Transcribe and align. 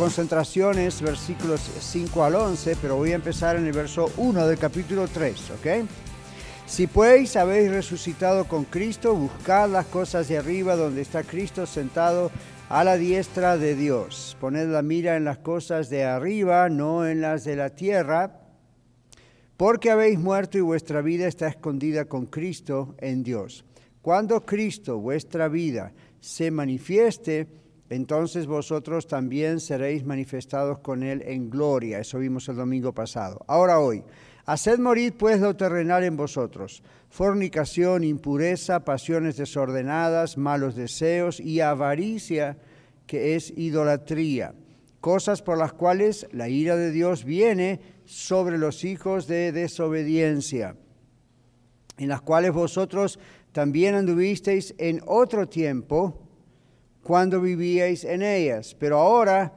concentraciones, 0.00 1.02
versículos 1.02 1.60
5 1.78 2.24
al 2.24 2.34
11, 2.34 2.74
pero 2.80 2.96
voy 2.96 3.12
a 3.12 3.16
empezar 3.16 3.56
en 3.56 3.66
el 3.66 3.72
verso 3.74 4.10
1 4.16 4.46
del 4.46 4.56
capítulo 4.56 5.06
3, 5.06 5.50
¿ok? 5.50 5.66
Si 6.66 6.86
pues 6.86 7.36
habéis 7.36 7.70
resucitado 7.70 8.46
con 8.46 8.64
Cristo, 8.64 9.14
buscad 9.14 9.68
las 9.68 9.84
cosas 9.84 10.26
de 10.28 10.38
arriba 10.38 10.74
donde 10.74 11.02
está 11.02 11.22
Cristo 11.22 11.66
sentado 11.66 12.30
a 12.70 12.82
la 12.82 12.96
diestra 12.96 13.58
de 13.58 13.74
Dios. 13.74 14.38
Poned 14.40 14.70
la 14.70 14.80
mira 14.80 15.16
en 15.16 15.24
las 15.24 15.36
cosas 15.36 15.90
de 15.90 16.06
arriba, 16.06 16.70
no 16.70 17.06
en 17.06 17.20
las 17.20 17.44
de 17.44 17.56
la 17.56 17.68
tierra, 17.68 18.40
porque 19.58 19.90
habéis 19.90 20.18
muerto 20.18 20.56
y 20.56 20.62
vuestra 20.62 21.02
vida 21.02 21.28
está 21.28 21.46
escondida 21.46 22.06
con 22.06 22.24
Cristo 22.24 22.94
en 23.00 23.22
Dios. 23.22 23.66
Cuando 24.00 24.46
Cristo, 24.46 24.98
vuestra 24.98 25.48
vida, 25.48 25.92
se 26.20 26.50
manifieste, 26.50 27.48
entonces 27.90 28.46
vosotros 28.46 29.08
también 29.08 29.58
seréis 29.58 30.04
manifestados 30.04 30.78
con 30.78 31.02
Él 31.02 31.22
en 31.26 31.50
gloria. 31.50 31.98
Eso 31.98 32.18
vimos 32.20 32.48
el 32.48 32.56
domingo 32.56 32.92
pasado. 32.94 33.44
Ahora 33.48 33.80
hoy, 33.80 34.04
haced 34.46 34.78
morir 34.78 35.14
pues 35.18 35.40
lo 35.40 35.56
terrenal 35.56 36.04
en 36.04 36.16
vosotros, 36.16 36.84
fornicación, 37.08 38.04
impureza, 38.04 38.84
pasiones 38.84 39.36
desordenadas, 39.36 40.38
malos 40.38 40.76
deseos 40.76 41.40
y 41.40 41.60
avaricia, 41.60 42.58
que 43.08 43.34
es 43.34 43.52
idolatría, 43.56 44.54
cosas 45.00 45.42
por 45.42 45.58
las 45.58 45.72
cuales 45.72 46.28
la 46.30 46.48
ira 46.48 46.76
de 46.76 46.92
Dios 46.92 47.24
viene 47.24 47.80
sobre 48.04 48.56
los 48.56 48.84
hijos 48.84 49.26
de 49.26 49.50
desobediencia, 49.50 50.76
en 51.98 52.08
las 52.08 52.20
cuales 52.20 52.52
vosotros 52.52 53.18
también 53.50 53.96
anduvisteis 53.96 54.76
en 54.78 55.02
otro 55.06 55.48
tiempo, 55.48 56.29
cuando 57.10 57.40
vivíais 57.40 58.04
en 58.04 58.22
ellas. 58.22 58.76
Pero 58.78 58.96
ahora 58.96 59.52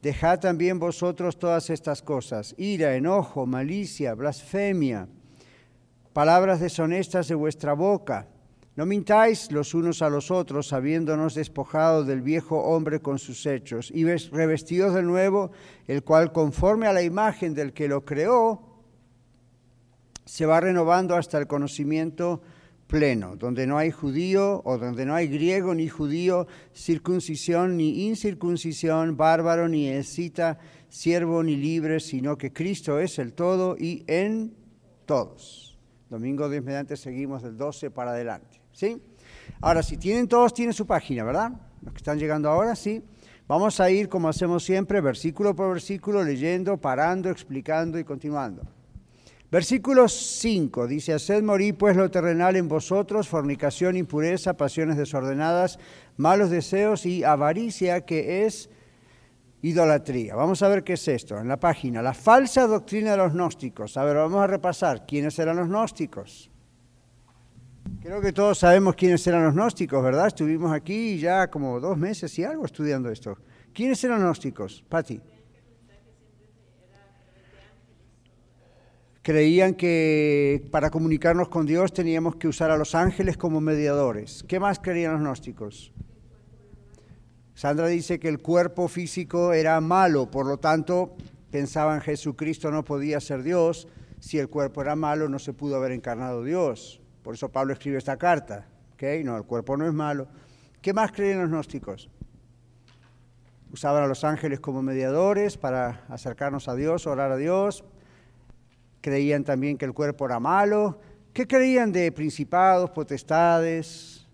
dejad 0.00 0.40
también 0.40 0.78
vosotros 0.78 1.38
todas 1.38 1.68
estas 1.68 2.00
cosas, 2.00 2.54
ira, 2.56 2.96
enojo, 2.96 3.44
malicia, 3.44 4.14
blasfemia, 4.14 5.06
palabras 6.14 6.58
deshonestas 6.58 7.28
de 7.28 7.34
vuestra 7.34 7.74
boca. 7.74 8.28
No 8.76 8.86
mintáis 8.86 9.52
los 9.52 9.74
unos 9.74 10.00
a 10.00 10.08
los 10.08 10.30
otros, 10.30 10.72
habiéndonos 10.72 11.34
despojado 11.34 12.02
del 12.02 12.22
viejo 12.22 12.62
hombre 12.62 13.00
con 13.00 13.18
sus 13.18 13.44
hechos, 13.44 13.90
y 13.94 14.06
revestidos 14.06 14.94
del 14.94 15.04
nuevo, 15.04 15.50
el 15.86 16.02
cual 16.02 16.32
conforme 16.32 16.86
a 16.86 16.94
la 16.94 17.02
imagen 17.02 17.52
del 17.52 17.74
que 17.74 17.88
lo 17.88 18.06
creó, 18.06 18.62
se 20.24 20.46
va 20.46 20.60
renovando 20.60 21.14
hasta 21.14 21.36
el 21.36 21.46
conocimiento 21.46 22.40
pleno, 22.86 23.36
donde 23.36 23.66
no 23.66 23.78
hay 23.78 23.90
judío 23.90 24.62
o 24.64 24.78
donde 24.78 25.04
no 25.04 25.14
hay 25.14 25.28
griego 25.28 25.74
ni 25.74 25.88
judío, 25.88 26.46
circuncisión 26.72 27.76
ni 27.76 28.06
incircuncisión, 28.06 29.16
bárbaro 29.16 29.68
ni 29.68 29.88
escita, 29.88 30.58
siervo 30.88 31.42
ni 31.42 31.56
libre, 31.56 32.00
sino 32.00 32.38
que 32.38 32.52
Cristo 32.52 32.98
es 33.00 33.18
el 33.18 33.32
todo 33.32 33.76
y 33.78 34.04
en 34.06 34.54
todos. 35.04 35.78
Domingo 36.08 36.48
de 36.48 36.60
mediante 36.60 36.96
seguimos 36.96 37.42
del 37.42 37.56
12 37.56 37.90
para 37.90 38.12
adelante. 38.12 38.60
¿sí? 38.72 39.00
Ahora, 39.60 39.82
si 39.82 39.96
tienen 39.96 40.28
todos, 40.28 40.54
tienen 40.54 40.72
su 40.72 40.86
página, 40.86 41.24
¿verdad? 41.24 41.52
Los 41.82 41.92
que 41.92 41.98
están 41.98 42.18
llegando 42.18 42.48
ahora, 42.48 42.76
sí. 42.76 43.02
Vamos 43.48 43.80
a 43.80 43.90
ir, 43.90 44.08
como 44.08 44.28
hacemos 44.28 44.64
siempre, 44.64 45.00
versículo 45.00 45.54
por 45.54 45.72
versículo, 45.72 46.22
leyendo, 46.22 46.76
parando, 46.76 47.30
explicando 47.30 47.98
y 47.98 48.04
continuando. 48.04 48.62
Versículo 49.50 50.08
5 50.08 50.88
dice, 50.88 51.14
haced 51.14 51.42
morir 51.42 51.76
pues 51.78 51.96
lo 51.96 52.10
terrenal 52.10 52.56
en 52.56 52.68
vosotros, 52.68 53.28
fornicación, 53.28 53.96
impureza, 53.96 54.56
pasiones 54.56 54.96
desordenadas, 54.96 55.78
malos 56.16 56.50
deseos 56.50 57.06
y 57.06 57.22
avaricia, 57.22 58.04
que 58.04 58.44
es 58.44 58.68
idolatría. 59.62 60.34
Vamos 60.34 60.62
a 60.62 60.68
ver 60.68 60.82
qué 60.82 60.94
es 60.94 61.06
esto 61.06 61.38
en 61.38 61.46
la 61.46 61.60
página. 61.60 62.02
La 62.02 62.12
falsa 62.12 62.66
doctrina 62.66 63.12
de 63.12 63.16
los 63.18 63.32
gnósticos. 63.32 63.96
A 63.96 64.04
ver, 64.04 64.16
vamos 64.16 64.42
a 64.42 64.48
repasar. 64.48 65.06
¿Quiénes 65.06 65.38
eran 65.38 65.56
los 65.56 65.68
gnósticos? 65.68 66.50
Creo 68.02 68.20
que 68.20 68.32
todos 68.32 68.58
sabemos 68.58 68.96
quiénes 68.96 69.24
eran 69.26 69.44
los 69.44 69.54
gnósticos, 69.54 70.02
¿verdad? 70.02 70.26
Estuvimos 70.26 70.72
aquí 70.72 71.18
ya 71.18 71.48
como 71.48 71.78
dos 71.78 71.96
meses 71.96 72.36
y 72.38 72.44
algo 72.44 72.64
estudiando 72.64 73.10
esto. 73.10 73.38
¿Quiénes 73.72 74.02
eran 74.02 74.18
los 74.18 74.26
gnósticos? 74.26 74.84
Patti. 74.88 75.20
Creían 79.26 79.74
que 79.74 80.68
para 80.70 80.88
comunicarnos 80.88 81.48
con 81.48 81.66
Dios 81.66 81.92
teníamos 81.92 82.36
que 82.36 82.46
usar 82.46 82.70
a 82.70 82.76
los 82.76 82.94
ángeles 82.94 83.36
como 83.36 83.60
mediadores. 83.60 84.44
¿Qué 84.46 84.60
más 84.60 84.78
creían 84.78 85.14
los 85.14 85.20
gnósticos? 85.20 85.92
Sandra 87.52 87.88
dice 87.88 88.20
que 88.20 88.28
el 88.28 88.38
cuerpo 88.38 88.86
físico 88.86 89.52
era 89.52 89.80
malo, 89.80 90.30
por 90.30 90.46
lo 90.46 90.58
tanto 90.58 91.16
pensaban 91.50 92.02
Jesucristo 92.02 92.70
no 92.70 92.84
podía 92.84 93.18
ser 93.18 93.42
Dios, 93.42 93.88
si 94.20 94.38
el 94.38 94.48
cuerpo 94.48 94.80
era 94.80 94.94
malo 94.94 95.28
no 95.28 95.40
se 95.40 95.52
pudo 95.52 95.74
haber 95.74 95.90
encarnado 95.90 96.44
Dios. 96.44 97.00
Por 97.24 97.34
eso 97.34 97.48
Pablo 97.48 97.72
escribe 97.72 97.98
esta 97.98 98.18
carta. 98.18 98.68
No, 99.24 99.36
el 99.36 99.42
cuerpo 99.42 99.76
no 99.76 99.88
es 99.88 99.92
malo. 99.92 100.28
¿Qué 100.80 100.92
más 100.92 101.10
creían 101.10 101.40
los 101.40 101.50
gnósticos? 101.50 102.08
Usaban 103.72 104.04
a 104.04 104.06
los 104.06 104.22
ángeles 104.22 104.60
como 104.60 104.82
mediadores 104.82 105.58
para 105.58 106.04
acercarnos 106.10 106.68
a 106.68 106.76
Dios, 106.76 107.08
orar 107.08 107.32
a 107.32 107.36
Dios, 107.36 107.82
creían 109.06 109.44
también 109.44 109.78
que 109.78 109.84
el 109.84 109.92
cuerpo 109.92 110.26
era 110.26 110.40
malo. 110.40 110.98
¿Qué 111.32 111.46
creían 111.46 111.92
de 111.92 112.10
principados, 112.10 112.90
potestades? 112.90 114.26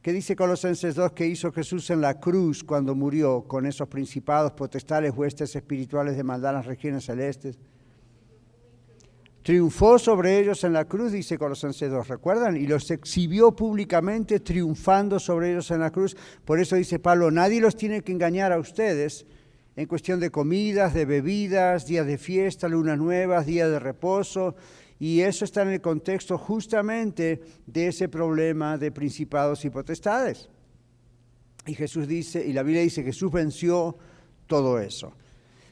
¿Qué 0.00 0.12
dice 0.12 0.36
Colosenses 0.36 0.94
2 0.94 1.10
que 1.10 1.26
hizo 1.26 1.50
Jesús 1.50 1.90
en 1.90 2.00
la 2.00 2.20
cruz 2.20 2.62
cuando 2.62 2.94
murió 2.94 3.42
con 3.42 3.66
esos 3.66 3.88
principados, 3.88 4.52
potestades, 4.52 5.12
huestes 5.16 5.56
espirituales 5.56 6.16
de 6.16 6.22
maldad 6.22 6.52
en 6.52 6.56
las 6.58 6.66
regiones 6.66 7.06
celestes? 7.06 7.58
Triunfó 9.42 9.98
sobre 9.98 10.38
ellos 10.38 10.62
en 10.62 10.72
la 10.72 10.84
cruz, 10.84 11.10
dice 11.10 11.38
Colosenses 11.38 11.90
2, 11.90 12.06
¿recuerdan? 12.06 12.56
Y 12.56 12.68
los 12.68 12.88
exhibió 12.92 13.50
públicamente 13.50 14.38
triunfando 14.38 15.18
sobre 15.18 15.50
ellos 15.50 15.72
en 15.72 15.80
la 15.80 15.90
cruz. 15.90 16.16
Por 16.44 16.60
eso 16.60 16.76
dice 16.76 17.00
Pablo, 17.00 17.32
nadie 17.32 17.60
los 17.60 17.74
tiene 17.74 18.02
que 18.02 18.12
engañar 18.12 18.52
a 18.52 18.60
ustedes 18.60 19.26
en 19.78 19.86
cuestión 19.86 20.18
de 20.18 20.32
comidas, 20.32 20.92
de 20.92 21.04
bebidas, 21.04 21.86
días 21.86 22.04
de 22.04 22.18
fiesta, 22.18 22.66
lunas 22.66 22.98
nuevas, 22.98 23.46
días 23.46 23.70
de 23.70 23.78
reposo. 23.78 24.56
Y 24.98 25.20
eso 25.20 25.44
está 25.44 25.62
en 25.62 25.68
el 25.68 25.80
contexto 25.80 26.36
justamente 26.36 27.40
de 27.64 27.86
ese 27.86 28.08
problema 28.08 28.76
de 28.76 28.90
principados 28.90 29.64
y 29.64 29.70
potestades. 29.70 30.48
Y 31.64 31.74
Jesús 31.74 32.08
dice, 32.08 32.44
y 32.44 32.52
la 32.52 32.64
Biblia 32.64 32.82
dice 32.82 33.04
Jesús 33.04 33.30
venció 33.30 33.96
todo 34.48 34.80
eso. 34.80 35.12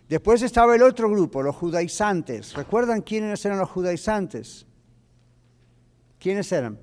Después 0.09 0.41
estaba 0.43 0.77
el 0.77 0.85
otro 0.85 1.11
grupo, 1.11 1.43
los 1.43 1.57
judaizantes. 1.57 2.55
¿Recuerdan 2.55 3.03
quiénes 3.03 3.45
eran 3.45 3.59
los 3.59 3.71
judaizantes? 3.71 4.67
¿Quiénes 6.21 6.53
eran? 6.53 6.79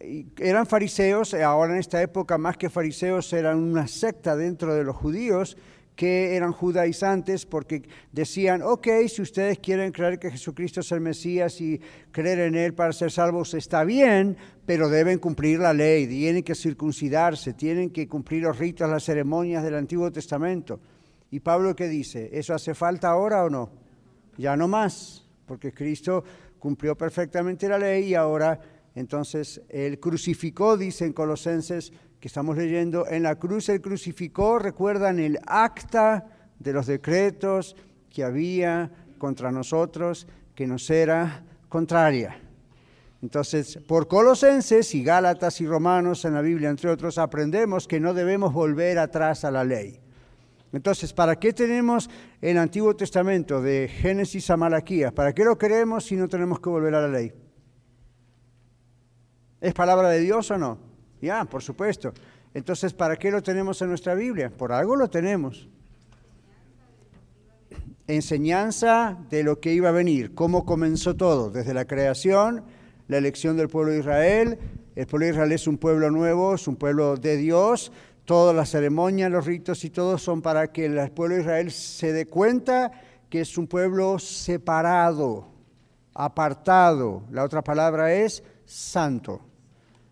Eran 0.00 0.66
fariseos, 0.66 1.34
eh, 1.34 1.42
ahora 1.42 1.72
en 1.72 1.80
esta 1.80 2.00
época 2.00 2.38
más 2.38 2.56
que 2.56 2.70
fariseos 2.70 3.32
eran 3.32 3.58
una 3.58 3.88
secta 3.88 4.36
dentro 4.36 4.74
de 4.74 4.84
los 4.84 4.96
judíos 4.96 5.56
que 5.96 6.36
eran 6.36 6.52
judaizantes 6.52 7.44
porque 7.44 7.82
decían, 8.12 8.62
ok, 8.62 8.86
si 9.08 9.20
ustedes 9.20 9.58
quieren 9.58 9.90
creer 9.90 10.20
que 10.20 10.30
Jesucristo 10.30 10.78
es 10.78 10.92
el 10.92 11.00
Mesías 11.00 11.60
y 11.60 11.80
creer 12.12 12.38
en 12.38 12.54
Él 12.54 12.72
para 12.72 12.92
ser 12.92 13.10
salvos 13.10 13.52
está 13.54 13.82
bien, 13.82 14.36
pero 14.64 14.88
deben 14.88 15.18
cumplir 15.18 15.58
la 15.58 15.72
ley, 15.72 16.06
tienen 16.06 16.44
que 16.44 16.54
circuncidarse, 16.54 17.52
tienen 17.52 17.90
que 17.90 18.06
cumplir 18.06 18.44
los 18.44 18.56
ritos, 18.56 18.88
las 18.88 19.02
ceremonias 19.02 19.64
del 19.64 19.74
Antiguo 19.74 20.12
Testamento. 20.12 20.78
Y 21.32 21.40
Pablo 21.40 21.74
qué 21.74 21.88
dice, 21.88 22.30
¿eso 22.32 22.54
hace 22.54 22.74
falta 22.74 23.08
ahora 23.08 23.44
o 23.44 23.50
no? 23.50 23.68
Ya 24.36 24.56
no 24.56 24.68
más, 24.68 25.26
porque 25.46 25.72
Cristo 25.72 26.22
cumplió 26.60 26.96
perfectamente 26.96 27.68
la 27.68 27.76
ley 27.78 28.10
y 28.10 28.14
ahora 28.14 28.60
entonces, 28.94 29.62
Él 29.68 30.00
crucificó, 30.00 30.76
dice 30.76 31.04
en 31.04 31.12
Colosenses, 31.12 31.92
que 32.20 32.28
estamos 32.28 32.56
leyendo, 32.56 33.06
en 33.06 33.22
la 33.22 33.36
cruz 33.36 33.68
Él 33.68 33.80
crucificó, 33.80 34.58
recuerdan 34.58 35.18
el 35.18 35.38
acta 35.46 36.26
de 36.58 36.72
los 36.72 36.86
decretos 36.86 37.76
que 38.10 38.24
había 38.24 38.90
contra 39.18 39.52
nosotros, 39.52 40.26
que 40.54 40.66
nos 40.66 40.90
era 40.90 41.44
contraria. 41.68 42.40
Entonces, 43.22 43.78
por 43.86 44.06
Colosenses 44.06 44.94
y 44.94 45.02
Gálatas 45.02 45.60
y 45.60 45.66
Romanos 45.66 46.24
en 46.24 46.34
la 46.34 46.40
Biblia, 46.40 46.70
entre 46.70 46.90
otros, 46.90 47.18
aprendemos 47.18 47.88
que 47.88 48.00
no 48.00 48.14
debemos 48.14 48.52
volver 48.52 48.98
atrás 48.98 49.44
a 49.44 49.50
la 49.50 49.64
ley. 49.64 50.00
Entonces, 50.72 51.12
¿para 51.12 51.36
qué 51.36 51.52
tenemos 51.52 52.08
el 52.40 52.58
Antiguo 52.58 52.94
Testamento 52.94 53.60
de 53.60 53.88
Génesis 53.88 54.50
a 54.50 54.56
Malaquías? 54.56 55.12
¿Para 55.12 55.32
qué 55.32 55.44
lo 55.44 55.56
queremos 55.56 56.04
si 56.04 56.14
no 56.14 56.28
tenemos 56.28 56.60
que 56.60 56.68
volver 56.68 56.94
a 56.94 57.02
la 57.02 57.08
ley? 57.08 57.32
¿Es 59.60 59.74
palabra 59.74 60.08
de 60.08 60.20
Dios 60.20 60.50
o 60.50 60.58
no? 60.58 60.78
Ya, 61.20 61.44
por 61.44 61.62
supuesto. 61.62 62.12
Entonces, 62.54 62.92
¿para 62.92 63.16
qué 63.16 63.30
lo 63.30 63.42
tenemos 63.42 63.80
en 63.82 63.88
nuestra 63.88 64.14
Biblia? 64.14 64.50
Por 64.50 64.72
algo 64.72 64.96
lo 64.96 65.08
tenemos. 65.08 65.68
Enseñanza 68.06 69.18
de 69.28 69.42
lo 69.42 69.60
que 69.60 69.72
iba 69.74 69.90
a 69.90 69.92
venir, 69.92 70.34
cómo 70.34 70.64
comenzó 70.64 71.14
todo, 71.14 71.50
desde 71.50 71.74
la 71.74 71.86
creación, 71.86 72.64
la 73.06 73.18
elección 73.18 73.56
del 73.56 73.68
pueblo 73.68 73.92
de 73.92 73.98
Israel. 73.98 74.58
El 74.96 75.06
pueblo 75.06 75.26
de 75.26 75.32
Israel 75.32 75.52
es 75.52 75.66
un 75.66 75.76
pueblo 75.76 76.10
nuevo, 76.10 76.54
es 76.54 76.66
un 76.68 76.76
pueblo 76.76 77.16
de 77.16 77.36
Dios. 77.36 77.92
Todas 78.24 78.54
las 78.54 78.70
ceremonias, 78.70 79.30
los 79.30 79.44
ritos 79.44 79.84
y 79.84 79.90
todo 79.90 80.18
son 80.18 80.40
para 80.40 80.72
que 80.72 80.86
el 80.86 81.10
pueblo 81.10 81.34
de 81.34 81.42
Israel 81.42 81.70
se 81.70 82.12
dé 82.12 82.26
cuenta 82.26 82.92
que 83.28 83.42
es 83.42 83.58
un 83.58 83.66
pueblo 83.66 84.18
separado, 84.18 85.48
apartado. 86.14 87.24
La 87.30 87.44
otra 87.44 87.62
palabra 87.62 88.12
es 88.14 88.42
santo. 88.64 89.47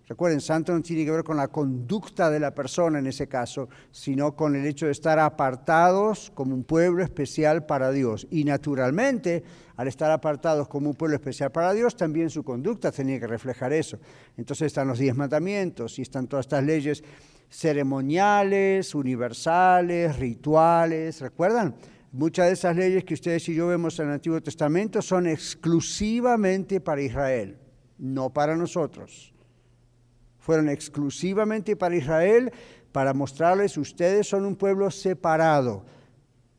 Recuerden, 0.08 0.41
santo 0.41 0.73
no 0.73 0.82
tiene 0.82 1.05
que 1.05 1.11
ver 1.11 1.25
con 1.25 1.37
la 1.37 1.49
conducta 1.49 2.31
de 2.31 2.38
la 2.38 2.55
persona 2.55 3.00
en 3.00 3.08
ese 3.08 3.26
caso, 3.26 3.69
sino 3.91 4.37
con 4.37 4.55
el 4.55 4.64
hecho 4.64 4.87
de 4.87 4.93
estar 4.93 5.19
apartados 5.19 6.31
como 6.32 6.55
un 6.55 6.62
pueblo 6.62 7.03
especial 7.03 7.67
para 7.67 7.91
Dios. 7.91 8.29
Y 8.31 8.44
naturalmente, 8.44 9.43
al 9.75 9.88
estar 9.88 10.12
apartados 10.12 10.69
como 10.69 10.91
un 10.91 10.94
pueblo 10.94 11.17
especial 11.17 11.50
para 11.50 11.73
Dios, 11.73 11.97
también 11.97 12.31
su 12.31 12.44
conducta 12.44 12.93
tenía 12.93 13.19
que 13.19 13.26
reflejar 13.26 13.73
eso. 13.73 13.99
Entonces 14.37 14.67
están 14.67 14.87
los 14.87 15.00
diez 15.00 15.17
mandamientos 15.17 15.99
y 15.99 16.03
están 16.03 16.29
todas 16.29 16.47
estas 16.47 16.62
leyes 16.62 17.03
ceremoniales, 17.50 18.94
universales, 18.94 20.17
rituales. 20.20 21.20
¿Recuerdan? 21.20 21.75
Muchas 22.12 22.47
de 22.47 22.53
esas 22.53 22.76
leyes 22.76 23.03
que 23.03 23.14
ustedes 23.14 23.49
y 23.49 23.56
yo 23.56 23.67
vemos 23.67 23.99
en 23.99 24.06
el 24.06 24.12
Antiguo 24.12 24.41
Testamento 24.41 25.03
son 25.03 25.26
exclusivamente 25.26 26.81
para 26.81 27.03
Israel, 27.03 27.58
no 27.99 28.32
para 28.32 28.55
nosotros 28.55 29.32
fueron 30.46 30.69
exclusivamente 30.69 31.75
para 31.75 31.96
Israel 31.96 32.52
para 32.93 33.12
mostrarles, 33.12 33.76
ustedes 33.76 34.28
son 34.28 34.44
un 34.44 34.54
pueblo 34.54 34.93
separado. 34.93 35.84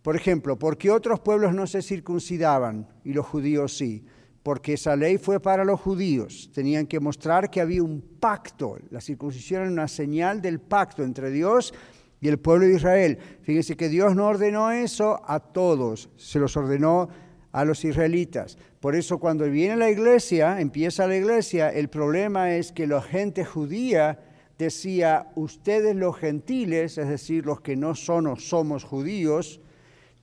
Por 0.01 0.17
ejemplo, 0.17 0.59
¿por 0.59 0.77
qué 0.77 0.91
otros 0.91 1.21
pueblos 1.21 1.55
no 1.55 1.65
se 1.67 1.81
circuncidaban 1.81 2.85
y 3.05 3.13
los 3.13 3.25
judíos 3.25 3.77
sí? 3.77 4.05
Porque 4.43 4.73
esa 4.73 4.97
ley 4.97 5.17
fue 5.17 5.39
para 5.39 5.63
los 5.63 5.79
judíos. 5.79 6.51
Tenían 6.53 6.85
que 6.85 6.99
mostrar 6.99 7.49
que 7.49 7.61
había 7.61 7.81
un 7.81 8.01
pacto. 8.01 8.77
La 8.89 8.99
circuncisión 8.99 9.61
era 9.61 9.71
una 9.71 9.87
señal 9.87 10.41
del 10.41 10.59
pacto 10.59 11.03
entre 11.03 11.31
Dios 11.31 11.73
y 12.19 12.27
el 12.27 12.39
pueblo 12.39 12.67
de 12.67 12.75
Israel. 12.75 13.17
Fíjense 13.41 13.77
que 13.77 13.87
Dios 13.87 14.17
no 14.17 14.27
ordenó 14.27 14.69
eso 14.69 15.21
a 15.25 15.39
todos, 15.39 16.09
se 16.17 16.39
los 16.39 16.57
ordenó 16.57 17.07
a 17.53 17.63
los 17.63 17.85
israelitas. 17.85 18.57
Por 18.87 18.95
eso 18.95 19.17
cuando 19.17 19.43
viene 19.49 19.75
la 19.75 19.89
iglesia, 19.89 20.61
empieza 20.61 21.07
la 21.07 21.17
iglesia, 21.17 21.67
el 21.67 21.89
problema 21.89 22.55
es 22.55 22.71
que 22.71 22.87
la 22.87 23.01
gente 23.01 23.43
judía 23.43 24.17
decía, 24.57 25.27
ustedes 25.35 25.93
los 25.93 26.15
gentiles, 26.15 26.97
es 26.97 27.09
decir, 27.09 27.45
los 27.45 27.59
que 27.59 27.75
no 27.75 27.95
son 27.95 28.27
o 28.27 28.37
somos 28.37 28.85
judíos, 28.85 29.59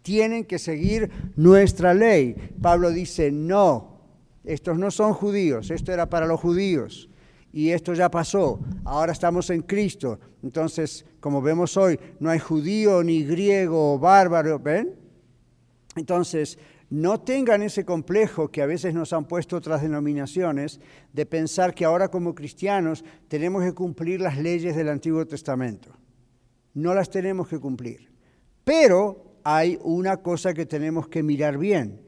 tienen 0.01 0.47
que 0.47 0.59
seguir 0.59 1.11
nuestra 1.37 1.93
ley. 1.93 2.37
Pablo 2.63 2.91
dice, 2.91 3.31
no, 3.31 4.01
estos 4.45 4.79
no 4.79 4.91
son 4.91 5.13
judíos, 5.13 5.71
esto 5.71 5.93
era 5.93 6.09
para 6.09 6.25
los 6.25 6.41
judíos 6.41 7.11
y 7.53 7.69
esto 7.69 7.93
ya 7.93 8.11
pasó, 8.11 8.61
ahora 8.87 9.13
estamos 9.13 9.51
en 9.51 9.61
Cristo. 9.61 10.19
Entonces, 10.43 11.05
como 11.21 11.43
vemos 11.43 11.77
hoy, 11.77 12.01
no 12.19 12.31
hay 12.31 12.39
judío 12.39 13.05
ni 13.05 13.25
griego 13.25 13.93
o 13.93 13.99
bárbaro, 13.99 14.59
¿ven? 14.59 14.95
Entonces, 15.97 16.59
no 16.91 17.21
tengan 17.21 17.63
ese 17.63 17.85
complejo 17.85 18.51
que 18.51 18.63
a 18.63 18.67
veces 18.67 18.95
nos 18.95 19.13
han 19.13 19.27
puesto 19.27 19.57
otras 19.57 19.83
denominaciones 19.83 20.81
de 21.13 21.27
pensar 21.27 21.75
que 21.75 21.85
ahora 21.85 22.09
como 22.09 22.35
cristianos 22.35 23.05
tenemos 23.29 23.65
que 23.65 23.73
cumplir 23.73 24.21
las 24.21 24.39
leyes 24.39 24.77
del 24.77 24.89
Antiguo 24.89 25.27
Testamento. 25.27 25.91
No 26.75 26.95
las 26.95 27.11
tenemos 27.11 27.49
que 27.49 27.59
cumplir. 27.59 28.13
Pero 28.65 29.39
hay 29.45 29.79
una 29.83 30.19
cosa 30.19 30.55
que 30.55 30.67
tenemos 30.67 31.09
que 31.09 31.23
mirar 31.23 31.59
bien. 31.59 32.01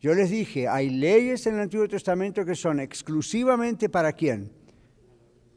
Yo 0.00 0.14
les 0.14 0.30
dije, 0.30 0.68
hay 0.68 0.90
leyes 0.90 1.46
en 1.46 1.54
el 1.54 1.62
Antiguo 1.62 1.88
Testamento 1.88 2.44
que 2.44 2.54
son 2.54 2.80
exclusivamente 2.80 3.88
para 3.88 4.12
quién? 4.12 4.52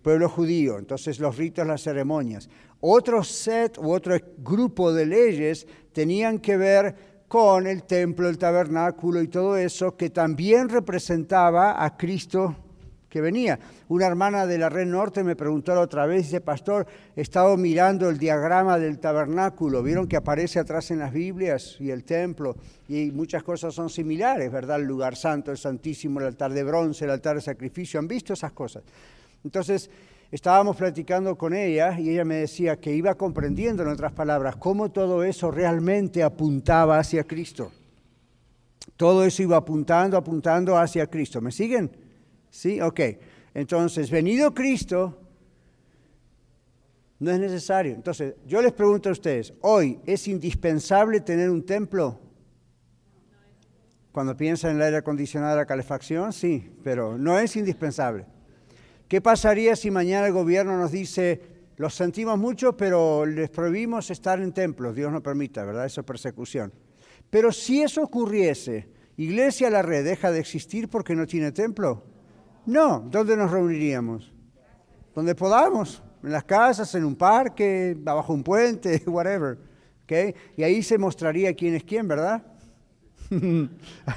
Pueblo 0.02 0.30
judío, 0.30 0.80
entonces 0.80 1.20
los 1.20 1.38
ritos, 1.38 1.68
las 1.68 1.84
ceremonias. 1.84 2.50
Otro 2.80 3.24
set 3.24 3.78
u 3.78 3.92
otro 3.92 4.16
grupo 4.38 4.94
de 4.94 5.06
leyes 5.06 5.68
tenían 5.92 6.40
que 6.40 6.56
ver 6.56 6.96
con 7.30 7.68
el 7.68 7.84
templo, 7.84 8.28
el 8.28 8.40
tabernáculo 8.40 9.22
y 9.22 9.28
todo 9.28 9.56
eso, 9.56 9.96
que 9.96 10.10
también 10.10 10.68
representaba 10.68 11.86
a 11.86 11.96
Cristo 11.96 12.56
que 13.08 13.22
venía. 13.22 13.60
Una 13.88 14.08
hermana 14.08 14.48
de 14.48 14.58
la 14.58 14.68
Red 14.68 14.88
Norte 14.88 15.24
me 15.24 15.36
preguntó 15.36 15.76
la 15.76 15.82
otra 15.82 16.08
vez, 16.08 16.24
dice, 16.24 16.42
pastor, 16.42 16.88
he 17.16 17.22
estado 17.22 17.56
mirando 17.56 18.10
el 18.10 18.18
diagrama 18.18 18.80
del 18.80 18.98
tabernáculo, 18.98 19.84
vieron 19.84 20.08
que 20.08 20.18
aparece 20.18 20.60
atrás 20.60 20.90
en 20.90 21.00
las 21.00 21.14
Biblias 21.14 21.78
y 21.80 21.92
el 21.92 22.04
templo, 22.04 22.56
y 22.88 23.12
muchas 23.12 23.44
cosas 23.44 23.76
son 23.76 23.92
similares, 23.92 24.52
¿verdad? 24.52 24.80
El 24.80 24.88
lugar 24.88 25.16
santo, 25.16 25.52
el 25.52 25.58
santísimo, 25.58 26.20
el 26.20 26.26
altar 26.26 26.52
de 26.52 26.64
bronce, 26.64 27.06
el 27.06 27.12
altar 27.12 27.36
de 27.36 27.42
sacrificio, 27.42 28.00
¿han 28.00 28.08
visto 28.08 28.34
esas 28.34 28.54
cosas? 28.54 28.82
Entonces, 29.44 29.90
estábamos 30.32 30.76
platicando 30.76 31.38
con 31.38 31.54
ella 31.54 32.00
y 32.00 32.10
ella 32.10 32.26
me 32.26 32.36
decía 32.36 32.80
que 32.80 32.94
iba 32.94 33.16
comprendiendo, 33.16 33.84
en 33.84 33.90
otras 33.90 34.14
palabras, 34.14 34.56
cómo 34.56 34.92
todo 34.92 35.24
eso 35.24 35.52
realmente 35.52 36.24
apuntaba 36.24 37.00
hacia 37.00 37.24
Cristo. 37.24 37.72
Todo 38.96 39.24
eso 39.24 39.44
iba 39.44 39.58
apuntando, 39.58 40.18
apuntando 40.18 40.78
hacia 40.78 41.08
Cristo. 41.08 41.42
¿Me 41.42 41.52
siguen? 41.52 41.90
Sí, 42.50 42.82
ok. 42.82 43.00
Entonces, 43.54 44.12
venido 44.12 44.54
Cristo, 44.54 45.18
no 47.20 47.32
es 47.32 47.40
necesario. 47.40 47.94
Entonces, 47.94 48.36
yo 48.46 48.62
les 48.62 48.74
pregunto 48.74 49.10
a 49.10 49.12
ustedes, 49.12 49.54
¿hoy 49.62 50.00
es 50.06 50.28
indispensable 50.28 51.22
tener 51.22 51.50
un 51.50 51.66
templo? 51.66 52.20
Cuando 54.12 54.36
piensan 54.36 54.72
en 54.72 54.78
el 54.78 54.84
aire 54.84 54.98
acondicionado, 54.98 55.58
la 55.58 55.66
calefacción, 55.66 56.34
sí, 56.34 56.72
pero 56.84 57.18
no 57.18 57.38
es 57.38 57.56
indispensable. 57.56 58.26
¿Qué 59.10 59.22
pasaría 59.22 59.76
si 59.76 59.90
mañana 59.90 60.28
el 60.28 60.34
gobierno 60.34 60.78
nos 60.78 60.92
dice, 60.92 61.42
los 61.78 61.96
sentimos 61.96 62.38
mucho, 62.38 62.78
pero 62.78 63.26
les 63.26 63.50
prohibimos 63.50 64.12
estar 64.12 64.40
en 64.40 64.54
templos? 64.54 64.96
Dios 64.96 65.12
no 65.12 65.24
permita, 65.24 65.66
¿verdad? 65.66 65.88
Eso 65.88 66.02
es 66.02 66.06
persecución. 66.06 66.72
Pero 67.32 67.52
si 67.52 67.82
eso 67.82 68.04
ocurriese, 68.04 68.88
¿Iglesia 69.18 69.72
La 69.72 69.82
Red 69.82 70.06
deja 70.06 70.32
de 70.32 70.40
existir 70.40 70.90
porque 70.90 71.16
no 71.16 71.26
tiene 71.26 71.52
templo? 71.52 72.04
No, 72.68 73.00
¿dónde 73.00 73.36
nos 73.36 73.50
reuniríamos? 73.50 74.32
Donde 75.16 75.34
podamos, 75.34 76.04
en 76.24 76.32
las 76.32 76.44
casas, 76.44 76.94
en 76.94 77.04
un 77.04 77.16
parque, 77.16 77.98
abajo 78.06 78.32
un 78.32 78.44
puente, 78.44 79.02
whatever. 79.08 79.58
¿okay? 80.04 80.36
Y 80.56 80.62
ahí 80.62 80.84
se 80.84 81.00
mostraría 81.00 81.54
quién 81.56 81.74
es 81.74 81.84
quién, 81.84 82.08
¿verdad? 82.08 82.44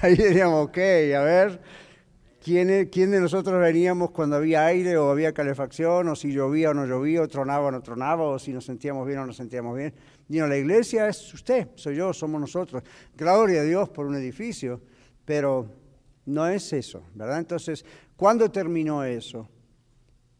ahí 0.02 0.16
diríamos, 0.16 0.68
ok, 0.68 0.78
a 0.78 1.22
ver, 1.22 1.61
¿Quién, 2.42 2.66
de 2.66 3.20
nosotros 3.20 3.61
veníamos 3.61 4.11
cuando 4.11 4.34
había 4.34 4.66
aire 4.66 4.96
o 4.96 5.11
había 5.11 5.32
calefacción, 5.32 6.08
o 6.08 6.16
si 6.16 6.32
llovía 6.32 6.70
o 6.70 6.75
no 6.75 6.87
llovía, 6.87 7.22
o 7.22 7.28
tronaba 7.28 7.66
o 7.66 7.70
no 7.70 7.80
tronaba, 7.82 8.25
o 8.25 8.37
si 8.37 8.52
nos 8.52 8.64
sentíamos 8.64 9.06
bien 9.06 9.20
o 9.20 9.22
no 9.22 9.28
nos 9.28 9.37
sentíamos 9.37 9.76
bien? 9.76 9.94
no, 10.26 10.49
la 10.49 10.56
iglesia 10.56 11.06
es 11.06 11.32
usted, 11.32 11.68
soy 11.76 11.94
yo, 11.94 12.12
somos 12.12 12.40
nosotros. 12.40 12.82
Gloria 13.16 13.61
a 13.61 13.64
Dios 13.64 13.90
por 13.90 14.06
un 14.06 14.16
edificio, 14.16 14.80
pero 15.25 15.68
no 16.26 16.49
es 16.49 16.72
eso, 16.72 17.04
¿verdad? 17.14 17.38
Entonces, 17.38 17.84
¿cuándo 18.16 18.50
terminó 18.50 19.04
eso? 19.04 19.49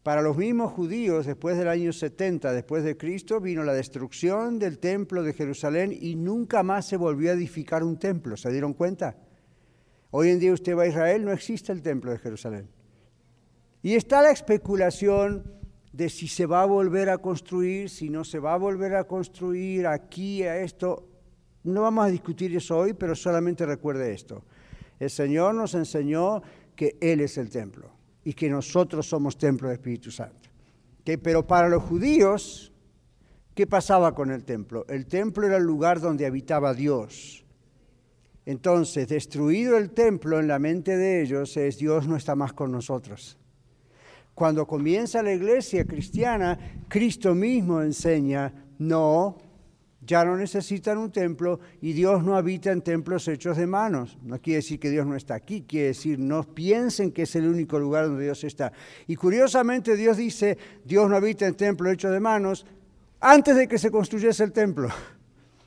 Para 0.03 0.21
los 0.21 0.35
mismos 0.35 0.73
judíos, 0.73 1.25
después 1.25 1.57
del 1.57 1.69
año 1.69 1.93
70 1.93 2.51
después 2.51 2.83
de 2.83 2.97
Cristo, 2.97 3.39
vino 3.39 3.63
la 3.63 3.71
destrucción 3.71 4.59
del 4.59 4.77
templo 4.79 5.23
de 5.23 5.31
Jerusalén 5.31 5.97
y 5.97 6.15
nunca 6.15 6.63
más 6.63 6.85
se 6.85 6.97
volvió 6.97 7.31
a 7.31 7.35
edificar 7.35 7.81
un 7.81 7.97
templo. 7.97 8.35
¿Se 8.35 8.51
dieron 8.51 8.73
cuenta? 8.73 9.15
Hoy 10.15 10.29
en 10.29 10.37
día 10.37 10.53
usted 10.53 10.77
va 10.77 10.83
a 10.83 10.87
Israel, 10.87 11.25
no 11.25 11.31
existe 11.31 11.71
el 11.71 11.81
templo 11.81 12.11
de 12.11 12.19
Jerusalén. 12.19 12.69
Y 13.81 13.95
está 13.95 14.21
la 14.21 14.29
especulación 14.29 15.43
de 15.91 16.07
si 16.07 16.27
se 16.27 16.45
va 16.45 16.61
a 16.61 16.65
volver 16.67 17.09
a 17.09 17.17
construir, 17.17 17.89
si 17.89 18.11
no 18.11 18.23
se 18.23 18.37
va 18.37 18.53
a 18.53 18.57
volver 18.57 18.95
a 18.95 19.05
construir 19.05 19.87
aquí, 19.87 20.43
a 20.43 20.59
esto. 20.59 21.09
No 21.63 21.81
vamos 21.81 22.05
a 22.05 22.09
discutir 22.09 22.55
eso 22.55 22.77
hoy, 22.77 22.93
pero 22.93 23.15
solamente 23.15 23.65
recuerde 23.65 24.13
esto. 24.13 24.43
El 24.99 25.09
Señor 25.09 25.55
nos 25.55 25.73
enseñó 25.73 26.43
que 26.75 26.95
Él 27.01 27.21
es 27.21 27.39
el 27.39 27.49
templo 27.49 27.89
y 28.23 28.33
que 28.33 28.51
nosotros 28.51 29.07
somos 29.07 29.35
templo 29.35 29.67
del 29.67 29.77
Espíritu 29.77 30.11
Santo. 30.11 30.47
Pero 31.03 31.47
para 31.47 31.69
los 31.69 31.81
judíos, 31.81 32.71
¿qué 33.55 33.65
pasaba 33.65 34.13
con 34.13 34.29
el 34.29 34.43
templo? 34.43 34.85
El 34.89 35.07
templo 35.07 35.47
era 35.47 35.57
el 35.57 35.63
lugar 35.63 35.99
donde 35.99 36.27
habitaba 36.27 36.75
Dios. 36.75 37.42
Entonces, 38.45 39.07
destruido 39.07 39.77
el 39.77 39.91
templo 39.91 40.39
en 40.39 40.47
la 40.47 40.59
mente 40.59 40.97
de 40.97 41.21
ellos, 41.21 41.55
es 41.57 41.77
Dios 41.77 42.07
no 42.07 42.17
está 42.17 42.35
más 42.35 42.53
con 42.53 42.71
nosotros. 42.71 43.37
Cuando 44.33 44.65
comienza 44.65 45.23
la 45.23 45.33
iglesia 45.33 45.85
cristiana, 45.85 46.57
Cristo 46.87 47.35
mismo 47.35 47.81
enseña, 47.81 48.51
no, 48.79 49.37
ya 50.05 50.25
no 50.25 50.35
necesitan 50.35 50.97
un 50.97 51.11
templo 51.11 51.59
y 51.81 51.93
Dios 51.93 52.23
no 52.23 52.35
habita 52.35 52.71
en 52.71 52.81
templos 52.81 53.27
hechos 53.27 53.57
de 53.57 53.67
manos. 53.67 54.17
No 54.23 54.41
quiere 54.41 54.57
decir 54.57 54.79
que 54.79 54.89
Dios 54.89 55.05
no 55.05 55.15
está 55.15 55.35
aquí, 55.35 55.61
quiere 55.61 55.87
decir 55.87 56.19
no 56.19 56.43
piensen 56.43 57.11
que 57.11 57.23
es 57.23 57.35
el 57.35 57.47
único 57.47 57.79
lugar 57.79 58.07
donde 58.07 58.25
Dios 58.25 58.43
está. 58.43 58.73
Y 59.07 59.15
curiosamente 59.15 59.95
Dios 59.95 60.17
dice, 60.17 60.57
Dios 60.83 61.09
no 61.09 61.15
habita 61.15 61.47
en 61.47 61.55
templos 61.55 61.93
hechos 61.93 62.11
de 62.11 62.19
manos 62.19 62.65
antes 63.19 63.55
de 63.55 63.67
que 63.67 63.77
se 63.77 63.91
construyese 63.91 64.43
el 64.43 64.51
templo. 64.51 64.89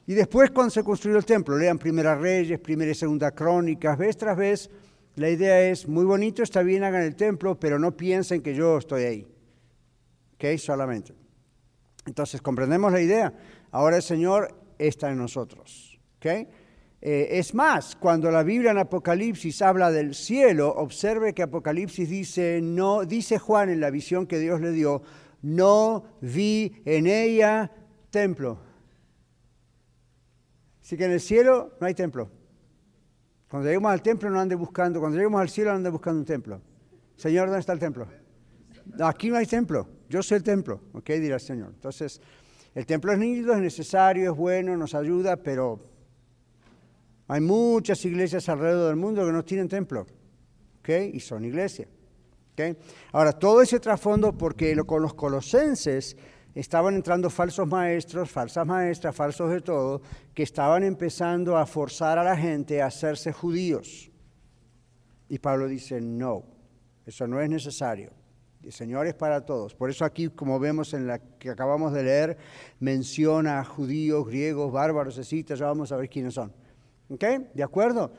Y 0.06 0.14
después 0.14 0.50
cuando 0.50 0.70
se 0.70 0.84
construyó 0.84 1.16
el 1.16 1.24
templo, 1.24 1.58
lean 1.58 1.78
Primera 1.78 2.14
Reyes, 2.14 2.60
Primera 2.60 2.92
y 2.92 2.94
Segunda 2.94 3.32
Crónicas, 3.32 3.98
vez 3.98 4.16
tras 4.16 4.36
vez, 4.36 4.70
la 5.16 5.30
idea 5.30 5.68
es, 5.68 5.88
muy 5.88 6.04
bonito, 6.04 6.42
está 6.42 6.62
bien, 6.62 6.84
hagan 6.84 7.02
el 7.02 7.16
templo, 7.16 7.58
pero 7.58 7.78
no 7.78 7.96
piensen 7.96 8.42
que 8.42 8.54
yo 8.54 8.78
estoy 8.78 9.02
ahí. 9.04 9.26
¿Ok? 10.34 10.58
Solamente. 10.58 11.14
Entonces, 12.06 12.40
comprendemos 12.40 12.92
la 12.92 13.00
idea. 13.00 13.32
Ahora 13.72 13.96
el 13.96 14.02
Señor 14.02 14.54
está 14.78 15.10
en 15.10 15.18
nosotros. 15.18 15.98
¿okay? 16.18 16.46
Eh, 17.00 17.28
es 17.38 17.54
más, 17.54 17.96
cuando 17.96 18.30
la 18.30 18.42
Biblia 18.42 18.70
en 18.70 18.78
Apocalipsis 18.78 19.60
habla 19.62 19.90
del 19.90 20.14
cielo, 20.14 20.68
observe 20.76 21.34
que 21.34 21.42
Apocalipsis 21.42 22.08
dice, 22.08 22.60
no, 22.62 23.04
dice 23.04 23.38
Juan 23.38 23.70
en 23.70 23.80
la 23.80 23.90
visión 23.90 24.26
que 24.26 24.38
Dios 24.38 24.60
le 24.60 24.70
dio, 24.72 25.02
no 25.42 26.04
vi 26.20 26.82
en 26.84 27.06
ella 27.06 27.72
templo. 28.10 28.65
Así 30.86 30.96
que 30.96 31.04
en 31.04 31.10
el 31.10 31.20
cielo 31.20 31.72
no 31.80 31.86
hay 31.88 31.94
templo. 31.94 32.30
Cuando 33.50 33.66
lleguemos 33.66 33.90
al 33.90 34.02
templo 34.02 34.30
no 34.30 34.38
ande 34.38 34.54
buscando, 34.54 35.00
cuando 35.00 35.16
lleguemos 35.16 35.40
al 35.40 35.48
cielo 35.48 35.72
no 35.72 35.78
ande 35.78 35.90
buscando 35.90 36.20
un 36.20 36.24
templo. 36.24 36.62
Señor, 37.16 37.48
¿dónde 37.48 37.58
está 37.58 37.72
el 37.72 37.80
templo? 37.80 38.06
Aquí 39.00 39.28
no 39.28 39.36
hay 39.36 39.46
templo, 39.46 39.88
yo 40.08 40.22
soy 40.22 40.36
el 40.36 40.44
templo, 40.44 40.82
¿ok? 40.92 41.10
Dirá 41.10 41.34
el 41.34 41.40
Señor. 41.40 41.72
Entonces, 41.74 42.20
el 42.72 42.86
templo 42.86 43.10
es 43.10 43.18
nítido, 43.18 43.52
es 43.54 43.58
necesario, 43.58 44.30
es 44.30 44.38
bueno, 44.38 44.76
nos 44.76 44.94
ayuda, 44.94 45.36
pero 45.36 45.80
hay 47.26 47.40
muchas 47.40 48.04
iglesias 48.04 48.48
alrededor 48.48 48.86
del 48.86 48.96
mundo 48.96 49.26
que 49.26 49.32
no 49.32 49.44
tienen 49.44 49.68
templo, 49.68 50.06
¿ok? 50.78 50.88
Y 51.12 51.18
son 51.18 51.44
iglesias, 51.44 51.88
¿ok? 52.52 52.76
Ahora, 53.10 53.32
todo 53.32 53.60
ese 53.60 53.80
trasfondo, 53.80 54.38
porque 54.38 54.76
con 54.86 55.02
los 55.02 55.14
colosenses 55.14 56.16
estaban 56.60 56.94
entrando 56.94 57.28
falsos 57.28 57.68
maestros, 57.68 58.30
falsas 58.30 58.66
maestras, 58.66 59.14
falsos 59.14 59.50
de 59.50 59.60
todo, 59.60 60.00
que 60.34 60.42
estaban 60.42 60.82
empezando 60.82 61.56
a 61.56 61.66
forzar 61.66 62.18
a 62.18 62.24
la 62.24 62.36
gente 62.36 62.80
a 62.80 62.86
hacerse 62.86 63.32
judíos. 63.32 64.10
Y 65.28 65.38
Pablo 65.38 65.68
dice, 65.68 66.00
no, 66.00 66.44
eso 67.04 67.26
no 67.26 67.40
es 67.40 67.50
necesario. 67.50 68.10
Señor 68.70 69.06
es 69.06 69.14
para 69.14 69.44
todos. 69.44 69.74
Por 69.74 69.90
eso 69.90 70.04
aquí, 70.04 70.28
como 70.28 70.58
vemos 70.58 70.92
en 70.94 71.06
la 71.06 71.18
que 71.18 71.50
acabamos 71.50 71.92
de 71.92 72.02
leer, 72.02 72.36
menciona 72.80 73.62
judíos, 73.64 74.26
griegos, 74.26 74.72
bárbaros, 74.72 75.18
etc. 75.18 75.54
Ya 75.54 75.66
vamos 75.66 75.92
a 75.92 75.96
ver 75.96 76.08
quiénes 76.08 76.34
son. 76.34 76.52
¿Ok? 77.08 77.24
¿De 77.54 77.62
acuerdo? 77.62 78.12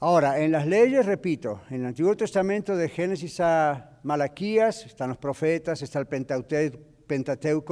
Ahora, 0.00 0.40
en 0.40 0.52
las 0.52 0.66
leyes, 0.66 1.04
repito, 1.06 1.60
en 1.70 1.80
el 1.80 1.86
Antiguo 1.86 2.16
Testamento 2.16 2.76
de 2.76 2.88
Génesis 2.88 3.40
a 3.40 3.98
Malaquías 4.02 4.86
están 4.86 5.10
los 5.10 5.18
profetas, 5.18 5.82
está 5.82 5.98
el 5.98 6.06
Pentateuco, 6.06 6.93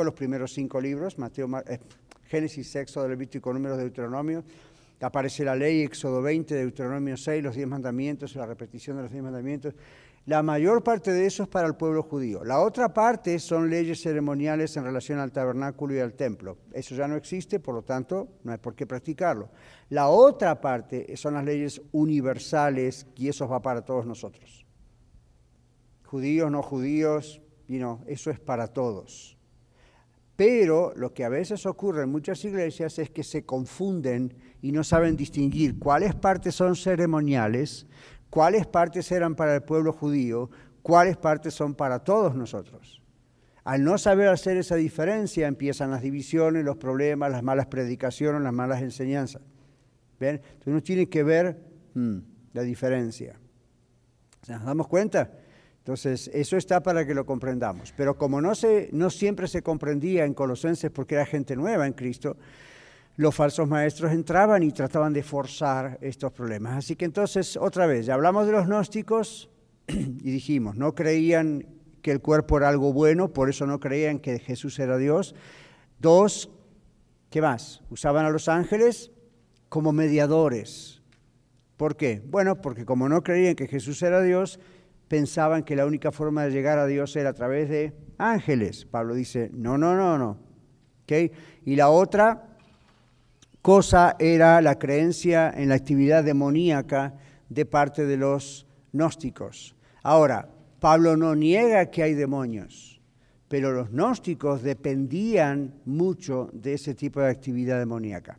los 0.04 0.14
primeros 0.14 0.52
cinco 0.52 0.80
libros, 0.80 1.18
Mateo, 1.18 1.48
eh, 1.66 1.78
Génesis, 2.24 2.74
Éxodo, 2.76 3.08
Levítico, 3.08 3.52
Números, 3.52 3.78
Deuteronomio. 3.78 4.44
Aparece 5.00 5.44
la 5.44 5.56
ley, 5.56 5.82
Éxodo 5.82 6.22
20, 6.22 6.54
Deuteronomio 6.54 7.16
6, 7.16 7.42
los 7.42 7.56
diez 7.56 7.66
mandamientos, 7.66 8.36
la 8.36 8.46
repetición 8.46 8.96
de 8.96 9.02
los 9.02 9.12
diez 9.12 9.22
mandamientos. 9.22 9.74
La 10.26 10.40
mayor 10.44 10.84
parte 10.84 11.10
de 11.10 11.26
eso 11.26 11.42
es 11.42 11.48
para 11.48 11.66
el 11.66 11.74
pueblo 11.74 12.04
judío. 12.04 12.44
La 12.44 12.60
otra 12.60 12.94
parte 12.94 13.40
son 13.40 13.68
leyes 13.68 14.00
ceremoniales 14.00 14.76
en 14.76 14.84
relación 14.84 15.18
al 15.18 15.32
tabernáculo 15.32 15.96
y 15.96 15.98
al 15.98 16.14
templo. 16.14 16.58
Eso 16.72 16.94
ya 16.94 17.08
no 17.08 17.16
existe, 17.16 17.58
por 17.58 17.74
lo 17.74 17.82
tanto, 17.82 18.28
no 18.44 18.52
hay 18.52 18.58
por 18.58 18.76
qué 18.76 18.86
practicarlo. 18.86 19.50
La 19.88 20.08
otra 20.08 20.60
parte 20.60 21.16
son 21.16 21.34
las 21.34 21.44
leyes 21.44 21.82
universales 21.90 23.08
y 23.16 23.28
eso 23.28 23.48
va 23.48 23.60
para 23.60 23.82
todos 23.82 24.06
nosotros. 24.06 24.64
Judíos, 26.04 26.52
no 26.52 26.62
judíos, 26.62 27.41
y 27.72 27.78
no, 27.78 28.02
eso 28.06 28.30
es 28.30 28.38
para 28.38 28.66
todos. 28.66 29.38
Pero 30.36 30.92
lo 30.94 31.14
que 31.14 31.24
a 31.24 31.30
veces 31.30 31.64
ocurre 31.64 32.02
en 32.02 32.10
muchas 32.10 32.44
iglesias 32.44 32.98
es 32.98 33.08
que 33.08 33.22
se 33.22 33.46
confunden 33.46 34.34
y 34.60 34.72
no 34.72 34.84
saben 34.84 35.16
distinguir 35.16 35.78
cuáles 35.78 36.14
partes 36.14 36.54
son 36.54 36.76
ceremoniales, 36.76 37.86
cuáles 38.28 38.66
partes 38.66 39.10
eran 39.10 39.34
para 39.34 39.54
el 39.54 39.62
pueblo 39.62 39.94
judío, 39.94 40.50
cuáles 40.82 41.16
partes 41.16 41.54
son 41.54 41.74
para 41.74 42.00
todos 42.00 42.34
nosotros. 42.34 43.00
Al 43.64 43.84
no 43.84 43.96
saber 43.96 44.28
hacer 44.28 44.58
esa 44.58 44.76
diferencia 44.76 45.46
empiezan 45.46 45.92
las 45.92 46.02
divisiones, 46.02 46.64
los 46.64 46.76
problemas, 46.76 47.32
las 47.32 47.42
malas 47.42 47.66
predicaciones, 47.66 48.42
las 48.42 48.52
malas 48.52 48.82
enseñanzas. 48.82 49.40
¿Ven? 50.20 50.36
Entonces 50.36 50.66
uno 50.66 50.82
tiene 50.82 51.08
que 51.08 51.22
ver 51.22 51.58
hmm, 51.94 52.18
la 52.52 52.62
diferencia. 52.62 53.40
¿Nos 54.46 54.64
damos 54.64 54.88
cuenta? 54.88 55.30
Entonces, 55.82 56.30
eso 56.32 56.56
está 56.56 56.80
para 56.80 57.04
que 57.04 57.12
lo 57.12 57.26
comprendamos. 57.26 57.92
Pero 57.96 58.16
como 58.16 58.40
no, 58.40 58.54
se, 58.54 58.88
no 58.92 59.10
siempre 59.10 59.48
se 59.48 59.62
comprendía 59.62 60.24
en 60.24 60.32
Colosenses 60.32 60.92
porque 60.92 61.16
era 61.16 61.26
gente 61.26 61.56
nueva 61.56 61.88
en 61.88 61.92
Cristo, 61.92 62.36
los 63.16 63.34
falsos 63.34 63.66
maestros 63.66 64.12
entraban 64.12 64.62
y 64.62 64.70
trataban 64.70 65.12
de 65.12 65.24
forzar 65.24 65.98
estos 66.00 66.32
problemas. 66.32 66.76
Así 66.76 66.94
que 66.94 67.04
entonces, 67.04 67.56
otra 67.56 67.86
vez, 67.86 68.06
ya 68.06 68.14
hablamos 68.14 68.46
de 68.46 68.52
los 68.52 68.68
gnósticos 68.68 69.50
y 69.88 70.30
dijimos, 70.30 70.76
no 70.76 70.94
creían 70.94 71.66
que 72.00 72.12
el 72.12 72.20
cuerpo 72.20 72.58
era 72.58 72.68
algo 72.68 72.92
bueno, 72.92 73.32
por 73.32 73.50
eso 73.50 73.66
no 73.66 73.80
creían 73.80 74.20
que 74.20 74.38
Jesús 74.38 74.78
era 74.78 74.96
Dios. 74.98 75.34
Dos, 75.98 76.48
¿qué 77.28 77.42
más? 77.42 77.82
Usaban 77.90 78.24
a 78.24 78.30
los 78.30 78.46
ángeles 78.46 79.10
como 79.68 79.90
mediadores. 79.90 81.02
¿Por 81.76 81.96
qué? 81.96 82.22
Bueno, 82.24 82.60
porque 82.60 82.84
como 82.84 83.08
no 83.08 83.24
creían 83.24 83.56
que 83.56 83.66
Jesús 83.66 84.00
era 84.02 84.22
Dios, 84.22 84.60
pensaban 85.12 85.62
que 85.62 85.76
la 85.76 85.84
única 85.84 86.10
forma 86.10 86.44
de 86.44 86.52
llegar 86.52 86.78
a 86.78 86.86
Dios 86.86 87.14
era 87.16 87.28
a 87.28 87.34
través 87.34 87.68
de 87.68 87.92
ángeles. 88.16 88.86
Pablo 88.86 89.14
dice, 89.14 89.50
no, 89.52 89.76
no, 89.76 89.94
no, 89.94 90.16
no. 90.16 90.38
Y 91.66 91.76
la 91.76 91.90
otra, 91.90 92.56
cosa 93.60 94.16
era 94.18 94.62
la 94.62 94.78
creencia 94.78 95.52
en 95.54 95.68
la 95.68 95.74
actividad 95.74 96.24
demoníaca 96.24 97.12
de 97.50 97.66
parte 97.66 98.06
de 98.06 98.16
los 98.16 98.66
gnósticos. 98.92 99.76
Ahora, 100.02 100.48
Pablo 100.80 101.14
no 101.18 101.34
niega 101.34 101.90
que 101.90 102.04
hay 102.04 102.14
demonios, 102.14 103.02
pero 103.48 103.70
los 103.70 103.90
gnósticos 103.90 104.62
dependían 104.62 105.74
mucho 105.84 106.48
de 106.54 106.72
ese 106.72 106.94
tipo 106.94 107.20
de 107.20 107.28
actividad 107.28 107.78
demoníaca. 107.78 108.38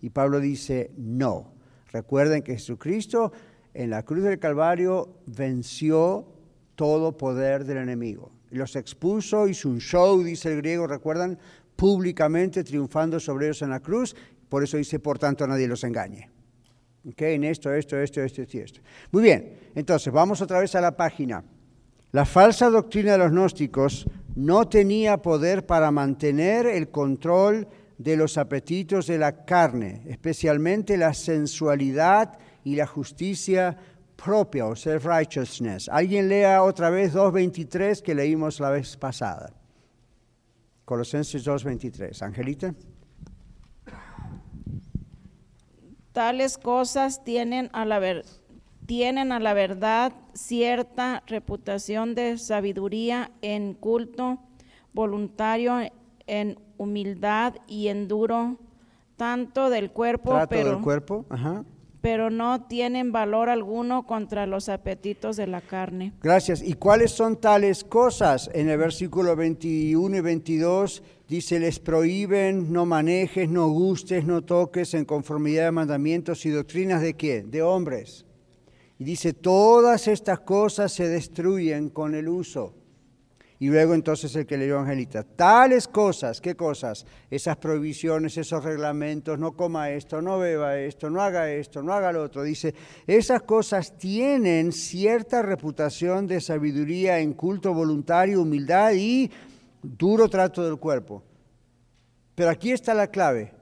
Y 0.00 0.10
Pablo 0.10 0.40
dice, 0.40 0.90
no. 0.96 1.54
Recuerden 1.92 2.42
que 2.42 2.54
Jesucristo 2.54 3.30
en 3.74 3.90
la 3.90 4.02
cruz 4.04 4.24
del 4.24 4.38
Calvario 4.38 5.20
venció 5.26 6.26
todo 6.74 7.16
poder 7.16 7.64
del 7.64 7.78
enemigo. 7.78 8.32
Los 8.50 8.74
expuso, 8.76 9.48
hizo 9.48 9.68
un 9.68 9.80
show, 9.80 10.22
dice 10.22 10.52
el 10.52 10.58
griego, 10.58 10.86
recuerdan, 10.86 11.38
públicamente 11.76 12.64
triunfando 12.64 13.20
sobre 13.20 13.46
ellos 13.46 13.62
en 13.62 13.70
la 13.70 13.80
cruz 13.80 14.14
por 14.50 14.64
eso 14.64 14.76
dice, 14.76 14.98
por 14.98 15.18
tanto, 15.18 15.46
nadie 15.46 15.68
los 15.68 15.84
engañe. 15.84 16.28
¿Okay? 17.08 17.36
En 17.36 17.44
esto, 17.44 17.72
esto, 17.72 17.96
esto, 17.96 18.20
esto 18.20 18.42
y 18.42 18.58
esto. 18.58 18.80
Muy 19.12 19.22
bien, 19.22 19.56
entonces 19.74 20.12
vamos 20.12 20.42
otra 20.42 20.58
vez 20.58 20.74
a 20.74 20.82
la 20.82 20.94
página. 20.94 21.42
La 22.10 22.26
falsa 22.26 22.68
doctrina 22.68 23.12
de 23.12 23.18
los 23.18 23.30
gnósticos 23.30 24.06
no 24.34 24.68
tenía 24.68 25.18
poder 25.18 25.64
para 25.64 25.92
mantener 25.92 26.66
el 26.66 26.90
control 26.90 27.68
de 27.96 28.16
los 28.16 28.36
apetitos 28.36 29.06
de 29.06 29.18
la 29.18 29.44
carne, 29.44 30.02
especialmente 30.08 30.96
la 30.96 31.14
sensualidad 31.14 32.36
y 32.64 32.76
la 32.76 32.86
justicia 32.86 33.76
propia 34.16 34.66
o 34.66 34.76
self-righteousness. 34.76 35.88
Alguien 35.88 36.28
lea 36.28 36.62
otra 36.62 36.90
vez 36.90 37.14
2.23 37.14 38.02
que 38.02 38.14
leímos 38.14 38.60
la 38.60 38.70
vez 38.70 38.96
pasada. 38.96 39.52
Colosenses 40.84 41.46
2.23. 41.46 42.22
Angelita. 42.22 42.74
Tales 46.12 46.58
cosas 46.58 47.22
tienen 47.24 47.70
a 47.72 47.84
la, 47.84 48.22
tienen 48.86 49.32
a 49.32 49.38
la 49.38 49.54
verdad 49.54 50.12
cierta 50.34 51.22
reputación 51.26 52.14
de 52.14 52.36
sabiduría 52.38 53.30
en 53.40 53.74
culto 53.74 54.40
voluntario, 54.92 55.78
en 56.26 56.58
humildad 56.76 57.54
y 57.68 57.88
en 57.88 58.08
duro, 58.08 58.58
tanto 59.16 59.70
del 59.70 59.92
cuerpo, 59.92 60.40
pero, 60.48 60.70
del 60.70 60.80
cuerpo, 60.80 61.24
pero 62.00 62.30
no 62.30 62.66
tienen 62.66 63.12
valor 63.12 63.48
alguno 63.48 64.06
contra 64.06 64.46
los 64.46 64.68
apetitos 64.68 65.36
de 65.36 65.46
la 65.46 65.60
carne. 65.60 66.12
Gracias. 66.22 66.62
¿Y 66.62 66.74
cuáles 66.74 67.10
son 67.10 67.40
tales 67.40 67.84
cosas? 67.84 68.50
En 68.54 68.68
el 68.68 68.78
versículo 68.78 69.36
21 69.36 70.16
y 70.16 70.20
22 70.20 71.02
Dice, 71.30 71.60
les 71.60 71.78
prohíben, 71.78 72.72
no 72.72 72.86
manejes, 72.86 73.48
no 73.48 73.68
gustes, 73.68 74.24
no 74.24 74.42
toques 74.42 74.94
en 74.94 75.04
conformidad 75.04 75.66
de 75.66 75.70
mandamientos 75.70 76.44
y 76.44 76.50
doctrinas 76.50 77.02
de 77.02 77.14
quién? 77.14 77.52
De 77.52 77.62
hombres. 77.62 78.26
Y 78.98 79.04
dice, 79.04 79.32
todas 79.32 80.08
estas 80.08 80.40
cosas 80.40 80.90
se 80.90 81.08
destruyen 81.08 81.88
con 81.88 82.16
el 82.16 82.28
uso. 82.28 82.74
Y 83.62 83.68
luego 83.68 83.92
entonces 83.92 84.34
el 84.36 84.46
que 84.46 84.56
leyó 84.56 84.78
Angelita, 84.78 85.22
tales 85.22 85.86
cosas, 85.86 86.40
¿qué 86.40 86.56
cosas? 86.56 87.04
Esas 87.30 87.58
prohibiciones, 87.58 88.38
esos 88.38 88.64
reglamentos, 88.64 89.38
no 89.38 89.54
coma 89.54 89.90
esto, 89.90 90.22
no 90.22 90.38
beba 90.38 90.78
esto, 90.78 91.10
no 91.10 91.20
haga 91.20 91.52
esto, 91.52 91.82
no 91.82 91.92
haga 91.92 92.10
lo 92.10 92.22
otro. 92.22 92.42
Dice, 92.42 92.74
esas 93.06 93.42
cosas 93.42 93.98
tienen 93.98 94.72
cierta 94.72 95.42
reputación 95.42 96.26
de 96.26 96.40
sabiduría 96.40 97.18
en 97.18 97.34
culto 97.34 97.74
voluntario, 97.74 98.40
humildad 98.40 98.92
y 98.94 99.30
duro 99.82 100.30
trato 100.30 100.64
del 100.64 100.78
cuerpo. 100.78 101.22
Pero 102.34 102.48
aquí 102.48 102.72
está 102.72 102.94
la 102.94 103.08
clave. 103.08 103.52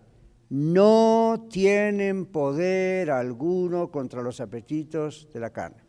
No 0.48 1.48
tienen 1.50 2.26
poder 2.26 3.10
alguno 3.10 3.90
contra 3.90 4.22
los 4.22 4.40
apetitos 4.40 5.28
de 5.34 5.40
la 5.40 5.50
carne. 5.50 5.82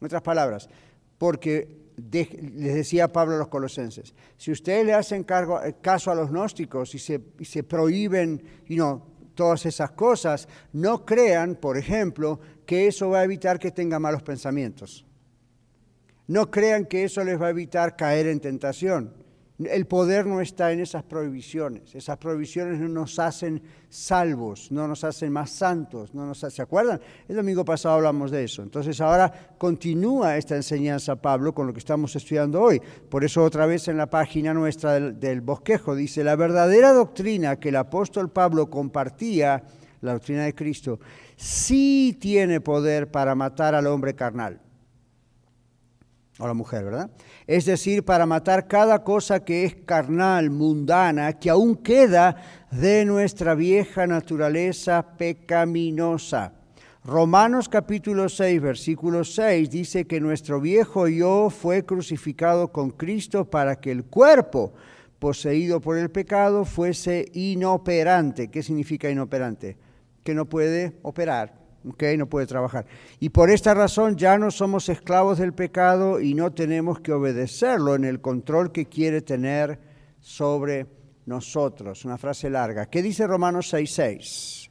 En 0.00 0.06
otras 0.06 0.22
palabras, 0.22 0.68
porque 1.18 1.85
les 1.96 2.74
decía 2.74 3.12
Pablo 3.12 3.36
a 3.36 3.38
los 3.38 3.48
colosenses, 3.48 4.14
si 4.36 4.52
ustedes 4.52 4.84
le 4.84 4.94
hacen 4.94 5.24
eh, 5.64 5.74
caso 5.80 6.10
a 6.10 6.14
los 6.14 6.30
gnósticos 6.30 6.94
y 6.94 6.98
se, 6.98 7.62
prohíben 7.62 8.42
todas 9.34 9.66
esas 9.66 9.92
cosas, 9.92 10.48
no 10.72 11.04
crean, 11.04 11.56
por 11.56 11.76
ejemplo, 11.76 12.40
que 12.66 12.86
eso 12.86 13.10
va 13.10 13.20
a 13.20 13.24
evitar 13.24 13.58
que 13.58 13.70
tengan 13.70 14.02
malos 14.02 14.22
pensamientos. 14.22 15.06
No 16.26 16.50
crean 16.50 16.86
que 16.86 17.04
eso 17.04 17.22
les 17.22 17.40
va 17.40 17.46
a 17.46 17.50
evitar 17.50 17.96
caer 17.96 18.26
en 18.26 18.40
tentación. 18.40 19.12
El 19.64 19.86
poder 19.86 20.26
no 20.26 20.42
está 20.42 20.70
en 20.70 20.80
esas 20.80 21.02
prohibiciones. 21.02 21.94
Esas 21.94 22.18
prohibiciones 22.18 22.78
no 22.78 22.88
nos 22.88 23.18
hacen 23.18 23.62
salvos, 23.88 24.70
no 24.70 24.86
nos 24.86 25.02
hacen 25.02 25.32
más 25.32 25.50
santos. 25.50 26.14
No 26.14 26.26
nos, 26.26 26.38
¿Se 26.40 26.60
acuerdan? 26.60 27.00
El 27.26 27.36
domingo 27.36 27.64
pasado 27.64 27.94
hablamos 27.94 28.30
de 28.30 28.44
eso. 28.44 28.62
Entonces 28.62 29.00
ahora 29.00 29.32
continúa 29.56 30.36
esta 30.36 30.56
enseñanza 30.56 31.16
Pablo 31.16 31.54
con 31.54 31.66
lo 31.66 31.72
que 31.72 31.78
estamos 31.78 32.14
estudiando 32.14 32.60
hoy. 32.60 32.82
Por 33.08 33.24
eso 33.24 33.42
otra 33.42 33.64
vez 33.64 33.88
en 33.88 33.96
la 33.96 34.10
página 34.10 34.52
nuestra 34.52 34.92
del, 34.92 35.18
del 35.18 35.40
bosquejo 35.40 35.94
dice, 35.94 36.22
la 36.22 36.36
verdadera 36.36 36.92
doctrina 36.92 37.56
que 37.56 37.70
el 37.70 37.76
apóstol 37.76 38.30
Pablo 38.30 38.68
compartía, 38.68 39.64
la 40.02 40.12
doctrina 40.12 40.44
de 40.44 40.54
Cristo, 40.54 41.00
sí 41.36 42.14
tiene 42.20 42.60
poder 42.60 43.10
para 43.10 43.34
matar 43.34 43.74
al 43.74 43.86
hombre 43.86 44.14
carnal 44.14 44.60
o 46.38 46.46
la 46.46 46.54
mujer, 46.54 46.84
¿verdad? 46.84 47.10
Es 47.46 47.64
decir, 47.64 48.04
para 48.04 48.26
matar 48.26 48.68
cada 48.68 49.02
cosa 49.02 49.44
que 49.44 49.64
es 49.64 49.74
carnal, 49.74 50.50
mundana, 50.50 51.32
que 51.34 51.50
aún 51.50 51.76
queda 51.76 52.36
de 52.70 53.04
nuestra 53.04 53.54
vieja 53.54 54.06
naturaleza 54.06 55.16
pecaminosa. 55.16 56.52
Romanos 57.04 57.68
capítulo 57.68 58.28
6, 58.28 58.60
versículo 58.60 59.24
6 59.24 59.70
dice 59.70 60.06
que 60.06 60.20
nuestro 60.20 60.60
viejo 60.60 61.06
yo 61.06 61.50
fue 61.50 61.84
crucificado 61.84 62.72
con 62.72 62.90
Cristo 62.90 63.48
para 63.48 63.76
que 63.76 63.92
el 63.92 64.04
cuerpo 64.04 64.74
poseído 65.18 65.80
por 65.80 65.96
el 65.96 66.10
pecado 66.10 66.64
fuese 66.64 67.30
inoperante. 67.32 68.48
¿Qué 68.48 68.62
significa 68.62 69.08
inoperante? 69.08 69.76
Que 70.24 70.34
no 70.34 70.46
puede 70.46 70.98
operar, 71.02 71.65
Okay, 71.88 72.16
no 72.16 72.26
puede 72.26 72.46
trabajar. 72.46 72.84
Y 73.20 73.28
por 73.28 73.48
esta 73.48 73.72
razón 73.72 74.16
ya 74.16 74.38
no 74.38 74.50
somos 74.50 74.88
esclavos 74.88 75.38
del 75.38 75.52
pecado 75.52 76.20
y 76.20 76.34
no 76.34 76.52
tenemos 76.52 76.98
que 76.98 77.12
obedecerlo 77.12 77.94
en 77.94 78.04
el 78.04 78.20
control 78.20 78.72
que 78.72 78.86
quiere 78.86 79.22
tener 79.22 79.78
sobre 80.20 80.86
nosotros. 81.26 82.04
Una 82.04 82.18
frase 82.18 82.50
larga. 82.50 82.86
¿Qué 82.86 83.02
dice 83.02 83.26
Romanos 83.26 83.72
6.6? 83.72 84.70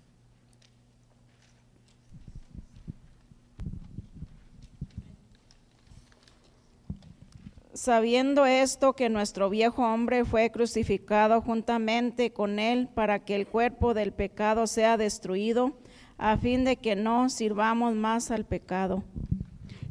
Sabiendo 7.73 8.45
esto 8.45 8.93
que 8.93 9.09
nuestro 9.09 9.49
viejo 9.49 9.85
hombre 9.85 10.25
fue 10.25 10.49
crucificado 10.49 11.39
juntamente 11.41 12.33
con 12.33 12.59
él 12.59 12.89
para 12.93 13.19
que 13.19 13.35
el 13.35 13.47
cuerpo 13.47 13.93
del 13.93 14.11
pecado 14.11 14.65
sea 14.67 14.97
destruido 14.97 15.77
a 16.17 16.37
fin 16.37 16.63
de 16.63 16.77
que 16.77 16.95
no 16.95 17.29
sirvamos 17.29 17.95
más 17.95 18.31
al 18.31 18.45
pecado. 18.45 19.03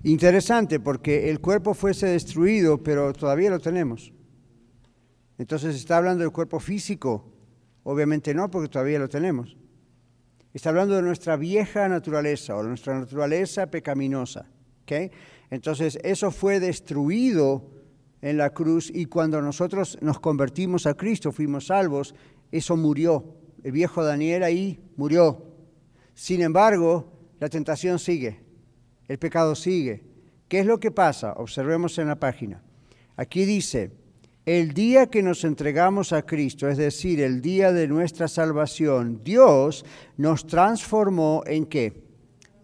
Interesante, 0.03 0.81
porque 0.81 1.31
el 1.31 1.41
cuerpo 1.41 1.73
fuese 1.75 2.07
destruido, 2.07 2.83
pero 2.83 3.13
todavía 3.13 3.51
lo 3.51 3.59
tenemos. 3.59 4.13
Entonces 5.39 5.75
está 5.77 5.97
hablando 5.97 6.23
del 6.23 6.33
cuerpo 6.33 6.61
físico. 6.61 7.33
Obviamente 7.83 8.35
no, 8.35 8.51
porque 8.51 8.69
todavía 8.69 8.99
lo 8.99 9.09
tenemos. 9.09 9.57
Está 10.53 10.69
hablando 10.69 10.95
de 10.95 11.03
nuestra 11.03 11.37
vieja 11.37 11.89
naturaleza 11.89 12.55
o 12.57 12.63
nuestra 12.63 12.99
naturaleza 12.99 13.67
pecaminosa. 13.67 14.47
¿okay? 14.83 15.11
Entonces 15.51 15.99
eso 16.03 16.31
fue 16.31 16.61
destruido 16.61 17.71
en 18.23 18.37
la 18.39 18.51
cruz 18.51 18.91
y 18.95 19.07
cuando 19.07 19.43
nosotros 19.43 19.99
nos 20.01 20.21
convertimos 20.21 20.87
a 20.87 20.95
Cristo, 20.95 21.33
fuimos 21.33 21.67
salvos, 21.67 22.15
eso 22.53 22.77
murió. 22.77 23.37
El 23.63 23.73
viejo 23.73 24.05
Daniel 24.05 24.43
ahí 24.43 24.81
murió. 24.97 25.54
Sin 26.15 26.43
embargo, 26.43 27.13
la 27.41 27.49
tentación 27.49 27.99
sigue, 27.99 28.41
el 29.09 29.19
pecado 29.19 29.55
sigue. 29.55 30.03
¿Qué 30.49 30.61
es 30.61 30.67
lo 30.67 30.79
que 30.79 30.91
pasa? 30.91 31.33
Observemos 31.33 31.99
en 31.99 32.09
la 32.09 32.21
página. 32.21 32.63
Aquí 33.17 33.45
dice, 33.45 33.91
el 34.47 34.75
día 34.75 35.07
que 35.07 35.23
nos 35.23 35.43
entregamos 35.45 36.13
a 36.13 36.23
Cristo, 36.23 36.69
es 36.69 36.77
decir, 36.77 37.21
el 37.21 37.41
día 37.41 37.73
de 37.73 37.89
nuestra 37.89 38.29
salvación, 38.29 39.23
Dios 39.25 39.85
nos 40.17 40.47
transformó 40.47 41.43
en 41.47 41.67
qué? 41.67 42.05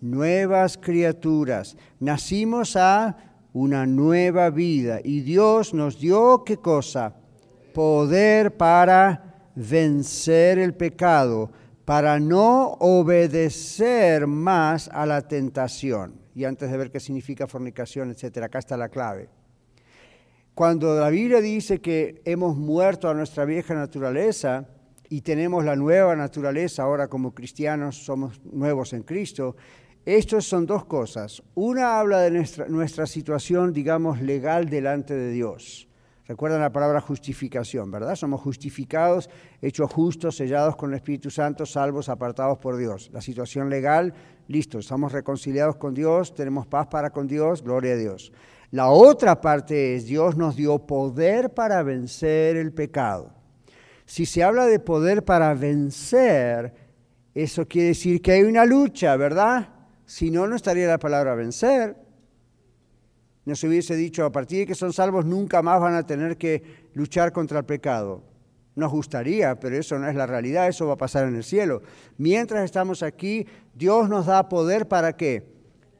Nuevas 0.01 0.79
criaturas. 0.79 1.77
Nacimos 1.99 2.77
a 2.77 3.17
una 3.53 3.87
nueva 3.87 4.51
vida 4.51 5.01
y 5.03 5.21
Dios 5.21 5.75
nos 5.75 5.99
dio 5.99 6.45
qué 6.45 6.59
cosa? 6.59 7.17
Poder 7.75 8.57
para 8.57 9.51
vencer 9.55 10.59
el 10.59 10.75
pecado 10.75 11.51
para 11.91 12.21
no 12.21 12.77
obedecer 12.79 14.29
más 14.29 14.89
a 14.93 15.07
la 15.07 15.27
tentación. 15.27 16.21
Y 16.37 16.45
antes 16.45 16.71
de 16.71 16.77
ver 16.77 16.93
qué 16.93 17.01
significa 17.01 17.49
fornicación, 17.49 18.13
etcétera, 18.13 18.47
acá 18.47 18.61
está 18.61 18.77
la 18.77 18.91
clave. 18.91 19.29
Cuando 20.55 21.01
la 21.01 21.11
Biblia 21.11 21.41
dice 21.41 21.81
que 21.81 22.23
hemos 22.25 22.57
muerto 22.57 23.09
a 23.09 23.15
nuestra 23.15 23.45
vieja 23.45 23.75
naturaleza 23.75 24.69
y 25.09 25.23
tenemos 25.23 25.65
la 25.65 25.75
nueva 25.75 26.15
naturaleza 26.15 26.85
ahora 26.85 27.09
como 27.09 27.35
cristianos, 27.35 27.97
somos 28.05 28.41
nuevos 28.45 28.93
en 28.93 29.03
Cristo, 29.03 29.57
estos 30.07 30.47
son 30.47 30.67
dos 30.67 30.85
cosas. 30.85 31.43
Una 31.57 31.99
habla 31.99 32.21
de 32.21 32.31
nuestra, 32.31 32.69
nuestra 32.69 33.05
situación, 33.05 33.73
digamos, 33.73 34.23
legal 34.23 34.71
delante 34.71 35.15
de 35.17 35.33
Dios. 35.33 35.90
Recuerdan 36.31 36.61
la 36.61 36.71
palabra 36.71 37.01
justificación, 37.01 37.91
¿verdad? 37.91 38.15
Somos 38.15 38.41
justificados, 38.41 39.29
hechos 39.61 39.93
justos, 39.93 40.37
sellados 40.37 40.77
con 40.77 40.91
el 40.91 40.97
Espíritu 40.99 41.29
Santo, 41.29 41.67
salvos, 41.67 42.09
apartados 42.09 42.57
por 42.59 42.77
Dios. 42.77 43.11
La 43.13 43.21
situación 43.21 43.69
legal, 43.69 44.15
listo, 44.47 44.79
estamos 44.79 45.11
reconciliados 45.11 45.75
con 45.75 45.93
Dios, 45.93 46.33
tenemos 46.33 46.69
paz 46.69 46.87
para 46.87 47.11
con 47.11 47.27
Dios, 47.27 47.65
gloria 47.65 47.95
a 47.95 47.97
Dios. 47.97 48.33
La 48.71 48.91
otra 48.91 49.41
parte 49.41 49.97
es, 49.97 50.05
Dios 50.05 50.37
nos 50.37 50.55
dio 50.55 50.87
poder 50.87 51.53
para 51.53 51.83
vencer 51.83 52.57
el 52.57 52.73
pecado. 52.73 53.35
Si 54.05 54.25
se 54.25 54.45
habla 54.45 54.67
de 54.67 54.79
poder 54.79 55.25
para 55.25 55.53
vencer, 55.55 56.73
eso 57.35 57.67
quiere 57.67 57.89
decir 57.89 58.23
que 58.23 58.31
hay 58.31 58.45
una 58.45 58.65
lucha, 58.65 59.17
¿verdad? 59.17 59.69
Si 60.07 60.31
no, 60.31 60.47
no 60.47 60.55
estaría 60.55 60.87
la 60.87 60.99
palabra 61.01 61.35
vencer 61.35 61.97
nos 63.45 63.63
hubiese 63.65 63.97
dicho, 63.97 64.25
a 64.25 64.33
partir 64.33 64.61
de 64.61 64.67
que 64.67 64.75
son 64.75 64.93
salvos 64.93 65.25
nunca 65.25 65.63
más 65.63 65.81
van 65.81 65.95
a 65.95 66.07
tener 66.07 66.37
que 66.37 66.63
luchar 66.95 67.33
contra 67.33 67.61
el 67.61 67.65
pecado. 67.65 68.23
Nos 68.77 68.93
gustaría, 68.93 69.59
pero 69.59 69.77
eso 69.77 69.99
no 69.99 70.09
es 70.09 70.15
la 70.15 70.27
realidad, 70.27 70.69
eso 70.69 70.87
va 70.87 70.95
a 70.95 70.99
pasar 70.99 71.27
en 71.27 71.37
el 71.37 71.45
cielo. 71.45 71.83
Mientras 72.19 72.65
estamos 72.65 73.03
aquí, 73.03 73.47
Dios 73.75 74.09
nos 74.09 74.27
da 74.27 74.49
poder 74.49 74.89
para 74.89 75.17
qué? 75.17 75.45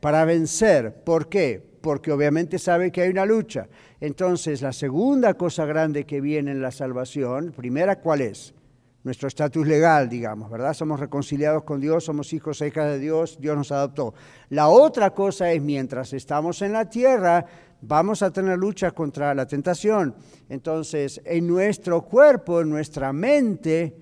Para 0.01 0.25
vencer. 0.25 1.03
¿Por 1.05 1.29
qué? 1.29 1.63
Porque 1.81 2.13
obviamente 2.13 2.59
sabe 2.59 2.93
que 2.93 3.03
hay 3.03 3.11
una 3.11 3.27
lucha. 3.27 3.69
Entonces, 4.01 4.63
la 4.63 4.73
segunda 4.73 5.35
cosa 5.35 5.65
grande 5.65 6.05
que 6.05 6.21
viene 6.21 6.53
en 6.53 6.63
la 6.63 6.71
salvación, 6.71 7.53
primera, 7.57 8.01
¿cuál 8.01 8.21
es? 8.21 8.55
Nuestro 9.03 9.29
estatus 9.29 9.67
legal, 9.67 10.09
digamos, 10.09 10.51
¿verdad? 10.51 10.75
Somos 10.75 11.01
reconciliados 11.01 11.65
con 11.65 11.81
Dios, 11.81 12.05
somos 12.05 12.33
hijos 12.33 12.61
e 12.61 12.69
hijas 12.69 12.87
de 12.87 12.99
Dios, 12.99 13.39
Dios 13.41 13.57
nos 13.57 13.73
adoptó. 13.73 14.15
La 14.51 14.69
otra 14.69 15.11
cosa 15.11 15.51
es, 15.53 15.63
mientras 15.63 16.13
estamos 16.13 16.61
en 16.63 16.73
la 16.73 16.89
tierra, 16.89 17.45
vamos 17.81 18.23
a 18.23 18.31
tener 18.31 18.59
lucha 18.59 18.91
contra 18.91 19.35
la 19.35 19.47
tentación. 19.47 20.15
Entonces, 20.49 21.21
en 21.25 21.47
nuestro 21.47 22.03
cuerpo, 22.03 22.61
en 22.61 22.69
nuestra 22.69 23.13
mente, 23.13 23.97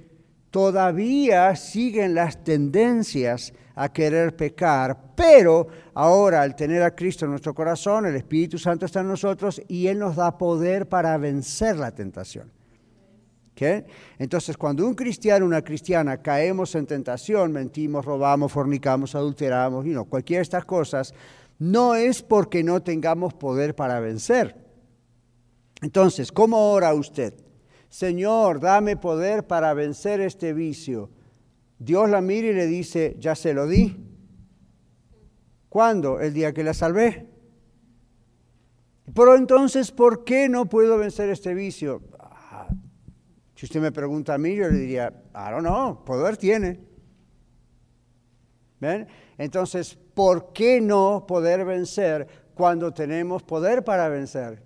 todavía 0.51 1.55
siguen 1.55 2.15
las 2.15 2.43
tendencias 2.43 3.53
a 3.77 3.93
querer 3.93 4.35
pecar, 4.35 4.99
pero 5.15 5.69
ahora 5.95 6.43
al 6.43 6.57
tener 6.57 6.83
a 6.83 6.97
Cristo 6.97 7.25
en 7.25 7.31
nuestro 7.31 7.55
corazón, 7.55 8.07
el 8.07 8.17
Espíritu 8.17 8.59
Santo 8.59 8.87
está 8.87 9.01
en 9.01 9.09
nosotros 9.09 9.63
y 9.69 9.87
Él 9.87 10.01
nos 10.01 10.17
da 10.17 10.37
poder 10.37 10.89
para 10.89 11.17
vencer 11.17 11.77
la 11.77 11.93
tentación. 11.93 12.58
Entonces, 14.19 14.57
cuando 14.57 14.87
un 14.87 14.95
cristiano 14.95 15.45
una 15.45 15.63
cristiana 15.63 16.23
caemos 16.23 16.75
en 16.75 16.87
tentación, 16.87 17.53
mentimos, 17.53 18.05
robamos, 18.05 18.53
fornicamos, 18.53 19.15
adulteramos, 19.15 19.87
y 19.87 19.91
no, 19.91 20.05
cualquiera 20.05 20.39
de 20.39 20.43
estas 20.43 20.65
cosas, 20.65 21.15
no 21.59 21.95
es 21.95 22.23
porque 22.23 22.63
no 22.63 22.83
tengamos 22.83 23.35
poder 23.35 23.75
para 23.75 24.01
vencer. 24.01 24.57
Entonces, 25.83 26.33
¿cómo 26.33 26.73
ora 26.73 26.95
usted? 26.95 27.35
Señor, 27.89 28.61
dame 28.61 28.97
poder 28.97 29.47
para 29.47 29.75
vencer 29.75 30.21
este 30.21 30.53
vicio. 30.53 31.11
Dios 31.79 32.11
la 32.11 32.21
mira 32.21 32.49
y 32.49 32.53
le 32.53 32.67
dice, 32.67 33.17
ya 33.19 33.35
se 33.35 33.55
lo 33.55 33.67
di. 33.67 33.97
¿Cuándo? 35.69 36.21
El 36.21 36.35
día 36.35 36.53
que 36.53 36.65
la 36.65 36.75
salvé. 36.75 37.29
Pero 39.15 39.37
entonces, 39.37 39.91
¿por 39.91 40.25
qué 40.25 40.49
no 40.49 40.67
puedo 40.67 40.99
vencer 40.99 41.31
este 41.31 41.55
vicio? 41.55 42.03
Si 43.59 43.67
usted 43.67 43.81
me 43.81 43.91
pregunta 43.91 44.35
a 44.35 44.39
mí, 44.39 44.55
yo 44.55 44.69
le 44.69 44.79
diría, 44.79 45.13
I 45.35 45.51
don't 45.51 45.67
know, 45.67 46.05
poder 46.05 46.37
tiene. 46.37 46.79
¿Ven? 48.79 49.09
Entonces, 49.37 49.99
¿por 50.15 50.53
qué 50.53 50.81
no 50.81 51.25
poder 51.27 51.65
vencer 51.65 52.29
cuando 52.55 52.95
tenemos 52.95 53.43
poder 53.43 53.83
para 53.83 54.09
vencer? 54.09 54.63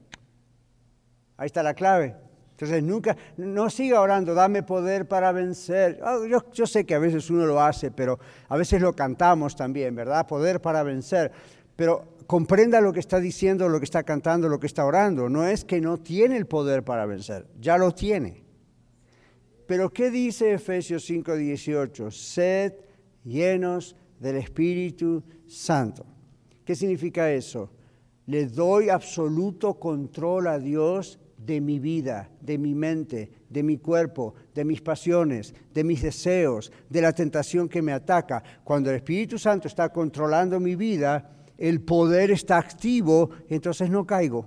Ahí 1.39 1.47
está 1.47 1.63
la 1.63 1.73
clave. 1.73 2.17
Entonces 2.51 2.83
nunca, 2.83 3.17
no 3.39 3.71
siga 3.71 3.99
orando, 3.99 4.35
dame 4.35 4.63
poder 4.63 5.09
para 5.09 5.33
vencer. 5.33 5.99
Ah, 6.05 6.19
yo, 6.29 6.53
yo, 6.53 6.67
sé 6.67 6.85
que 6.85 6.95
a 6.95 6.99
veces 6.99 7.31
uno 7.31 7.47
lo 7.47 7.63
hace, 7.63 7.91
pero 7.91 8.19
a 8.51 8.59
veces 8.59 8.83
lo 8.83 8.93
cantamos 8.93 9.57
también, 9.57 9.95
¿verdad? 9.95 10.27
Poder 10.27 10.61
para 10.61 10.83
vencer. 10.83 11.33
Pero 11.77 12.19
comprenda 12.27 12.83
lo 12.83 12.93
que 12.93 13.01
está 13.01 13.21
diciendo, 13.21 13.71
lo 13.71 13.79
que 13.79 13.87
está 13.87 14.03
cantando, 14.03 14.51
lo 14.51 14.61
que 14.61 14.67
está 14.67 14.85
orando. 14.85 15.31
No 15.31 15.47
es 15.47 15.65
que 15.65 15.81
no 15.81 15.97
tiene 15.97 16.37
el 16.37 16.45
poder 16.45 16.83
para 16.85 17.07
vencer, 17.07 17.47
ya 17.59 17.79
lo 17.79 17.93
tiene. 17.93 18.42
Pero 19.73 19.91
¿qué 19.91 20.11
dice 20.11 20.53
Efesios 20.53 21.09
5:18? 21.09 22.11
Sed 22.11 22.75
llenos 23.25 23.97
del 24.21 24.37
Espíritu 24.37 25.23
Santo. 25.47 26.05
¿Qué 26.63 26.77
significa 26.77 27.33
eso? 27.33 27.71
Le 28.27 28.49
doy 28.49 28.91
absoluto 28.91 29.81
control 29.81 30.49
a 30.49 30.59
Dios 30.59 31.19
de 31.39 31.63
mi 31.63 31.79
vida, 31.79 32.29
de 32.43 32.59
mi 32.59 32.75
mente, 32.75 33.31
de 33.49 33.63
mi 33.63 33.79
cuerpo, 33.79 34.35
de 34.55 34.67
mis 34.67 34.83
pasiones, 34.83 35.55
de 35.73 35.85
mis 35.85 36.03
deseos, 36.03 36.71
de 36.91 37.01
la 37.01 37.15
tentación 37.15 37.67
que 37.67 37.81
me 37.81 37.95
ataca. 37.95 38.43
Cuando 38.65 38.91
el 38.91 38.97
Espíritu 38.97 39.39
Santo 39.39 39.69
está 39.69 39.91
controlando 39.91 40.61
mi 40.61 40.77
vida, 40.77 41.47
el 41.57 41.81
poder 41.81 42.31
está 42.31 42.59
activo, 42.59 43.31
entonces 43.49 43.89
no 43.89 44.07
caigo. 44.07 44.45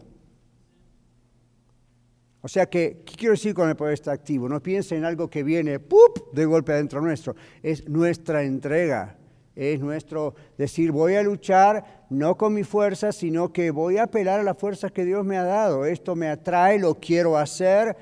O 2.46 2.48
sea 2.48 2.68
que, 2.68 3.02
¿qué 3.04 3.16
quiero 3.16 3.32
decir 3.32 3.56
con 3.56 3.68
el 3.70 3.76
poder 3.76 3.96
está 3.96 4.12
activo? 4.12 4.48
No 4.48 4.62
piense 4.62 4.96
en 4.96 5.04
algo 5.04 5.32
que 5.32 5.42
viene 5.42 5.80
¡pup! 5.80 6.32
de 6.32 6.46
golpe 6.46 6.74
adentro 6.74 7.02
nuestro. 7.02 7.36
Es 7.64 7.90
nuestra 7.90 8.44
entrega 8.44 9.18
es 9.56 9.80
nuestro 9.80 10.36
decir, 10.58 10.92
voy 10.92 11.16
a 11.16 11.24
luchar 11.24 12.06
no 12.10 12.38
con 12.38 12.54
mi 12.54 12.64
fuerza, 12.64 13.12
sino 13.12 13.52
que 13.52 13.72
voy 13.72 13.98
a 13.98 14.04
apelar 14.04 14.42
a 14.42 14.44
las 14.44 14.58
fuerzas 14.58 14.92
que 14.92 15.06
Dios 15.06 15.26
me 15.26 15.38
ha 15.38 15.44
dado. 15.44 15.86
Esto 15.86 16.16
me 16.16 16.28
atrae, 16.28 16.78
lo 16.78 16.96
quiero 16.96 17.38
hacer 17.38 17.96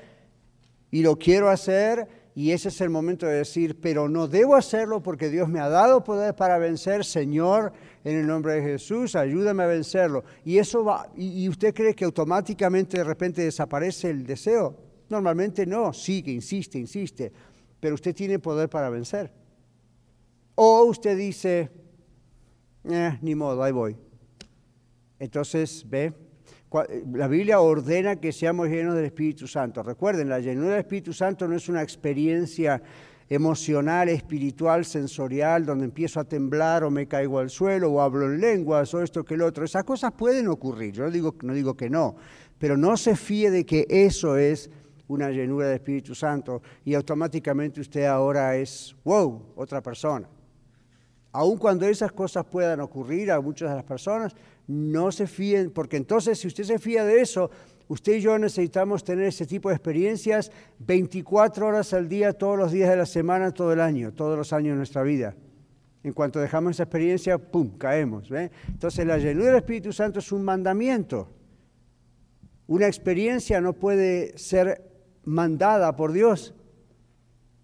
y 0.90 1.02
lo 1.02 1.16
quiero 1.16 1.48
hacer 1.48 2.06
y 2.34 2.50
ese 2.50 2.68
es 2.68 2.80
el 2.80 2.90
momento 2.90 3.26
de 3.26 3.36
decir, 3.36 3.80
pero 3.80 4.08
no 4.08 4.26
debo 4.26 4.56
hacerlo 4.56 5.00
porque 5.00 5.30
Dios 5.30 5.48
me 5.48 5.60
ha 5.60 5.68
dado 5.68 6.02
poder 6.02 6.34
para 6.34 6.58
vencer, 6.58 7.04
Señor, 7.04 7.72
en 8.04 8.18
el 8.18 8.26
nombre 8.26 8.54
de 8.54 8.62
Jesús, 8.62 9.16
ayúdame 9.16 9.62
a 9.62 9.66
vencerlo. 9.66 10.24
Y 10.44 10.58
eso 10.58 10.84
va, 10.84 11.10
y, 11.16 11.48
usted 11.48 11.74
cree 11.74 11.94
que 11.94 12.04
automáticamente 12.04 12.98
de 12.98 13.04
repente 13.04 13.42
desaparece 13.42 14.10
el 14.10 14.26
deseo. 14.26 14.76
Normalmente 15.08 15.66
no, 15.66 15.92
sigue, 15.94 16.30
insiste, 16.30 16.78
insiste, 16.78 17.32
pero 17.80 17.94
usted 17.94 18.14
tiene 18.14 18.38
poder 18.38 18.68
para 18.68 18.90
vencer. 18.90 19.32
O 20.54 20.84
usted 20.84 21.16
dice, 21.16 21.70
eh, 22.84 23.18
ni 23.22 23.34
modo, 23.34 23.62
ahí 23.62 23.72
voy. 23.72 23.96
Entonces, 25.18 25.84
ve, 25.88 26.12
la 27.12 27.28
Biblia 27.28 27.60
ordena 27.60 28.16
que 28.16 28.32
seamos 28.32 28.68
llenos 28.68 28.94
del 28.94 29.06
Espíritu 29.06 29.46
Santo. 29.46 29.82
Recuerden, 29.82 30.28
la 30.28 30.40
llenura 30.40 30.70
del 30.70 30.80
Espíritu 30.80 31.12
Santo 31.12 31.48
no 31.48 31.56
es 31.56 31.68
una 31.68 31.82
experiencia 31.82 32.82
emocional, 33.28 34.08
espiritual, 34.08 34.84
sensorial, 34.84 35.64
donde 35.64 35.86
empiezo 35.86 36.20
a 36.20 36.24
temblar 36.24 36.84
o 36.84 36.90
me 36.90 37.06
caigo 37.06 37.38
al 37.38 37.50
suelo 37.50 37.90
o 37.90 38.00
hablo 38.00 38.26
en 38.26 38.40
lenguas 38.40 38.92
o 38.94 39.02
esto 39.02 39.24
que 39.24 39.34
el 39.34 39.42
otro. 39.42 39.64
Esas 39.64 39.84
cosas 39.84 40.12
pueden 40.12 40.48
ocurrir, 40.48 40.92
yo 40.92 41.04
no 41.04 41.10
digo, 41.10 41.34
no 41.42 41.54
digo 41.54 41.74
que 41.76 41.88
no, 41.88 42.16
pero 42.58 42.76
no 42.76 42.96
se 42.96 43.16
fíe 43.16 43.50
de 43.50 43.64
que 43.64 43.86
eso 43.88 44.36
es 44.36 44.70
una 45.08 45.30
llenura 45.30 45.66
del 45.66 45.76
Espíritu 45.76 46.14
Santo 46.14 46.62
y 46.84 46.94
automáticamente 46.94 47.80
usted 47.80 48.04
ahora 48.04 48.56
es, 48.56 48.94
wow, 49.04 49.52
otra 49.56 49.82
persona. 49.82 50.28
Aun 51.32 51.58
cuando 51.58 51.86
esas 51.86 52.12
cosas 52.12 52.44
puedan 52.44 52.80
ocurrir 52.80 53.32
a 53.32 53.40
muchas 53.40 53.70
de 53.70 53.76
las 53.76 53.84
personas, 53.84 54.34
no 54.66 55.10
se 55.10 55.26
fíen, 55.26 55.70
porque 55.70 55.96
entonces 55.96 56.38
si 56.38 56.46
usted 56.46 56.64
se 56.64 56.78
fía 56.78 57.04
de 57.04 57.20
eso, 57.20 57.50
usted 57.88 58.14
y 58.14 58.20
yo 58.20 58.38
necesitamos 58.38 59.04
tener 59.04 59.26
ese 59.26 59.46
tipo 59.46 59.68
de 59.68 59.74
experiencias 59.74 60.50
24 60.78 61.66
horas 61.66 61.92
al 61.92 62.08
día, 62.08 62.32
todos 62.32 62.58
los 62.58 62.72
días 62.72 62.90
de 62.90 62.96
la 62.96 63.06
semana, 63.06 63.52
todo 63.52 63.72
el 63.72 63.80
año, 63.80 64.12
todos 64.12 64.36
los 64.36 64.52
años 64.52 64.72
de 64.72 64.76
nuestra 64.76 65.02
vida. 65.02 65.34
En 66.02 66.12
cuanto 66.12 66.38
dejamos 66.38 66.72
esa 66.72 66.82
experiencia, 66.82 67.38
¡pum!, 67.38 67.78
caemos. 67.78 68.30
Entonces 68.68 69.06
la 69.06 69.16
llenura 69.18 69.46
del 69.46 69.56
Espíritu 69.56 69.92
Santo 69.92 70.18
es 70.18 70.32
un 70.32 70.44
mandamiento. 70.44 71.28
Una 72.66 72.86
experiencia 72.86 73.60
no 73.60 73.72
puede 73.72 74.36
ser 74.36 74.82
mandada 75.24 75.96
por 75.96 76.12
Dios. 76.12 76.54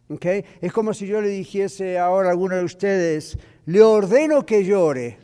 ¿Okay? 0.08 0.44
Es 0.60 0.72
como 0.72 0.92
si 0.92 1.06
yo 1.06 1.20
le 1.20 1.28
dijese 1.28 1.98
ahora 1.98 2.28
a 2.28 2.32
alguno 2.32 2.56
de 2.56 2.64
ustedes, 2.64 3.38
le 3.66 3.82
ordeno 3.82 4.44
que 4.44 4.64
llore. 4.64 5.18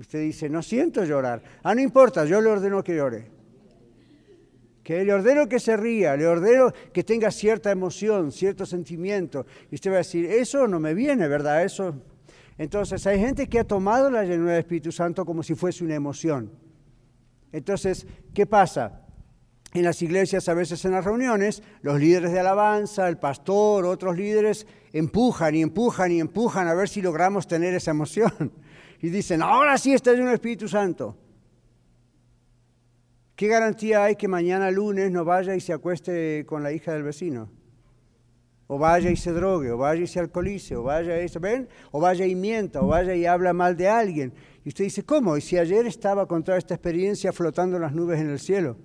Usted 0.00 0.22
dice, 0.22 0.48
no 0.48 0.62
siento 0.62 1.04
llorar. 1.04 1.42
Ah, 1.62 1.74
no 1.74 1.82
importa, 1.82 2.24
yo 2.24 2.40
le 2.40 2.48
ordeno 2.48 2.82
que 2.82 2.96
llore. 2.96 3.30
Que 4.82 5.04
le 5.04 5.12
ordeno 5.12 5.46
que 5.46 5.60
se 5.60 5.76
ría, 5.76 6.16
le 6.16 6.26
ordeno 6.26 6.72
que 6.90 7.04
tenga 7.04 7.30
cierta 7.30 7.70
emoción, 7.70 8.32
cierto 8.32 8.64
sentimiento. 8.64 9.44
Y 9.70 9.74
usted 9.74 9.90
va 9.90 9.96
a 9.96 9.98
decir, 9.98 10.24
eso 10.24 10.66
no 10.66 10.80
me 10.80 10.94
viene, 10.94 11.28
¿verdad? 11.28 11.64
Eso. 11.64 11.94
Entonces, 12.56 13.06
hay 13.06 13.18
gente 13.18 13.46
que 13.46 13.58
ha 13.58 13.64
tomado 13.64 14.10
la 14.10 14.24
llenura 14.24 14.52
del 14.52 14.60
Espíritu 14.60 14.90
Santo 14.90 15.26
como 15.26 15.42
si 15.42 15.54
fuese 15.54 15.84
una 15.84 15.96
emoción. 15.96 16.50
Entonces, 17.52 18.06
¿qué 18.32 18.46
pasa? 18.46 19.02
en 19.72 19.84
las 19.84 20.02
iglesias, 20.02 20.48
a 20.48 20.54
veces 20.54 20.84
en 20.84 20.92
las 20.92 21.04
reuniones, 21.04 21.62
los 21.82 22.00
líderes 22.00 22.32
de 22.32 22.40
alabanza, 22.40 23.08
el 23.08 23.18
pastor, 23.18 23.84
otros 23.86 24.16
líderes, 24.16 24.66
empujan 24.92 25.54
y 25.54 25.62
empujan 25.62 26.10
y 26.10 26.18
empujan 26.18 26.66
a 26.66 26.74
ver 26.74 26.88
si 26.88 27.00
logramos 27.00 27.46
tener 27.46 27.74
esa 27.74 27.92
emoción. 27.92 28.52
Y 29.02 29.08
dicen, 29.08 29.42
ahora 29.42 29.78
sí 29.78 29.92
está 29.92 30.12
en 30.12 30.26
el 30.26 30.34
Espíritu 30.34 30.68
Santo. 30.68 31.16
¿Qué 33.34 33.46
garantía 33.48 34.04
hay 34.04 34.16
que 34.16 34.28
mañana 34.28 34.70
lunes 34.70 35.10
no 35.10 35.24
vaya 35.24 35.54
y 35.54 35.60
se 35.60 35.72
acueste 35.72 36.44
con 36.46 36.62
la 36.62 36.72
hija 36.72 36.92
del 36.92 37.02
vecino? 37.02 37.50
O 38.66 38.78
vaya 38.78 39.10
y 39.10 39.16
se 39.16 39.32
drogue, 39.32 39.70
o 39.72 39.78
vaya 39.78 40.02
y 40.02 40.06
se 40.06 40.20
alcoholice, 40.20 40.76
o 40.76 40.82
vaya 40.82 41.20
y, 41.22 41.26
¿ven? 41.40 41.68
O 41.90 42.00
vaya 42.00 42.26
y 42.26 42.34
mienta, 42.34 42.82
o 42.82 42.86
vaya 42.86 43.14
y 43.14 43.26
habla 43.26 43.52
mal 43.52 43.76
de 43.76 43.88
alguien. 43.88 44.32
Y 44.64 44.68
usted 44.68 44.84
dice, 44.84 45.04
¿cómo? 45.04 45.36
¿Y 45.36 45.40
si 45.40 45.56
ayer 45.56 45.86
estaba 45.86 46.26
con 46.26 46.44
toda 46.44 46.58
esta 46.58 46.74
experiencia 46.74 47.32
flotando 47.32 47.78
las 47.78 47.94
nubes 47.94 48.20
en 48.20 48.30
el 48.30 48.38
cielo? 48.38 48.76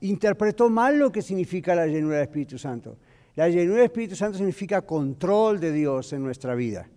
interpretó 0.00 0.68
mal 0.68 0.98
lo 0.98 1.10
que 1.10 1.22
significa 1.22 1.74
la 1.74 1.86
llenura 1.86 2.16
del 2.16 2.24
Espíritu 2.24 2.58
Santo. 2.58 2.98
La 3.36 3.48
llenura 3.48 3.78
del 3.78 3.86
Espíritu 3.86 4.14
Santo 4.14 4.38
significa 4.38 4.82
control 4.82 5.58
de 5.60 5.72
Dios 5.72 6.12
en 6.12 6.22
nuestra 6.22 6.54
vida. 6.54 6.88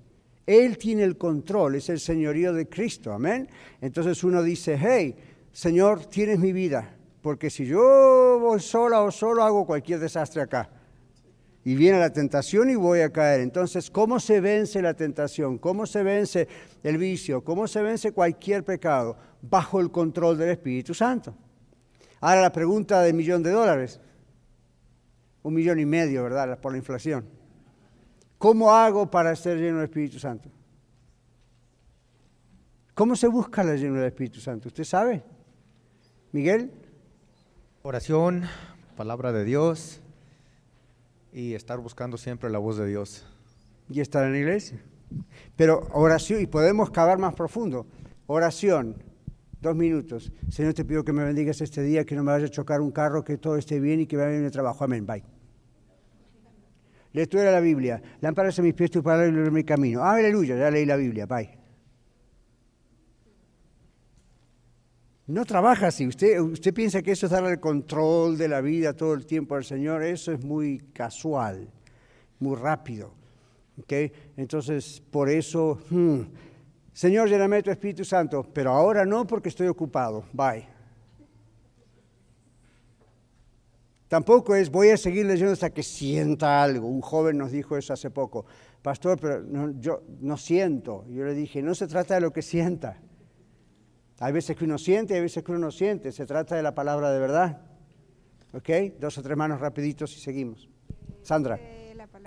Él 0.47 0.77
tiene 0.77 1.03
el 1.03 1.17
control, 1.17 1.75
es 1.75 1.89
el 1.89 1.99
señorío 1.99 2.53
de 2.53 2.69
Cristo, 2.69 3.11
amén. 3.11 3.49
Entonces 3.81 4.23
uno 4.23 4.41
dice, 4.41 4.79
hey, 4.81 5.13
Señor, 5.51 6.05
tienes 6.05 6.39
mi 6.39 6.53
vida, 6.53 6.95
porque 7.21 7.49
si 7.49 7.65
yo 7.65 8.39
voy 8.39 8.61
sola 8.61 9.01
o 9.01 9.11
solo 9.11 9.43
hago 9.43 9.65
cualquier 9.65 9.99
desastre 9.99 10.41
acá. 10.41 10.69
Y 11.65 11.75
viene 11.75 11.99
la 11.99 12.13
tentación 12.13 12.69
y 12.69 12.75
voy 12.75 13.01
a 13.01 13.11
caer. 13.11 13.41
Entonces, 13.41 13.91
¿cómo 13.91 14.21
se 14.21 14.39
vence 14.39 14.81
la 14.81 14.93
tentación? 14.93 15.57
¿Cómo 15.57 15.85
se 15.85 16.01
vence 16.01 16.47
el 16.81 16.97
vicio? 16.97 17.43
¿Cómo 17.43 17.67
se 17.67 17.81
vence 17.81 18.13
cualquier 18.13 18.63
pecado? 18.63 19.17
Bajo 19.41 19.81
el 19.81 19.91
control 19.91 20.37
del 20.37 20.51
Espíritu 20.51 20.93
Santo. 20.93 21.35
Ahora 22.21 22.41
la 22.41 22.53
pregunta 22.53 23.01
de 23.01 23.11
millón 23.11 23.43
de 23.43 23.51
dólares. 23.51 23.99
Un 25.43 25.55
millón 25.55 25.77
y 25.77 25.85
medio, 25.85 26.23
¿verdad? 26.23 26.57
Por 26.57 26.71
la 26.71 26.77
inflación. 26.77 27.36
¿Cómo 28.37 28.71
hago 28.71 29.09
para 29.09 29.35
ser 29.35 29.57
lleno 29.57 29.77
del 29.77 29.85
Espíritu 29.85 30.19
Santo? 30.19 30.49
¿Cómo 32.93 33.15
se 33.15 33.27
busca 33.27 33.63
la 33.63 33.75
llenura 33.75 34.01
del 34.01 34.09
Espíritu 34.09 34.39
Santo? 34.39 34.69
¿Usted 34.69 34.83
sabe? 34.83 35.23
Miguel. 36.31 36.71
Oración, 37.83 38.43
palabra 38.95 39.31
de 39.31 39.43
Dios 39.43 40.01
y 41.31 41.53
estar 41.53 41.79
buscando 41.79 42.17
siempre 42.17 42.49
la 42.49 42.57
voz 42.57 42.77
de 42.77 42.87
Dios. 42.87 43.25
Y 43.89 44.01
estar 44.01 44.25
en 44.25 44.33
la 44.33 44.39
iglesia. 44.39 44.83
Pero 45.55 45.87
oración, 45.93 46.41
y 46.41 46.47
podemos 46.47 46.89
cavar 46.89 47.17
más 47.17 47.33
profundo. 47.33 47.85
Oración, 48.25 48.95
Dos 49.59 49.75
minutos. 49.75 50.31
Señor, 50.49 50.73
te 50.73 50.85
pido 50.85 51.03
que 51.03 51.11
me 51.11 51.23
bendigas 51.23 51.61
este 51.61 51.81
día, 51.81 52.05
que 52.05 52.15
no 52.15 52.23
me 52.23 52.31
vaya 52.31 52.45
a 52.45 52.49
chocar 52.49 52.79
un 52.79 52.91
carro, 52.91 53.23
que 53.23 53.37
todo 53.37 53.57
esté 53.57 53.79
bien 53.79 53.99
y 53.99 54.05
que 54.05 54.15
vaya 54.15 54.29
bien 54.29 54.45
el 54.45 54.51
trabajo. 54.51 54.83
Amén. 54.83 55.05
Bye. 55.05 55.36
Lectura 57.17 57.45
de 57.45 57.51
la 57.51 57.59
Biblia. 57.59 57.99
Lámparas 58.21 58.59
a 58.59 58.61
mis 58.61 58.75
pies, 58.75 58.91
tu 58.91 59.01
palabra 59.01 59.27
y 59.27 59.31
mi 59.49 59.63
camino. 59.63 60.03
aleluya, 60.03 60.55
ya 60.55 60.69
leí 60.69 60.85
la 60.85 60.95
Biblia. 60.95 61.25
Bye. 61.25 61.57
No 65.25 65.43
trabaja 65.43 65.87
así. 65.87 66.05
Usted, 66.05 66.39
usted 66.39 66.71
piensa 66.75 67.01
que 67.01 67.13
eso 67.13 67.25
es 67.25 67.31
darle 67.31 67.49
el 67.49 67.59
control 67.59 68.37
de 68.37 68.47
la 68.47 68.61
vida 68.61 68.93
todo 68.93 69.15
el 69.15 69.25
tiempo 69.25 69.55
al 69.55 69.65
Señor. 69.65 70.03
Eso 70.03 70.31
es 70.31 70.43
muy 70.43 70.77
casual, 70.93 71.67
muy 72.37 72.55
rápido. 72.55 73.15
¿Okay? 73.79 74.11
Entonces, 74.37 75.01
por 75.09 75.27
eso, 75.27 75.79
hmm, 75.89 76.21
Señor, 76.93 77.29
lléname 77.29 77.63
tu 77.63 77.71
Espíritu 77.71 78.05
Santo, 78.05 78.47
pero 78.53 78.71
ahora 78.73 79.07
no 79.07 79.25
porque 79.25 79.49
estoy 79.49 79.67
ocupado. 79.67 80.23
Bye. 80.33 80.76
Tampoco 84.07 84.55
es 84.55 84.69
voy 84.71 84.89
a 84.89 84.97
seguir 84.97 85.25
leyendo 85.25 85.53
hasta 85.53 85.69
que 85.69 85.83
sienta 85.83 86.63
algo. 86.63 86.87
Un 86.87 87.01
joven 87.01 87.37
nos 87.37 87.51
dijo 87.51 87.77
eso 87.77 87.93
hace 87.93 88.09
poco. 88.09 88.45
Pastor, 88.81 89.19
pero 89.19 89.43
yo 89.79 90.03
no 90.21 90.37
siento. 90.37 91.05
Yo 91.09 91.25
le 91.25 91.33
dije, 91.33 91.61
no 91.61 91.75
se 91.75 91.87
trata 91.87 92.15
de 92.15 92.21
lo 92.21 92.31
que 92.31 92.41
sienta. 92.41 93.01
Hay 94.19 94.31
veces 94.31 94.55
que 94.55 94.65
uno 94.65 94.77
siente, 94.77 95.13
hay 95.13 95.21
veces 95.21 95.43
que 95.43 95.51
uno 95.51 95.59
no 95.59 95.71
siente. 95.71 96.11
Se 96.11 96.25
trata 96.25 96.55
de 96.55 96.63
la 96.63 96.73
palabra 96.73 97.11
de 97.11 97.19
verdad. 97.19 97.61
¿Ok? 98.53 98.69
Dos 98.99 99.17
o 99.17 99.21
tres 99.21 99.37
manos 99.37 99.59
rapiditos 99.59 100.15
y 100.15 100.19
seguimos. 100.21 100.69
Sandra. 101.21 101.59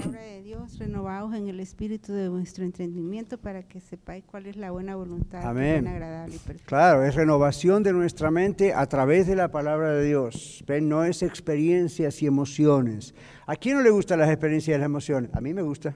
La 0.00 0.06
palabra 0.06 0.22
de 0.22 0.42
Dios, 0.42 0.78
renovados 0.78 1.34
en 1.34 1.48
el 1.48 1.60
espíritu 1.60 2.12
de 2.12 2.28
vuestro 2.28 2.64
entendimiento 2.64 3.38
para 3.38 3.62
que 3.62 3.80
sepáis 3.80 4.24
cuál 4.24 4.46
es 4.46 4.56
la 4.56 4.70
buena 4.70 4.96
voluntad, 4.96 5.44
Amén. 5.44 5.86
agradable 5.86 6.36
y 6.36 6.38
perfecta. 6.38 6.66
Claro, 6.66 7.04
es 7.04 7.14
renovación 7.14 7.82
de 7.82 7.92
nuestra 7.92 8.30
mente 8.30 8.72
a 8.72 8.86
través 8.86 9.26
de 9.26 9.36
la 9.36 9.50
palabra 9.50 9.92
de 9.92 10.06
Dios. 10.06 10.64
¿Ven? 10.66 10.88
No 10.88 11.04
es 11.04 11.22
experiencias 11.22 12.22
y 12.22 12.26
emociones. 12.26 13.14
¿A 13.46 13.56
quién 13.56 13.76
no 13.76 13.82
le 13.82 13.90
gustan 13.90 14.18
las 14.20 14.30
experiencias 14.30 14.76
y 14.76 14.78
las 14.78 14.86
emociones? 14.86 15.30
A 15.34 15.40
mí 15.40 15.52
me 15.52 15.62
gusta. 15.62 15.94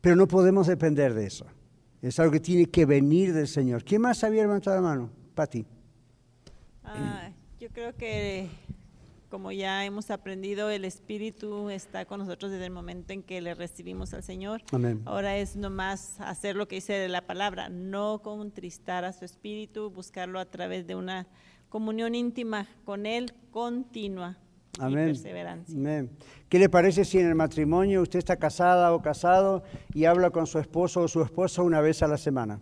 Pero 0.00 0.16
no 0.16 0.28
podemos 0.28 0.66
depender 0.66 1.14
de 1.14 1.26
eso. 1.26 1.46
Es 2.02 2.18
algo 2.18 2.32
que 2.32 2.40
tiene 2.40 2.66
que 2.66 2.84
venir 2.84 3.32
del 3.32 3.48
Señor. 3.48 3.84
¿Quién 3.84 4.02
más 4.02 4.22
había 4.24 4.42
levantado 4.42 4.76
la 4.76 4.82
mano? 4.82 5.10
Pati. 5.34 5.64
Ah, 6.84 7.30
yo 7.60 7.68
creo 7.70 7.94
que 7.94 8.48
como 9.32 9.50
ya 9.50 9.82
hemos 9.86 10.10
aprendido, 10.10 10.68
el 10.68 10.84
Espíritu 10.84 11.70
está 11.70 12.04
con 12.04 12.20
nosotros 12.20 12.52
desde 12.52 12.66
el 12.66 12.70
momento 12.70 13.14
en 13.14 13.22
que 13.22 13.40
le 13.40 13.54
recibimos 13.54 14.12
al 14.12 14.22
Señor. 14.22 14.60
Amén. 14.72 15.00
Ahora 15.06 15.38
es 15.38 15.56
nomás 15.56 16.20
hacer 16.20 16.54
lo 16.54 16.68
que 16.68 16.74
dice 16.74 17.08
la 17.08 17.26
palabra, 17.26 17.70
no 17.70 18.20
contristar 18.20 19.06
a 19.06 19.12
su 19.14 19.24
Espíritu, 19.24 19.90
buscarlo 19.90 20.38
a 20.38 20.44
través 20.44 20.86
de 20.86 20.96
una 20.96 21.26
comunión 21.70 22.14
íntima 22.14 22.68
con 22.84 23.06
Él 23.06 23.32
continua. 23.50 24.36
Amén. 24.78 25.04
Y 25.04 25.12
perseverancia. 25.12 25.78
Amén. 25.78 26.10
¿Qué 26.50 26.58
le 26.58 26.68
parece 26.68 27.02
si 27.06 27.18
en 27.18 27.28
el 27.28 27.34
matrimonio 27.34 28.02
usted 28.02 28.18
está 28.18 28.36
casada 28.36 28.92
o 28.92 29.00
casado 29.00 29.62
y 29.94 30.04
habla 30.04 30.28
con 30.28 30.46
su 30.46 30.58
esposo 30.58 31.00
o 31.00 31.08
su 31.08 31.22
esposa 31.22 31.62
una 31.62 31.80
vez 31.80 32.02
a 32.02 32.06
la 32.06 32.18
semana? 32.18 32.60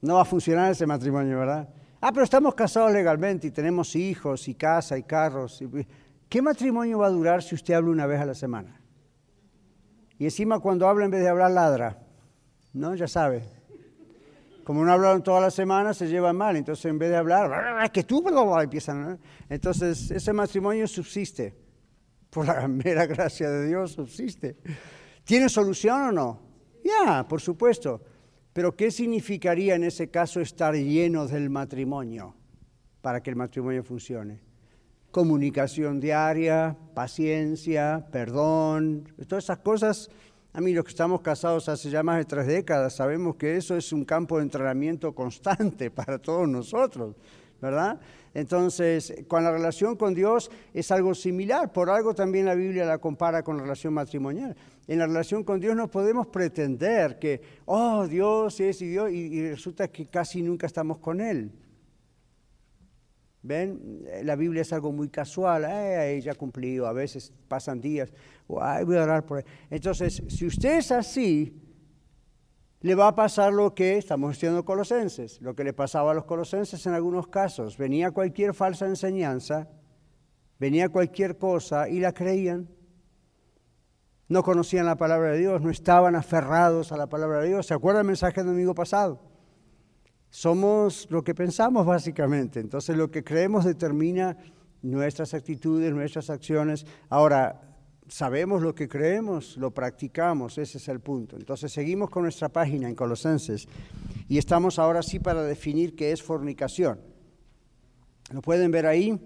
No 0.00 0.14
va 0.14 0.22
a 0.22 0.24
funcionar 0.24 0.72
ese 0.72 0.86
matrimonio, 0.86 1.38
¿verdad? 1.38 1.68
Ah, 2.00 2.12
pero 2.12 2.24
estamos 2.24 2.54
casados 2.54 2.92
legalmente 2.92 3.48
y 3.48 3.50
tenemos 3.50 3.94
hijos 3.94 4.48
y 4.48 4.54
casa 4.54 4.96
y 4.96 5.02
carros. 5.02 5.62
¿Qué 6.28 6.40
matrimonio 6.40 6.98
va 6.98 7.08
a 7.08 7.10
durar 7.10 7.42
si 7.42 7.54
usted 7.54 7.74
habla 7.74 7.90
una 7.90 8.06
vez 8.06 8.20
a 8.20 8.26
la 8.26 8.34
semana? 8.34 8.80
Y 10.18 10.24
encima 10.24 10.60
cuando 10.60 10.88
habla 10.88 11.04
en 11.04 11.10
vez 11.10 11.22
de 11.22 11.28
hablar 11.28 11.50
ladra. 11.50 11.98
¿No? 12.72 12.94
Ya 12.94 13.08
sabe. 13.08 13.42
Como 14.64 14.84
no 14.84 14.92
hablaron 14.92 15.22
toda 15.22 15.40
la 15.40 15.50
semana, 15.50 15.92
se 15.92 16.06
llevan 16.06 16.36
mal. 16.36 16.56
Entonces, 16.56 16.84
en 16.84 16.98
vez 16.98 17.10
de 17.10 17.16
hablar, 17.16 17.90
que 17.90 18.04
tú, 18.04 18.24
empiezan. 18.60 19.18
Entonces, 19.48 20.10
ese 20.10 20.32
matrimonio 20.32 20.86
subsiste. 20.86 21.54
Por 22.30 22.46
la 22.46 22.68
mera 22.68 23.06
gracia 23.06 23.50
de 23.50 23.66
Dios, 23.66 23.92
subsiste. 23.92 24.56
¿Tiene 25.24 25.48
solución 25.48 26.02
o 26.02 26.12
no? 26.12 26.40
Ya, 26.84 27.26
por 27.26 27.40
supuesto. 27.40 28.00
Pero, 28.52 28.74
¿qué 28.74 28.90
significaría 28.90 29.74
en 29.74 29.84
ese 29.84 30.10
caso 30.10 30.40
estar 30.40 30.74
lleno 30.74 31.26
del 31.26 31.50
matrimonio 31.50 32.34
para 33.00 33.22
que 33.22 33.30
el 33.30 33.36
matrimonio 33.36 33.84
funcione? 33.84 34.40
Comunicación 35.10 36.00
diaria, 36.00 36.76
paciencia, 36.94 38.06
perdón, 38.10 39.08
todas 39.26 39.44
esas 39.44 39.58
cosas 39.58 40.10
a 40.52 40.60
mí 40.60 40.72
los 40.72 40.84
que 40.84 40.90
estamos 40.90 41.20
casados 41.20 41.68
hace 41.68 41.90
ya 41.90 42.02
más 42.02 42.18
de 42.18 42.24
tres 42.24 42.46
décadas 42.46 42.96
sabemos 42.96 43.36
que 43.36 43.56
eso 43.56 43.76
es 43.76 43.92
un 43.92 44.04
campo 44.04 44.38
de 44.38 44.42
entrenamiento 44.42 45.14
constante 45.14 45.90
para 45.92 46.18
todos 46.18 46.48
nosotros, 46.48 47.14
¿verdad? 47.60 48.00
Entonces, 48.32 49.14
con 49.26 49.42
la 49.42 49.50
relación 49.50 49.96
con 49.96 50.14
Dios 50.14 50.50
es 50.72 50.90
algo 50.90 51.14
similar, 51.14 51.72
por 51.72 51.90
algo 51.90 52.14
también 52.14 52.46
la 52.46 52.54
Biblia 52.54 52.84
la 52.84 52.98
compara 52.98 53.42
con 53.42 53.56
la 53.56 53.62
relación 53.64 53.92
matrimonial. 53.92 54.56
En 54.86 54.98
la 54.98 55.06
relación 55.06 55.42
con 55.42 55.60
Dios 55.60 55.74
no 55.74 55.90
podemos 55.90 56.28
pretender 56.28 57.18
que, 57.18 57.40
oh, 57.64 58.06
Dios 58.06 58.60
es 58.60 58.80
y 58.82 58.88
Dios, 58.88 59.10
y 59.10 59.50
resulta 59.50 59.88
que 59.88 60.06
casi 60.06 60.42
nunca 60.42 60.66
estamos 60.66 60.98
con 60.98 61.20
Él. 61.20 61.52
¿Ven? 63.42 64.04
La 64.22 64.36
Biblia 64.36 64.62
es 64.62 64.72
algo 64.72 64.92
muy 64.92 65.08
casual, 65.08 65.64
eh, 65.66 66.20
ya 66.22 66.34
cumplió, 66.34 66.86
a 66.86 66.92
veces 66.92 67.32
pasan 67.48 67.80
días, 67.80 68.12
voy 68.46 68.60
a 68.96 69.02
orar 69.02 69.24
por 69.24 69.38
él. 69.38 69.44
Entonces, 69.70 70.22
si 70.28 70.46
usted 70.46 70.78
es 70.78 70.92
así, 70.92 71.59
le 72.80 72.94
va 72.94 73.08
a 73.08 73.14
pasar 73.14 73.52
lo 73.52 73.74
que 73.74 73.98
estamos 73.98 74.32
estudiando 74.32 74.64
Colosenses, 74.64 75.40
lo 75.42 75.54
que 75.54 75.64
le 75.64 75.74
pasaba 75.74 76.12
a 76.12 76.14
los 76.14 76.24
Colosenses 76.24 76.84
en 76.86 76.94
algunos 76.94 77.28
casos. 77.28 77.76
Venía 77.76 78.10
cualquier 78.10 78.54
falsa 78.54 78.86
enseñanza, 78.86 79.68
venía 80.58 80.88
cualquier 80.88 81.36
cosa 81.36 81.88
y 81.88 82.00
la 82.00 82.12
creían. 82.12 82.70
No 84.28 84.42
conocían 84.42 84.86
la 84.86 84.96
palabra 84.96 85.32
de 85.32 85.38
Dios, 85.38 85.60
no 85.60 85.70
estaban 85.70 86.14
aferrados 86.14 86.92
a 86.92 86.96
la 86.96 87.08
palabra 87.08 87.40
de 87.40 87.48
Dios. 87.48 87.66
¿Se 87.66 87.74
acuerda 87.74 88.00
el 88.00 88.06
mensaje 88.06 88.40
del 88.40 88.46
domingo 88.46 88.74
pasado? 88.74 89.20
Somos 90.30 91.06
lo 91.10 91.22
que 91.22 91.34
pensamos 91.34 91.84
básicamente. 91.84 92.60
Entonces 92.60 92.96
lo 92.96 93.10
que 93.10 93.24
creemos 93.24 93.64
determina 93.64 94.38
nuestras 94.80 95.34
actitudes, 95.34 95.92
nuestras 95.92 96.30
acciones. 96.30 96.86
Ahora, 97.10 97.69
sabemos 98.10 98.60
lo 98.60 98.74
que 98.74 98.88
creemos, 98.88 99.56
lo 99.56 99.70
practicamos, 99.70 100.58
ese 100.58 100.78
es 100.78 100.88
el 100.88 101.00
punto. 101.00 101.36
Entonces 101.36 101.72
seguimos 101.72 102.10
con 102.10 102.24
nuestra 102.24 102.48
página 102.48 102.88
en 102.88 102.94
Colosenses 102.94 103.68
y 104.28 104.36
estamos 104.36 104.78
ahora 104.78 105.02
sí 105.02 105.20
para 105.20 105.44
definir 105.44 105.94
qué 105.94 106.10
es 106.10 106.22
fornicación. 106.22 107.00
¿Lo 108.32 108.42
pueden 108.42 108.70
ver 108.70 108.86
ahí? 108.86 109.18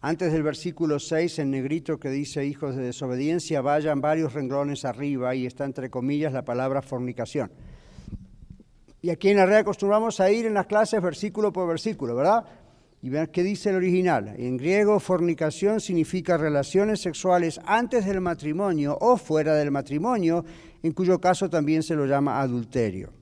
Antes 0.00 0.32
del 0.32 0.42
versículo 0.42 0.98
6, 0.98 1.38
en 1.40 1.50
negrito 1.50 1.98
que 1.98 2.10
dice 2.10 2.44
hijos 2.44 2.76
de 2.76 2.82
desobediencia, 2.82 3.60
vayan 3.60 4.00
varios 4.00 4.32
renglones 4.32 4.84
arriba 4.84 5.34
y 5.34 5.46
está 5.46 5.64
entre 5.64 5.88
comillas 5.88 6.32
la 6.32 6.44
palabra 6.44 6.82
fornicación. 6.82 7.50
Y 9.00 9.10
aquí 9.10 9.28
en 9.28 9.36
la 9.36 9.46
red 9.46 9.58
acostumbramos 9.58 10.18
a 10.18 10.30
ir 10.30 10.46
en 10.46 10.54
las 10.54 10.66
clases 10.66 11.00
versículo 11.00 11.52
por 11.52 11.68
versículo, 11.68 12.16
¿verdad? 12.16 12.44
Y 13.00 13.10
vean 13.10 13.28
qué 13.28 13.42
dice 13.42 13.70
el 13.70 13.76
original. 13.76 14.34
En 14.38 14.56
griego, 14.56 14.98
fornicación 14.98 15.80
significa 15.80 16.36
relaciones 16.36 17.00
sexuales 17.00 17.60
antes 17.64 18.04
del 18.06 18.20
matrimonio 18.20 18.98
o 19.00 19.16
fuera 19.16 19.54
del 19.54 19.70
matrimonio, 19.70 20.44
en 20.82 20.92
cuyo 20.92 21.20
caso 21.20 21.48
también 21.48 21.82
se 21.82 21.94
lo 21.94 22.06
llama 22.06 22.40
adulterio. 22.40 23.12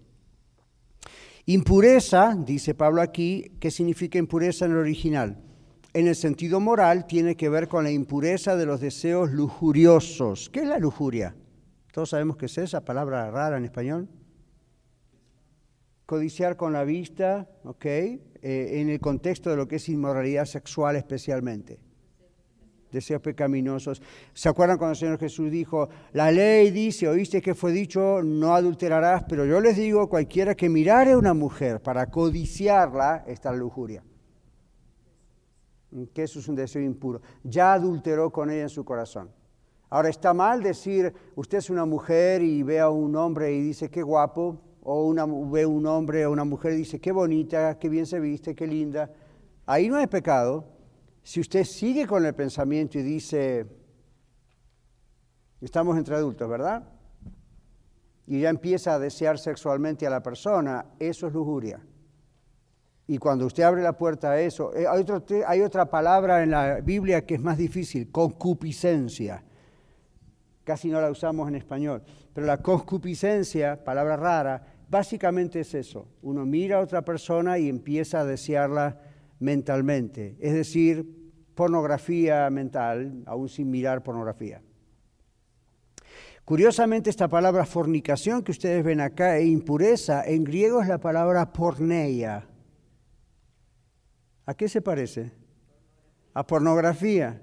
Impureza, 1.44 2.34
dice 2.36 2.74
Pablo 2.74 3.02
aquí, 3.02 3.52
¿qué 3.60 3.70
significa 3.70 4.18
impureza 4.18 4.64
en 4.64 4.72
el 4.72 4.78
original? 4.78 5.38
En 5.92 6.08
el 6.08 6.16
sentido 6.16 6.58
moral 6.58 7.06
tiene 7.06 7.36
que 7.36 7.48
ver 7.48 7.68
con 7.68 7.84
la 7.84 7.90
impureza 7.90 8.56
de 8.56 8.66
los 8.66 8.80
deseos 8.80 9.30
lujuriosos. 9.30 10.50
¿Qué 10.50 10.60
es 10.60 10.66
la 10.66 10.78
lujuria? 10.78 11.36
Todos 11.92 12.10
sabemos 12.10 12.36
qué 12.36 12.46
es 12.46 12.58
esa 12.58 12.84
palabra 12.84 13.30
rara 13.30 13.58
en 13.58 13.64
español. 13.64 14.08
Codiciar 16.06 16.56
con 16.56 16.72
la 16.72 16.84
vista, 16.84 17.48
¿ok? 17.64 17.84
Eh, 17.84 18.20
en 18.42 18.90
el 18.90 19.00
contexto 19.00 19.50
de 19.50 19.56
lo 19.56 19.66
que 19.66 19.76
es 19.76 19.88
inmoralidad 19.88 20.44
sexual 20.44 20.94
especialmente. 20.94 21.80
Deseos 22.92 23.20
pecaminosos. 23.20 24.00
¿Se 24.32 24.48
acuerdan 24.48 24.78
cuando 24.78 24.92
el 24.92 24.98
Señor 24.98 25.18
Jesús 25.18 25.50
dijo, 25.50 25.88
la 26.12 26.30
ley 26.30 26.70
dice, 26.70 27.08
oíste 27.08 27.42
que 27.42 27.56
fue 27.56 27.72
dicho, 27.72 28.22
no 28.22 28.54
adulterarás, 28.54 29.24
pero 29.28 29.44
yo 29.44 29.60
les 29.60 29.76
digo, 29.76 30.08
cualquiera 30.08 30.54
que 30.54 30.68
mirare 30.68 31.12
a 31.12 31.18
una 31.18 31.34
mujer 31.34 31.82
para 31.82 32.06
codiciarla, 32.06 33.24
está 33.26 33.50
en 33.50 33.58
lujuria. 33.58 34.04
Que 36.14 36.22
eso 36.22 36.38
es 36.38 36.46
un 36.46 36.54
deseo 36.54 36.82
impuro. 36.82 37.20
Ya 37.42 37.72
adulteró 37.72 38.30
con 38.30 38.50
ella 38.50 38.62
en 38.62 38.68
su 38.68 38.84
corazón. 38.84 39.30
Ahora, 39.90 40.08
está 40.08 40.32
mal 40.32 40.62
decir, 40.62 41.12
usted 41.34 41.58
es 41.58 41.68
una 41.68 41.84
mujer 41.84 42.42
y 42.42 42.62
ve 42.62 42.78
a 42.78 42.90
un 42.90 43.16
hombre 43.16 43.52
y 43.52 43.60
dice, 43.60 43.90
qué 43.90 44.02
guapo, 44.02 44.60
o 44.88 45.50
ve 45.50 45.66
un 45.66 45.84
hombre 45.86 46.24
o 46.26 46.30
una 46.30 46.44
mujer 46.44 46.72
y 46.74 46.76
dice, 46.76 47.00
qué 47.00 47.10
bonita, 47.10 47.76
qué 47.78 47.88
bien 47.88 48.06
se 48.06 48.20
viste, 48.20 48.54
qué 48.54 48.68
linda. 48.68 49.10
Ahí 49.66 49.88
no 49.88 49.96
hay 49.96 50.06
pecado. 50.06 50.64
Si 51.24 51.40
usted 51.40 51.64
sigue 51.64 52.06
con 52.06 52.24
el 52.24 52.34
pensamiento 52.34 52.96
y 52.96 53.02
dice, 53.02 53.66
estamos 55.60 55.98
entre 55.98 56.14
adultos, 56.14 56.48
¿verdad? 56.48 56.84
Y 58.28 58.40
ya 58.40 58.48
empieza 58.48 58.94
a 58.94 59.00
desear 59.00 59.40
sexualmente 59.40 60.06
a 60.06 60.10
la 60.10 60.22
persona, 60.22 60.86
eso 61.00 61.26
es 61.26 61.32
lujuria. 61.32 61.80
Y 63.08 63.18
cuando 63.18 63.46
usted 63.46 63.64
abre 63.64 63.82
la 63.82 63.96
puerta 63.96 64.30
a 64.30 64.40
eso, 64.40 64.72
eh, 64.72 64.86
hay 65.46 65.62
otra 65.62 65.90
palabra 65.90 66.44
en 66.44 66.50
la 66.52 66.80
Biblia 66.80 67.26
que 67.26 67.34
es 67.34 67.40
más 67.40 67.58
difícil, 67.58 68.12
concupiscencia. 68.12 69.42
Casi 70.62 70.88
no 70.90 71.00
la 71.00 71.10
usamos 71.10 71.48
en 71.48 71.56
español. 71.56 72.02
Pero 72.32 72.46
la 72.46 72.58
concupiscencia, 72.58 73.82
palabra 73.82 74.16
rara, 74.16 74.75
Básicamente 74.88 75.60
es 75.60 75.74
eso. 75.74 76.08
Uno 76.22 76.46
mira 76.46 76.76
a 76.76 76.80
otra 76.80 77.02
persona 77.02 77.58
y 77.58 77.68
empieza 77.68 78.20
a 78.20 78.24
desearla 78.24 79.00
mentalmente. 79.40 80.36
Es 80.40 80.54
decir, 80.54 81.06
pornografía 81.54 82.48
mental, 82.50 83.22
aún 83.26 83.48
sin 83.48 83.70
mirar 83.70 84.02
pornografía. 84.02 84.62
Curiosamente, 86.44 87.10
esta 87.10 87.26
palabra 87.26 87.66
fornicación 87.66 88.44
que 88.44 88.52
ustedes 88.52 88.84
ven 88.84 89.00
acá 89.00 89.36
e 89.38 89.46
impureza, 89.46 90.22
en 90.24 90.44
griego 90.44 90.80
es 90.80 90.86
la 90.86 90.98
palabra 90.98 91.52
porneia. 91.52 92.46
¿A 94.44 94.54
qué 94.54 94.68
se 94.68 94.80
parece? 94.80 95.32
A 96.34 96.46
pornografía. 96.46 97.42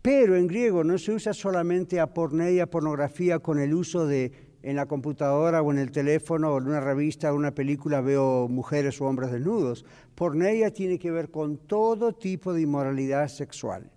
Pero 0.00 0.36
en 0.36 0.46
griego 0.46 0.84
no 0.84 0.96
se 0.96 1.10
usa 1.10 1.34
solamente 1.34 1.98
a 1.98 2.14
porneia, 2.14 2.70
pornografía, 2.70 3.40
con 3.40 3.58
el 3.58 3.74
uso 3.74 4.06
de 4.06 4.30
en 4.66 4.74
la 4.74 4.86
computadora 4.86 5.62
o 5.62 5.70
en 5.70 5.78
el 5.78 5.92
teléfono 5.92 6.52
o 6.52 6.58
en 6.58 6.66
una 6.66 6.80
revista 6.80 7.32
o 7.32 7.36
una 7.36 7.54
película 7.54 8.00
veo 8.00 8.48
mujeres 8.48 9.00
o 9.00 9.06
hombres 9.06 9.30
desnudos. 9.30 9.84
Porneia 10.16 10.72
tiene 10.72 10.98
que 10.98 11.12
ver 11.12 11.30
con 11.30 11.56
todo 11.56 12.12
tipo 12.12 12.52
de 12.52 12.62
inmoralidad 12.62 13.28
sexual. 13.28 13.88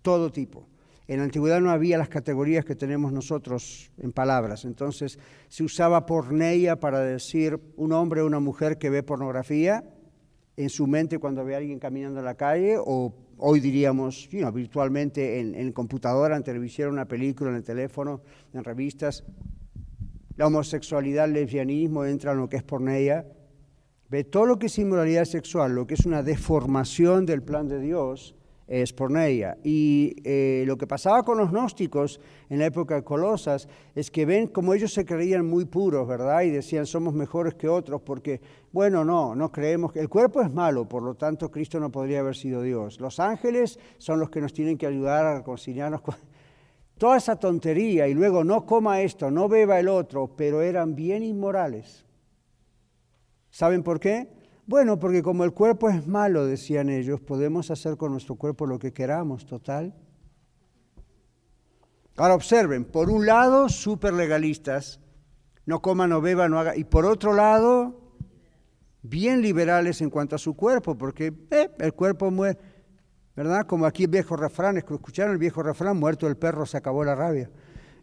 Todo 0.00 0.30
tipo. 0.30 0.68
En 1.08 1.18
la 1.18 1.24
antigüedad 1.24 1.60
no 1.60 1.72
había 1.72 1.98
las 1.98 2.08
categorías 2.08 2.64
que 2.64 2.76
tenemos 2.76 3.12
nosotros 3.12 3.90
en 3.98 4.12
palabras. 4.12 4.64
Entonces 4.64 5.18
se 5.48 5.64
usaba 5.64 6.06
porneia 6.06 6.78
para 6.78 7.00
decir 7.00 7.58
un 7.76 7.90
hombre 7.90 8.20
o 8.20 8.26
una 8.26 8.38
mujer 8.38 8.78
que 8.78 8.90
ve 8.90 9.02
pornografía 9.02 9.82
en 10.56 10.70
su 10.70 10.86
mente 10.86 11.18
cuando 11.18 11.44
ve 11.44 11.56
a 11.56 11.58
alguien 11.58 11.80
caminando 11.80 12.20
en 12.20 12.26
la 12.26 12.36
calle 12.36 12.76
o 12.78 13.12
hoy 13.38 13.58
diríamos 13.58 14.28
virtualmente 14.54 15.40
en, 15.40 15.56
en 15.56 15.72
computadora, 15.72 16.36
en 16.36 16.44
televisión, 16.44 16.92
una 16.92 17.08
película, 17.08 17.50
en 17.50 17.56
el 17.56 17.64
teléfono, 17.64 18.20
en 18.54 18.62
revistas. 18.62 19.24
La 20.40 20.46
homosexualidad, 20.46 21.26
el 21.26 21.34
lesbianismo 21.34 22.06
entra 22.06 22.32
en 22.32 22.38
lo 22.38 22.48
que 22.48 22.56
es 22.56 22.62
porneia. 22.62 23.26
Ve 24.08 24.24
todo 24.24 24.46
lo 24.46 24.58
que 24.58 24.68
es 24.68 24.78
inmoralidad 24.78 25.26
sexual, 25.26 25.74
lo 25.74 25.86
que 25.86 25.92
es 25.92 26.06
una 26.06 26.22
deformación 26.22 27.26
del 27.26 27.42
plan 27.42 27.68
de 27.68 27.78
Dios, 27.78 28.34
es 28.66 28.94
porneia. 28.94 29.58
Y 29.62 30.16
eh, 30.24 30.64
lo 30.66 30.78
que 30.78 30.86
pasaba 30.86 31.24
con 31.24 31.36
los 31.36 31.50
gnósticos 31.50 32.22
en 32.48 32.60
la 32.60 32.64
época 32.64 32.94
de 32.94 33.04
Colosas 33.04 33.68
es 33.94 34.10
que 34.10 34.24
ven 34.24 34.46
como 34.46 34.72
ellos 34.72 34.94
se 34.94 35.04
creían 35.04 35.44
muy 35.44 35.66
puros, 35.66 36.08
¿verdad? 36.08 36.40
Y 36.40 36.48
decían 36.48 36.86
somos 36.86 37.12
mejores 37.12 37.52
que 37.52 37.68
otros 37.68 38.00
porque, 38.00 38.40
bueno, 38.72 39.04
no, 39.04 39.34
no 39.34 39.52
creemos 39.52 39.92
que 39.92 40.00
el 40.00 40.08
cuerpo 40.08 40.40
es 40.40 40.50
malo, 40.50 40.88
por 40.88 41.02
lo 41.02 41.16
tanto 41.16 41.50
Cristo 41.50 41.78
no 41.78 41.92
podría 41.92 42.20
haber 42.20 42.34
sido 42.34 42.62
Dios. 42.62 42.98
Los 42.98 43.20
ángeles 43.20 43.78
son 43.98 44.18
los 44.18 44.30
que 44.30 44.40
nos 44.40 44.54
tienen 44.54 44.78
que 44.78 44.86
ayudar 44.86 45.26
a 45.26 45.36
reconciliarnos 45.36 46.00
con... 46.00 46.14
Toda 47.00 47.16
esa 47.16 47.36
tontería 47.36 48.08
y 48.08 48.12
luego 48.12 48.44
no 48.44 48.66
coma 48.66 49.00
esto, 49.00 49.30
no 49.30 49.48
beba 49.48 49.80
el 49.80 49.88
otro, 49.88 50.36
pero 50.36 50.60
eran 50.60 50.94
bien 50.94 51.22
inmorales. 51.22 52.04
¿Saben 53.48 53.82
por 53.82 53.98
qué? 53.98 54.28
Bueno, 54.66 54.98
porque 54.98 55.22
como 55.22 55.44
el 55.44 55.54
cuerpo 55.54 55.88
es 55.88 56.06
malo, 56.06 56.44
decían 56.44 56.90
ellos, 56.90 57.18
podemos 57.18 57.70
hacer 57.70 57.96
con 57.96 58.12
nuestro 58.12 58.34
cuerpo 58.34 58.66
lo 58.66 58.78
que 58.78 58.92
queramos, 58.92 59.46
total. 59.46 59.94
Ahora 62.18 62.34
observen, 62.34 62.84
por 62.84 63.08
un 63.08 63.24
lado, 63.24 63.70
súper 63.70 64.12
legalistas, 64.12 65.00
no 65.64 65.80
coman, 65.80 66.10
no 66.10 66.20
beban, 66.20 66.50
no 66.50 66.58
hagan, 66.58 66.78
y 66.78 66.84
por 66.84 67.06
otro 67.06 67.32
lado, 67.32 68.12
bien 69.00 69.40
liberales 69.40 70.02
en 70.02 70.10
cuanto 70.10 70.36
a 70.36 70.38
su 70.38 70.54
cuerpo, 70.54 70.98
porque 70.98 71.32
eh, 71.50 71.70
el 71.78 71.94
cuerpo 71.94 72.30
muere, 72.30 72.58
¿verdad? 73.36 73.66
Como 73.66 73.86
aquí 73.86 74.04
el 74.04 74.10
viejo 74.10 74.36
refrán, 74.36 74.76
escucharon 74.76 75.32
el 75.32 75.38
viejo 75.38 75.62
refrán, 75.62 75.98
muerto 75.98 76.26
el 76.26 76.36
perro 76.36 76.66
se 76.66 76.76
acabó 76.76 77.04
la 77.04 77.14
rabia. 77.14 77.50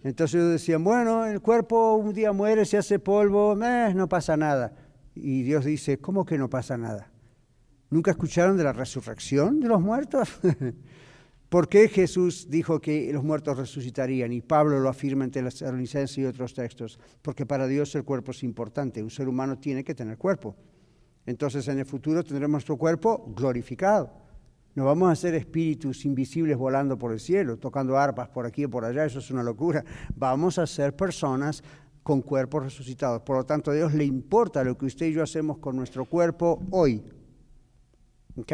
Entonces 0.04 0.36
ellos 0.36 0.52
decían, 0.52 0.84
bueno, 0.84 1.26
el 1.26 1.42
cuerpo 1.42 1.96
un 1.96 2.13
día 2.13 2.32
muere, 2.32 2.66
se 2.66 2.78
hace 2.78 3.00
polvo, 3.00 3.58
eh, 3.63 3.94
no 3.94 4.08
pasa 4.08 4.38
nada. 4.38 4.74
Y 5.16 5.44
Dios 5.44 5.66
dice, 5.66 5.98
¿cómo 5.98 6.26
que 6.26 6.38
no 6.38 6.50
pasa 6.50 6.78
nada? 6.78 7.12
¿Nunca 7.90 8.12
escucharon 8.12 8.58
de 8.58 8.63
la 8.63 8.74
resurrección 8.74 9.60
de 9.60 9.68
los 9.68 9.82
muertos? 9.82 10.40
¿Por 11.50 11.70
qué 11.70 11.88
Jesús 11.88 12.50
dijo 12.50 12.82
que 12.82 13.12
los 13.13 13.24
muertos 13.24 13.58
resucitarían? 13.58 14.34
Y 14.34 14.42
Pablo 14.42 14.80
lo 14.80 14.90
afirma 14.90 15.24
entre 15.24 15.42
las 15.42 15.56
Tesalonicenses 15.56 16.18
y 16.18 16.26
otros 16.26 16.54
textos. 16.54 17.00
Porque 17.22 17.46
para 17.46 17.68
Dios 17.68 17.96
el 17.96 18.04
cuerpo 18.04 18.32
es 18.32 18.44
importante. 18.44 19.02
Un 19.02 19.10
ser 19.10 19.30
humano 19.30 19.58
tiene 19.58 19.86
que 19.86 19.96
tener 19.96 20.18
cuerpo. 20.18 20.58
Entonces 21.26 21.66
en 21.70 21.80
el 21.80 21.86
futuro 21.86 22.24
tendremos 22.24 22.52
nuestro 22.52 22.78
cuerpo 22.78 23.34
glorificado. 23.36 24.27
No 24.78 24.86
vamos 24.86 25.12
a 25.12 25.16
ser 25.16 25.34
espíritus 25.34 26.06
invisibles 26.06 26.56
volando 26.56 27.00
por 27.00 27.12
el 27.12 27.20
cielo, 27.20 27.58
tocando 27.58 27.98
arpas 27.98 28.30
por 28.30 28.46
aquí 28.46 28.66
o 28.66 28.70
por 28.70 28.86
allá, 28.86 29.06
eso 29.06 29.18
es 29.18 29.32
una 29.32 29.42
locura. 29.42 29.84
Vamos 30.16 30.60
a 30.60 30.68
ser 30.68 30.96
personas 30.96 31.63
con 32.04 32.22
cuerpos 32.22 32.66
resucitados. 32.66 33.24
Por 33.24 33.38
lo 33.38 33.44
tanto, 33.44 33.72
a 33.72 33.74
Dios 33.74 33.96
le 33.96 34.06
importa 34.06 34.63
lo 34.63 34.78
que 34.78 34.86
usted 34.86 35.08
y 35.08 35.13
yo 35.13 35.24
hacemos 35.24 35.58
con 35.58 35.76
nuestro 35.76 36.06
cuerpo 36.06 36.63
hoy. 36.70 37.02
¿Ok? 38.36 38.54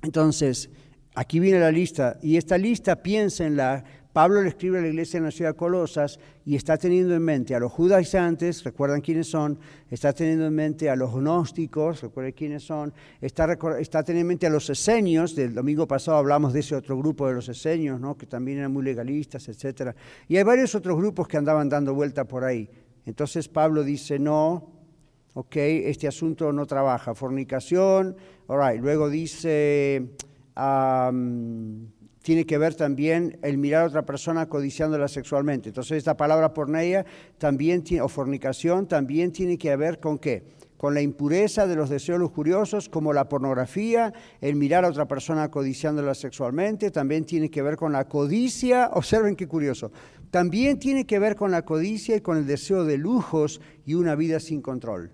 Entonces, 0.00 0.70
aquí 1.14 1.38
viene 1.38 1.60
la 1.60 1.70
lista, 1.70 2.18
y 2.22 2.38
esta 2.38 2.56
lista 2.56 3.02
piénsenla 3.02 3.84
Pablo 4.14 4.42
le 4.42 4.50
escribe 4.50 4.78
a 4.78 4.80
la 4.80 4.86
iglesia 4.86 5.18
en 5.18 5.24
la 5.24 5.32
ciudad 5.32 5.50
de 5.50 5.56
Colosas 5.56 6.20
y 6.46 6.54
está 6.54 6.76
teniendo 6.76 7.16
en 7.16 7.22
mente 7.22 7.52
a 7.56 7.58
los 7.58 7.72
judaizantes, 7.72 8.62
recuerdan 8.62 9.00
quiénes 9.00 9.28
son, 9.28 9.58
está 9.90 10.12
teniendo 10.12 10.46
en 10.46 10.54
mente 10.54 10.88
a 10.88 10.94
los 10.94 11.12
gnósticos, 11.12 12.00
recuerden 12.00 12.32
quiénes 12.32 12.62
son, 12.62 12.94
está, 13.20 13.58
está 13.80 14.04
teniendo 14.04 14.20
en 14.20 14.28
mente 14.28 14.46
a 14.46 14.50
los 14.50 14.70
esenios, 14.70 15.34
del 15.34 15.52
domingo 15.52 15.88
pasado 15.88 16.16
hablamos 16.16 16.52
de 16.52 16.60
ese 16.60 16.76
otro 16.76 16.96
grupo 16.96 17.26
de 17.26 17.34
los 17.34 17.48
esenios, 17.48 17.98
¿no? 17.98 18.16
que 18.16 18.26
también 18.26 18.58
eran 18.58 18.72
muy 18.72 18.84
legalistas, 18.84 19.48
etc. 19.48 19.96
Y 20.28 20.36
hay 20.36 20.44
varios 20.44 20.76
otros 20.76 20.96
grupos 20.96 21.26
que 21.26 21.36
andaban 21.36 21.68
dando 21.68 21.92
vuelta 21.92 22.24
por 22.24 22.44
ahí. 22.44 22.70
Entonces 23.06 23.48
Pablo 23.48 23.82
dice, 23.82 24.20
no, 24.20 24.70
ok, 25.32 25.56
este 25.56 26.06
asunto 26.06 26.52
no 26.52 26.66
trabaja, 26.66 27.16
fornicación, 27.16 28.16
all 28.46 28.78
luego 28.78 29.10
dice 29.10 30.14
tiene 32.24 32.46
que 32.46 32.56
ver 32.56 32.74
también 32.74 33.38
el 33.42 33.58
mirar 33.58 33.82
a 33.82 33.86
otra 33.88 34.06
persona 34.06 34.48
codiciándola 34.48 35.08
sexualmente. 35.08 35.68
Entonces 35.68 35.98
esta 35.98 36.16
palabra 36.16 36.54
porneia 36.54 37.04
también 37.36 37.84
tiene, 37.84 38.00
o 38.00 38.08
fornicación 38.08 38.88
también 38.88 39.30
tiene 39.30 39.58
que 39.58 39.76
ver 39.76 40.00
con 40.00 40.18
qué? 40.18 40.42
Con 40.78 40.94
la 40.94 41.02
impureza 41.02 41.66
de 41.66 41.76
los 41.76 41.90
deseos 41.90 42.18
lujuriosos 42.18 42.88
como 42.88 43.12
la 43.12 43.28
pornografía, 43.28 44.14
el 44.40 44.56
mirar 44.56 44.86
a 44.86 44.88
otra 44.88 45.06
persona 45.06 45.50
codiciándola 45.50 46.14
sexualmente, 46.14 46.90
también 46.90 47.26
tiene 47.26 47.50
que 47.50 47.60
ver 47.60 47.76
con 47.76 47.92
la 47.92 48.08
codicia, 48.08 48.88
observen 48.94 49.36
qué 49.36 49.46
curioso, 49.46 49.92
también 50.30 50.78
tiene 50.78 51.04
que 51.04 51.18
ver 51.18 51.36
con 51.36 51.50
la 51.50 51.66
codicia 51.66 52.16
y 52.16 52.22
con 52.22 52.38
el 52.38 52.46
deseo 52.46 52.86
de 52.86 52.96
lujos 52.96 53.60
y 53.84 53.92
una 53.92 54.14
vida 54.14 54.40
sin 54.40 54.62
control. 54.62 55.12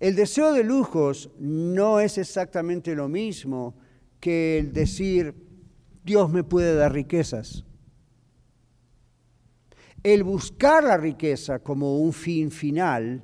El 0.00 0.16
deseo 0.16 0.54
de 0.54 0.64
lujos 0.64 1.28
no 1.38 2.00
es 2.00 2.16
exactamente 2.16 2.94
lo 2.94 3.10
mismo 3.10 3.74
que 4.20 4.58
el 4.58 4.72
decir, 4.72 5.34
Dios 6.04 6.30
me 6.30 6.44
puede 6.44 6.74
dar 6.74 6.92
riquezas. 6.92 7.64
El 10.02 10.22
buscar 10.22 10.84
la 10.84 10.96
riqueza 10.96 11.58
como 11.58 11.98
un 11.98 12.12
fin 12.12 12.50
final 12.50 13.22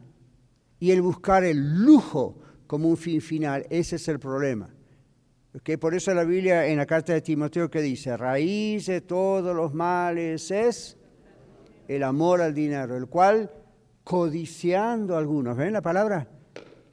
y 0.80 0.90
el 0.90 1.00
buscar 1.02 1.44
el 1.44 1.82
lujo 1.84 2.38
como 2.66 2.88
un 2.88 2.96
fin 2.96 3.20
final, 3.20 3.66
ese 3.70 3.96
es 3.96 4.08
el 4.08 4.18
problema. 4.18 4.74
Por 5.80 5.94
eso 5.94 6.12
la 6.12 6.24
Biblia 6.24 6.66
en 6.66 6.78
la 6.78 6.86
carta 6.86 7.12
de 7.12 7.20
Timoteo 7.20 7.70
que 7.70 7.80
dice, 7.80 8.16
raíz 8.16 8.86
de 8.86 9.00
todos 9.00 9.54
los 9.54 9.72
males 9.72 10.50
es 10.50 10.98
el 11.86 12.02
amor 12.02 12.40
al 12.40 12.52
dinero, 12.52 12.96
el 12.96 13.06
cual 13.06 13.50
codiciando 14.02 15.16
algunos, 15.16 15.56
¿ven 15.56 15.72
la 15.72 15.80
palabra? 15.80 16.28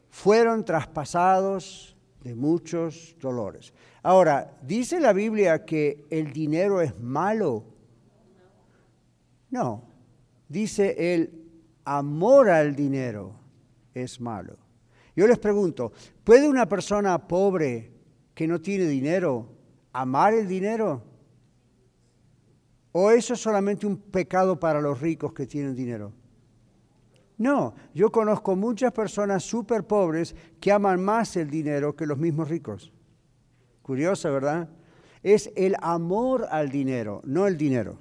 Fueron 0.10 0.64
traspasados 0.64 1.98
de 2.24 2.36
muchos 2.36 3.16
dolores. 3.20 3.74
Ahora, 4.04 4.58
¿dice 4.64 5.00
la 5.00 5.14
Biblia 5.14 5.64
que 5.64 6.06
el 6.10 6.34
dinero 6.34 6.82
es 6.82 7.00
malo? 7.00 7.66
No, 9.52 9.84
dice 10.48 11.14
el 11.14 11.42
amor 11.86 12.50
al 12.50 12.76
dinero 12.76 13.36
es 13.94 14.20
malo. 14.20 14.58
Yo 15.16 15.28
les 15.28 15.38
pregunto, 15.38 15.92
¿puede 16.24 16.48
una 16.48 16.68
persona 16.68 17.28
pobre 17.28 17.92
que 18.34 18.48
no 18.48 18.60
tiene 18.60 18.86
dinero 18.86 19.50
amar 19.94 20.34
el 20.34 20.48
dinero? 20.48 21.04
¿O 22.94 23.12
eso 23.12 23.34
es 23.34 23.40
solamente 23.42 23.86
un 23.86 23.98
pecado 23.98 24.60
para 24.60 24.82
los 24.82 25.00
ricos 25.00 25.34
que 25.34 25.46
tienen 25.46 25.76
dinero? 25.76 26.12
No, 27.38 27.74
yo 27.94 28.12
conozco 28.12 28.56
muchas 28.56 28.92
personas 28.94 29.44
súper 29.44 29.86
pobres 29.86 30.36
que 30.60 30.72
aman 30.72 31.04
más 31.04 31.36
el 31.38 31.50
dinero 31.50 31.96
que 31.96 32.06
los 32.06 32.18
mismos 32.18 32.50
ricos. 32.50 32.92
Curiosa, 33.92 34.30
¿verdad? 34.30 34.70
Es 35.22 35.52
el 35.54 35.76
amor 35.82 36.48
al 36.50 36.70
dinero, 36.70 37.22
no 37.26 37.46
el 37.46 37.58
dinero. 37.58 37.98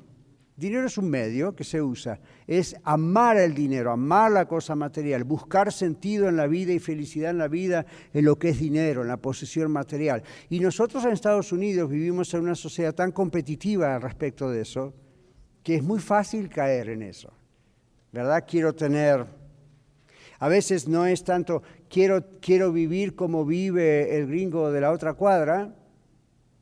Dinero 0.54 0.86
es 0.86 0.96
un 0.98 1.10
medio 1.10 1.56
que 1.56 1.64
se 1.64 1.82
usa. 1.82 2.20
Es 2.46 2.76
amar 2.84 3.38
el 3.38 3.54
dinero, 3.56 3.90
amar 3.90 4.30
la 4.30 4.46
cosa 4.46 4.76
material, 4.76 5.24
buscar 5.24 5.72
sentido 5.72 6.28
en 6.28 6.36
la 6.36 6.46
vida 6.46 6.72
y 6.72 6.78
felicidad 6.78 7.32
en 7.32 7.38
la 7.38 7.48
vida 7.48 7.86
en 8.14 8.24
lo 8.24 8.38
que 8.38 8.50
es 8.50 8.60
dinero, 8.60 9.02
en 9.02 9.08
la 9.08 9.16
posesión 9.16 9.72
material. 9.72 10.22
Y 10.48 10.60
nosotros 10.60 11.04
en 11.04 11.10
Estados 11.10 11.50
Unidos 11.50 11.90
vivimos 11.90 12.32
en 12.34 12.42
una 12.42 12.54
sociedad 12.54 12.94
tan 12.94 13.10
competitiva 13.10 13.96
al 13.96 14.02
respecto 14.02 14.48
de 14.48 14.60
eso 14.60 14.94
que 15.64 15.74
es 15.74 15.82
muy 15.82 15.98
fácil 15.98 16.48
caer 16.48 16.90
en 16.90 17.02
eso. 17.02 17.32
¿verdad? 18.12 18.44
Quiero 18.48 18.76
tener... 18.76 19.26
A 20.38 20.46
veces 20.46 20.86
no 20.86 21.04
es 21.04 21.24
tanto, 21.24 21.64
quiero, 21.88 22.24
quiero 22.40 22.70
vivir 22.70 23.16
como 23.16 23.44
vive 23.44 24.16
el 24.16 24.28
gringo 24.28 24.70
de 24.70 24.80
la 24.80 24.92
otra 24.92 25.14
cuadra, 25.14 25.74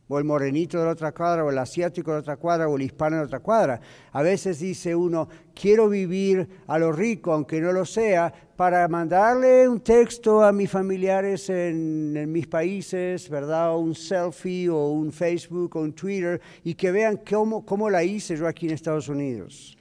o 0.08 0.18
el 0.18 0.24
morenito 0.24 0.78
de 0.78 0.86
la 0.86 0.92
otra 0.92 1.12
cuadra, 1.12 1.44
o 1.44 1.50
el 1.50 1.58
asiático 1.58 2.10
de 2.10 2.16
la 2.16 2.20
otra 2.20 2.36
cuadra, 2.36 2.68
o 2.68 2.76
el 2.76 2.82
hispano 2.82 3.16
de 3.16 3.22
la 3.22 3.26
otra 3.26 3.40
cuadra. 3.40 3.80
A 4.12 4.22
veces 4.22 4.58
dice 4.58 4.94
uno, 4.94 5.28
quiero 5.54 5.88
vivir 5.88 6.48
a 6.66 6.78
lo 6.78 6.92
rico, 6.92 7.32
aunque 7.32 7.60
no 7.60 7.72
lo 7.72 7.84
sea, 7.84 8.32
para 8.56 8.88
mandarle 8.88 9.68
un 9.68 9.80
texto 9.80 10.42
a 10.42 10.50
mis 10.50 10.70
familiares 10.70 11.48
en, 11.50 12.32
mis 12.32 12.46
países, 12.46 13.28
¿verdad? 13.28 13.74
O 13.74 13.78
un 13.78 13.94
selfie, 13.94 14.68
o 14.68 14.88
un 14.88 15.12
Facebook, 15.12 15.76
o 15.76 15.80
un 15.80 15.92
Twitter, 15.92 16.40
y 16.64 16.74
que 16.74 16.90
vean 16.90 17.20
cómo, 17.28 17.64
cómo 17.64 17.90
la 17.90 18.02
hice 18.02 18.36
yo 18.36 18.48
aquí 18.48 18.66
en 18.66 18.72
Estados 18.72 19.08
Unidos. 19.08 19.76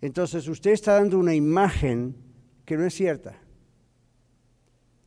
Entonces 0.00 0.48
usted 0.48 0.70
está 0.70 0.94
dando 0.94 1.18
una 1.18 1.34
imagen 1.34 2.14
que 2.64 2.76
no 2.76 2.86
es 2.86 2.94
cierta. 2.94 3.41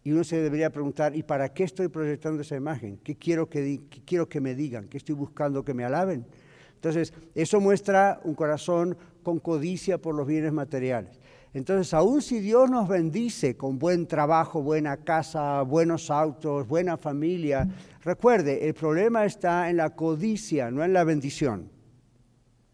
Y 0.06 0.12
uno 0.12 0.24
se 0.24 0.40
debería 0.40 0.70
preguntar, 0.70 1.16
¿y 1.16 1.24
para 1.24 1.52
qué 1.52 1.64
estoy 1.64 1.88
proyectando 1.88 2.44
esa 2.44 2.56
imagen? 2.56 3.00
¿Qué 3.04 3.16
quiero 3.16 3.50
que, 3.50 3.82
quiero 4.06 4.30
que 4.30 4.40
me 4.40 4.54
digan? 4.54 4.88
¿Qué 4.88 4.98
estoy 4.98 5.16
buscando 5.16 5.66
que 5.66 5.74
me 5.74 5.84
alaben? 5.84 6.28
Entonces, 6.76 7.12
eso 7.34 7.60
muestra 7.60 8.22
un 8.24 8.36
corazón 8.36 8.96
con 9.24 9.40
codicia 9.40 9.98
por 9.98 10.14
los 10.14 10.28
bienes 10.28 10.54
materiales. 10.54 11.20
Entonces, 11.56 11.92
aun 11.96 12.22
si 12.22 12.40
Dios 12.40 12.70
nos 12.70 12.88
bendice 12.88 13.58
con 13.58 13.80
buen 13.80 14.06
trabajo, 14.06 14.62
buena 14.62 14.98
casa, 14.98 15.64
buenos 15.64 16.12
autos, 16.12 16.68
buena 16.68 16.98
familia, 16.98 17.68
recuerde, 18.04 18.68
el 18.68 18.76
problema 18.76 19.26
está 19.26 19.72
en 19.72 19.78
la 19.78 19.96
codicia, 19.96 20.70
no 20.70 20.84
en 20.84 20.94
la 20.94 21.04
bendición. 21.04 21.72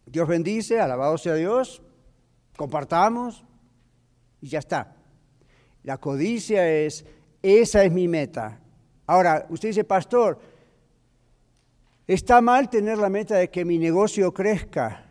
Dios 0.06 0.28
bendice, 0.28 0.82
alabado 0.82 1.18
sea 1.18 1.36
Dios, 1.36 1.82
compartamos 2.58 3.46
y 4.42 4.50
ya 4.50 4.60
está. 4.60 4.98
La 5.84 5.98
codicia 5.98 6.70
es 6.70 7.06
esa 7.42 7.84
es 7.84 7.92
mi 7.92 8.08
meta. 8.08 8.60
Ahora, 9.08 9.46
usted 9.50 9.70
dice, 9.70 9.84
pastor, 9.84 10.40
está 12.08 12.42
mal 12.42 12.70
tener 12.70 12.98
la 12.98 13.10
meta 13.10 13.36
de 13.36 13.50
que 13.50 13.66
mi 13.66 13.78
negocio 13.78 14.34
crezca, 14.34 15.06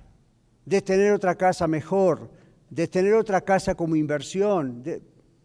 de 0.64 0.82
tener 0.82 1.12
otra 1.12 1.34
casa 1.34 1.66
mejor, 1.66 2.30
de 2.68 2.86
tener 2.86 3.14
otra 3.14 3.40
casa 3.40 3.74
como 3.74 3.96
inversión. 3.96 4.82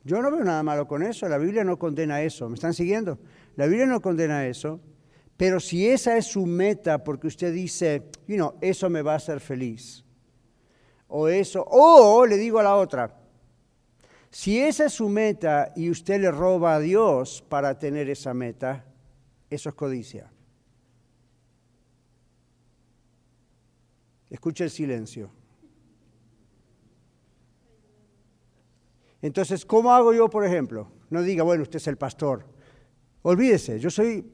Yo 0.03 0.21
no 0.21 0.31
veo 0.31 0.43
nada 0.43 0.61
malo 0.63 0.87
con 0.87 1.01
eso, 1.01 1.27
la 1.27 1.37
Biblia 1.37 1.63
no 1.63 1.79
condena 1.79 2.21
eso. 2.21 2.47
¿Me 2.47 2.55
están 2.55 2.73
siguiendo? 2.73 3.17
La 3.55 3.65
Biblia 3.65 3.87
no 3.87 4.01
condena 4.01 4.45
eso, 4.45 4.79
pero 5.37 5.59
si 5.59 5.87
esa 5.87 6.17
es 6.17 6.27
su 6.27 6.45
meta, 6.45 7.03
porque 7.03 7.27
usted 7.27 7.53
dice, 7.53 8.03
you 8.27 8.35
know, 8.35 8.53
eso 8.61 8.89
me 8.89 9.01
va 9.01 9.13
a 9.13 9.17
hacer 9.17 9.39
feliz, 9.39 10.05
o 11.07 11.27
eso, 11.27 11.65
o 11.67 12.25
le 12.25 12.37
digo 12.37 12.59
a 12.59 12.63
la 12.63 12.75
otra, 12.75 13.24
si 14.35 14.59
esa 14.59 14.87
es 14.87 14.91
su 14.91 15.07
meta 15.07 15.71
y 15.77 15.89
usted 15.89 16.19
le 16.19 16.29
roba 16.29 16.75
a 16.75 16.79
Dios 16.81 17.41
para 17.47 17.79
tener 17.79 18.09
esa 18.09 18.33
meta, 18.33 18.83
eso 19.49 19.69
es 19.69 19.75
codicia. 19.75 20.29
Escuche 24.29 24.65
el 24.65 24.71
silencio. 24.71 25.31
Entonces, 29.21 29.65
¿cómo 29.65 29.93
hago 29.93 30.13
yo, 30.13 30.29
por 30.29 30.43
ejemplo? 30.43 30.91
No 31.09 31.21
diga, 31.21 31.45
bueno, 31.45 31.63
usted 31.63 31.77
es 31.77 31.87
el 31.87 31.95
pastor. 31.95 32.45
Olvídese, 33.21 33.79
yo 33.79 33.89
soy 33.89 34.29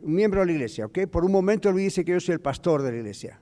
un 0.00 0.14
miembro 0.14 0.42
de 0.42 0.46
la 0.46 0.52
iglesia, 0.52 0.86
¿ok? 0.86 1.08
Por 1.10 1.24
un 1.24 1.32
momento 1.32 1.70
olvídese 1.70 2.04
que 2.04 2.12
yo 2.12 2.20
soy 2.20 2.34
el 2.34 2.40
pastor 2.40 2.82
de 2.82 2.92
la 2.92 2.98
iglesia. 2.98 3.40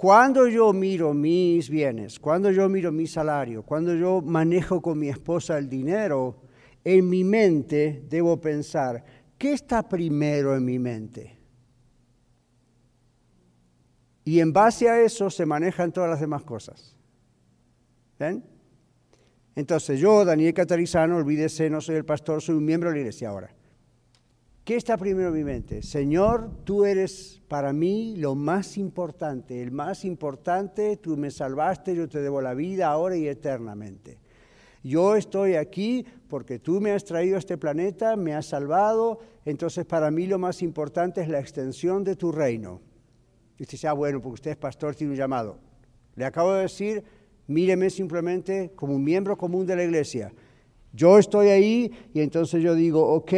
Cuando 0.00 0.48
yo 0.48 0.72
miro 0.72 1.12
mis 1.12 1.68
bienes, 1.68 2.18
cuando 2.18 2.50
yo 2.50 2.70
miro 2.70 2.90
mi 2.90 3.06
salario, 3.06 3.62
cuando 3.62 3.94
yo 3.94 4.22
manejo 4.22 4.80
con 4.80 4.98
mi 4.98 5.10
esposa 5.10 5.58
el 5.58 5.68
dinero, 5.68 6.40
en 6.82 7.06
mi 7.06 7.22
mente 7.22 8.06
debo 8.08 8.40
pensar, 8.40 9.04
¿qué 9.36 9.52
está 9.52 9.86
primero 9.86 10.56
en 10.56 10.64
mi 10.64 10.78
mente? 10.78 11.36
Y 14.24 14.40
en 14.40 14.54
base 14.54 14.88
a 14.88 15.02
eso 15.02 15.28
se 15.28 15.44
manejan 15.44 15.92
todas 15.92 16.08
las 16.08 16.20
demás 16.20 16.44
cosas. 16.44 16.96
¿Ven? 18.18 18.42
Entonces 19.54 20.00
yo, 20.00 20.24
Daniel 20.24 20.54
Catarizano, 20.54 21.18
olvídese, 21.18 21.68
no 21.68 21.82
soy 21.82 21.96
el 21.96 22.06
pastor, 22.06 22.40
soy 22.40 22.54
un 22.54 22.64
miembro 22.64 22.88
de 22.88 22.94
la 22.94 23.00
iglesia 23.00 23.28
ahora. 23.28 23.54
¿Qué 24.70 24.76
está 24.76 24.96
primero 24.96 25.30
en 25.30 25.34
mi 25.34 25.42
mente? 25.42 25.82
Señor, 25.82 26.48
tú 26.62 26.84
eres 26.84 27.42
para 27.48 27.72
mí 27.72 28.14
lo 28.16 28.36
más 28.36 28.78
importante, 28.78 29.60
el 29.60 29.72
más 29.72 30.04
importante, 30.04 30.96
tú 30.96 31.16
me 31.16 31.32
salvaste, 31.32 31.92
yo 31.96 32.08
te 32.08 32.20
debo 32.20 32.40
la 32.40 32.54
vida 32.54 32.86
ahora 32.86 33.16
y 33.16 33.26
eternamente. 33.26 34.18
Yo 34.84 35.16
estoy 35.16 35.56
aquí 35.56 36.06
porque 36.28 36.60
tú 36.60 36.80
me 36.80 36.92
has 36.92 37.04
traído 37.04 37.34
a 37.34 37.40
este 37.40 37.58
planeta, 37.58 38.14
me 38.14 38.32
has 38.32 38.46
salvado, 38.46 39.18
entonces 39.44 39.84
para 39.86 40.08
mí 40.12 40.28
lo 40.28 40.38
más 40.38 40.62
importante 40.62 41.20
es 41.20 41.26
la 41.26 41.40
extensión 41.40 42.04
de 42.04 42.14
tu 42.14 42.30
reino. 42.30 42.80
Y 43.58 43.64
usted 43.64 43.72
dice, 43.72 43.88
ah, 43.88 43.92
bueno, 43.92 44.22
porque 44.22 44.34
usted 44.34 44.50
es 44.52 44.56
pastor, 44.56 44.94
tiene 44.94 45.14
un 45.14 45.18
llamado. 45.18 45.58
Le 46.14 46.24
acabo 46.24 46.52
de 46.52 46.62
decir, 46.62 47.02
míreme 47.48 47.90
simplemente 47.90 48.70
como 48.76 48.94
un 48.94 49.02
miembro 49.02 49.36
común 49.36 49.66
de 49.66 49.74
la 49.74 49.82
iglesia. 49.82 50.32
Yo 50.92 51.18
estoy 51.18 51.48
ahí 51.48 51.90
y 52.14 52.20
entonces 52.20 52.62
yo 52.62 52.76
digo, 52.76 53.04
ok, 53.04 53.32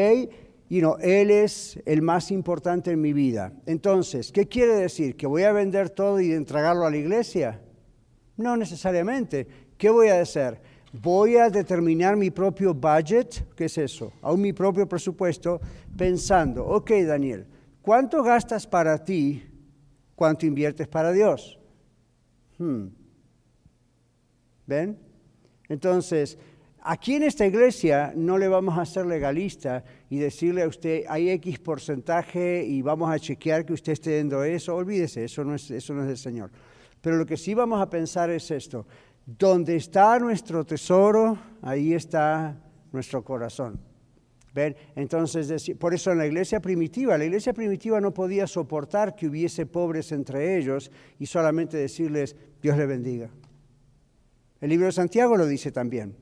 y 0.72 0.80
no, 0.80 0.96
Él 1.00 1.30
es 1.30 1.78
el 1.84 2.00
más 2.00 2.30
importante 2.30 2.92
en 2.92 2.98
mi 3.02 3.12
vida. 3.12 3.52
Entonces, 3.66 4.32
¿qué 4.32 4.48
quiere 4.48 4.74
decir? 4.74 5.18
¿Que 5.18 5.26
voy 5.26 5.42
a 5.42 5.52
vender 5.52 5.90
todo 5.90 6.18
y 6.18 6.32
entregarlo 6.32 6.86
a 6.86 6.90
la 6.90 6.96
iglesia? 6.96 7.60
No 8.38 8.56
necesariamente. 8.56 9.46
¿Qué 9.76 9.90
voy 9.90 10.08
a 10.08 10.22
hacer? 10.22 10.62
Voy 10.94 11.36
a 11.36 11.50
determinar 11.50 12.16
mi 12.16 12.30
propio 12.30 12.72
budget, 12.72 13.54
¿qué 13.54 13.66
es 13.66 13.76
eso? 13.76 14.14
Aún 14.22 14.40
mi 14.40 14.54
propio 14.54 14.88
presupuesto, 14.88 15.60
pensando, 15.94 16.64
ok 16.64 16.90
Daniel, 17.06 17.46
¿cuánto 17.82 18.22
gastas 18.22 18.66
para 18.66 18.96
ti? 19.04 19.44
¿Cuánto 20.14 20.46
inviertes 20.46 20.88
para 20.88 21.12
Dios? 21.12 21.60
Hmm. 22.56 22.86
¿Ven? 24.66 24.98
Entonces, 25.68 26.38
Aquí 26.84 27.14
en 27.14 27.22
esta 27.22 27.46
iglesia 27.46 28.12
no 28.16 28.38
le 28.38 28.48
vamos 28.48 28.76
a 28.76 28.84
ser 28.84 29.06
legalista 29.06 29.84
y 30.10 30.18
decirle 30.18 30.62
a 30.62 30.66
usted 30.66 31.04
hay 31.08 31.30
X 31.30 31.60
porcentaje 31.60 32.64
y 32.64 32.82
vamos 32.82 33.08
a 33.08 33.20
chequear 33.20 33.64
que 33.64 33.72
usted 33.72 33.92
esté 33.92 34.16
dando 34.16 34.42
eso. 34.42 34.74
Olvídese, 34.74 35.24
eso 35.24 35.44
no 35.44 35.54
es, 35.54 35.70
eso 35.70 35.94
no 35.94 36.02
es 36.02 36.08
del 36.08 36.18
Señor. 36.18 36.50
Pero 37.00 37.16
lo 37.16 37.24
que 37.24 37.36
sí 37.36 37.54
vamos 37.54 37.80
a 37.80 37.88
pensar 37.88 38.30
es 38.30 38.50
esto. 38.50 38.84
Donde 39.24 39.76
está 39.76 40.18
nuestro 40.18 40.64
tesoro, 40.64 41.38
ahí 41.62 41.94
está 41.94 42.60
nuestro 42.90 43.22
corazón. 43.22 43.78
¿Ven? 44.52 44.74
Entonces, 44.96 45.72
por 45.78 45.94
eso 45.94 46.10
en 46.10 46.18
la 46.18 46.26
iglesia 46.26 46.58
primitiva, 46.58 47.16
la 47.16 47.24
iglesia 47.24 47.52
primitiva 47.52 48.00
no 48.00 48.12
podía 48.12 48.48
soportar 48.48 49.14
que 49.14 49.28
hubiese 49.28 49.66
pobres 49.66 50.10
entre 50.10 50.58
ellos 50.58 50.90
y 51.20 51.26
solamente 51.26 51.76
decirles, 51.76 52.34
Dios 52.60 52.76
le 52.76 52.86
bendiga. 52.86 53.30
El 54.60 54.70
libro 54.70 54.86
de 54.86 54.92
Santiago 54.92 55.36
lo 55.36 55.46
dice 55.46 55.70
también. 55.70 56.21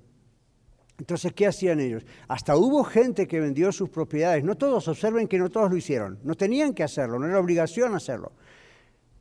Entonces, 1.00 1.32
¿qué 1.32 1.46
hacían 1.46 1.80
ellos? 1.80 2.04
Hasta 2.28 2.56
hubo 2.56 2.84
gente 2.84 3.26
que 3.26 3.40
vendió 3.40 3.72
sus 3.72 3.88
propiedades. 3.88 4.44
No 4.44 4.54
todos, 4.54 4.86
observen 4.86 5.26
que 5.26 5.38
no 5.38 5.48
todos 5.48 5.70
lo 5.70 5.76
hicieron. 5.78 6.18
No 6.22 6.34
tenían 6.34 6.74
que 6.74 6.82
hacerlo, 6.82 7.18
no 7.18 7.26
era 7.26 7.40
obligación 7.40 7.94
hacerlo. 7.94 8.32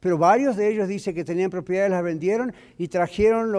Pero 0.01 0.17
varios 0.17 0.57
de 0.57 0.69
ellos 0.69 0.89
dicen 0.89 1.15
que 1.15 1.23
tenían 1.23 1.49
propiedades, 1.49 1.91
las 1.91 2.03
vendieron 2.03 2.53
y 2.77 2.89
trajeron 2.89 3.55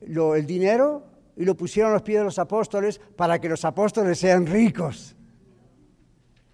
el 0.00 0.46
dinero 0.46 1.02
y 1.36 1.44
lo 1.44 1.56
pusieron 1.56 1.90
a 1.90 1.94
los 1.94 2.02
pies 2.02 2.18
de 2.18 2.24
los 2.24 2.38
apóstoles 2.38 3.00
para 3.16 3.40
que 3.40 3.48
los 3.48 3.64
apóstoles 3.64 4.16
sean 4.16 4.46
ricos. 4.46 5.16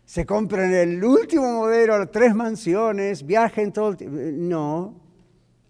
Se 0.06 0.24
compren 0.24 0.72
el 0.72 1.04
último 1.04 1.52
modelo, 1.52 2.08
tres 2.08 2.34
mansiones, 2.34 3.26
viajen 3.26 3.70
todo 3.70 3.90
el 3.90 3.96
tiempo. 3.98 4.16
No, 4.18 4.94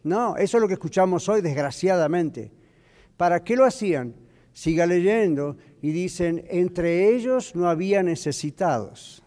no, 0.05 0.37
eso 0.37 0.57
es 0.57 0.61
lo 0.61 0.69
que 0.69 0.75
escuchamos 0.75 1.29
hoy, 1.29 1.41
desgraciadamente. 1.41 2.53
¿Para 3.17 3.43
qué 3.43 3.57
lo 3.57 3.65
hacían? 3.65 4.26
Siga 4.57 4.87
leyendo 4.87 5.59
y 5.83 5.91
dicen, 5.91 6.43
entre 6.49 7.15
ellos 7.15 7.55
no 7.55 7.69
había 7.69 8.03
necesitados. 8.03 9.23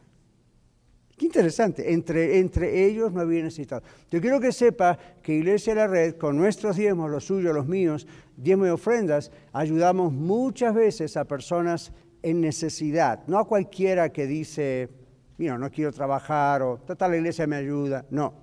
Qué 1.16 1.28
interesante, 1.28 1.94
entre, 1.94 2.40
entre 2.40 2.86
ellos 2.86 3.14
no 3.14 3.22
había 3.22 3.44
necesitados. 3.44 3.88
Yo 4.10 4.20
quiero 4.22 4.40
que 4.40 4.52
sepa 4.52 4.98
que 5.22 5.36
Iglesia 5.36 5.76
de 5.76 5.82
la 5.82 5.88
Red, 5.88 6.16
con 6.16 6.36
nuestros 6.36 6.78
diezmos, 6.78 7.12
los 7.12 7.26
suyos, 7.26 7.54
los 7.54 7.68
míos, 7.68 8.08
diezmos 8.38 8.70
y 8.70 8.72
ofrendas, 8.72 9.32
ayudamos 9.54 10.12
muchas 10.12 10.74
veces 10.74 11.16
a 11.16 11.26
personas 11.26 11.92
en 12.24 12.42
necesidad, 12.42 13.22
no 13.28 13.38
a 13.38 13.48
cualquiera 13.48 14.12
que 14.12 14.26
dice, 14.26 14.90
mira, 15.38 15.60
no 15.60 15.70
quiero 15.70 15.92
trabajar 15.92 16.64
o 16.64 16.80
total 16.80 17.12
la 17.12 17.18
iglesia 17.18 17.46
me 17.46 17.58
ayuda, 17.58 18.04
no. 18.10 18.34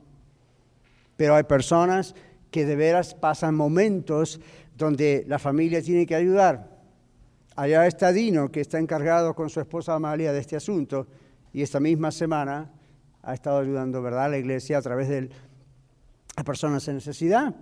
Pero 1.16 1.34
hay 1.34 1.42
personas 1.42 2.14
que 2.52 2.64
de 2.64 2.76
veras 2.76 3.12
pasan 3.12 3.56
momentos 3.56 4.40
donde 4.76 5.24
la 5.26 5.40
familia 5.40 5.82
tiene 5.82 6.06
que 6.06 6.14
ayudar. 6.14 6.75
Allá 7.56 7.86
está 7.86 8.12
Dino, 8.12 8.50
que 8.52 8.60
está 8.60 8.78
encargado 8.78 9.34
con 9.34 9.48
su 9.48 9.60
esposa 9.60 9.94
Amalia 9.94 10.30
de 10.30 10.40
este 10.40 10.56
asunto, 10.56 11.06
y 11.54 11.62
esta 11.62 11.80
misma 11.80 12.10
semana 12.10 12.70
ha 13.22 13.32
estado 13.32 13.58
ayudando 13.58 14.02
¿verdad? 14.02 14.26
a 14.26 14.28
la 14.28 14.36
iglesia 14.36 14.76
a 14.76 14.82
través 14.82 15.08
de 15.08 15.30
personas 16.44 16.86
en 16.88 16.96
necesidad. 16.96 17.54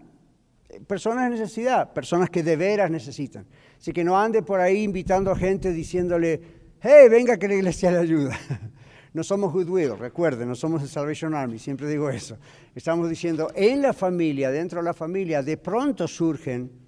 personas 0.89 1.31
de 1.31 1.39
necesidad, 1.39 1.93
personas 1.93 2.29
que 2.29 2.43
de 2.43 2.57
veras 2.57 2.91
necesitan. 2.91 3.47
Así 3.79 3.93
que 3.93 4.03
no 4.03 4.19
ande 4.19 4.43
por 4.43 4.61
ahí 4.61 4.83
invitando 4.83 5.33
gente 5.37 5.73
diciéndole, 5.73 6.41
hey, 6.81 7.09
venga 7.09 7.37
que 7.37 7.47
la 7.47 7.55
iglesia 7.55 7.91
le 7.93 7.99
ayuda. 7.99 8.37
No 9.15 9.23
somos 9.23 9.53
Goodwill, 9.53 9.97
recuerden, 9.97 10.49
no 10.49 10.57
somos 10.57 10.83
el 10.83 10.89
Salvation 10.89 11.37
Army, 11.37 11.61
siempre 11.61 11.89
digo 11.89 12.11
eso. 12.11 12.37
Estamos 12.75 13.09
diciendo, 13.09 13.49
en 13.55 13.81
la 13.81 13.93
familia, 13.93 14.51
dentro 14.51 14.81
de 14.81 14.87
la 14.87 14.93
familia, 14.93 15.41
de 15.41 15.57
pronto 15.57 16.09
surgen 16.09 16.84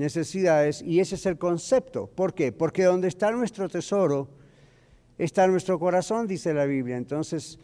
necesidades 0.00 0.82
y 0.82 0.98
ese 0.98 1.14
es 1.14 1.26
el 1.26 1.38
concepto. 1.38 2.08
¿Por 2.08 2.34
qué? 2.34 2.52
Porque 2.52 2.84
donde 2.84 3.08
está 3.08 3.30
nuestro 3.30 3.68
tesoro, 3.68 4.28
está 5.18 5.46
nuestro 5.46 5.78
corazón, 5.78 6.26
dice 6.26 6.52
la 6.54 6.64
Biblia. 6.64 6.96
Entonces, 6.96 7.58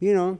you 0.00 0.12
know, 0.12 0.38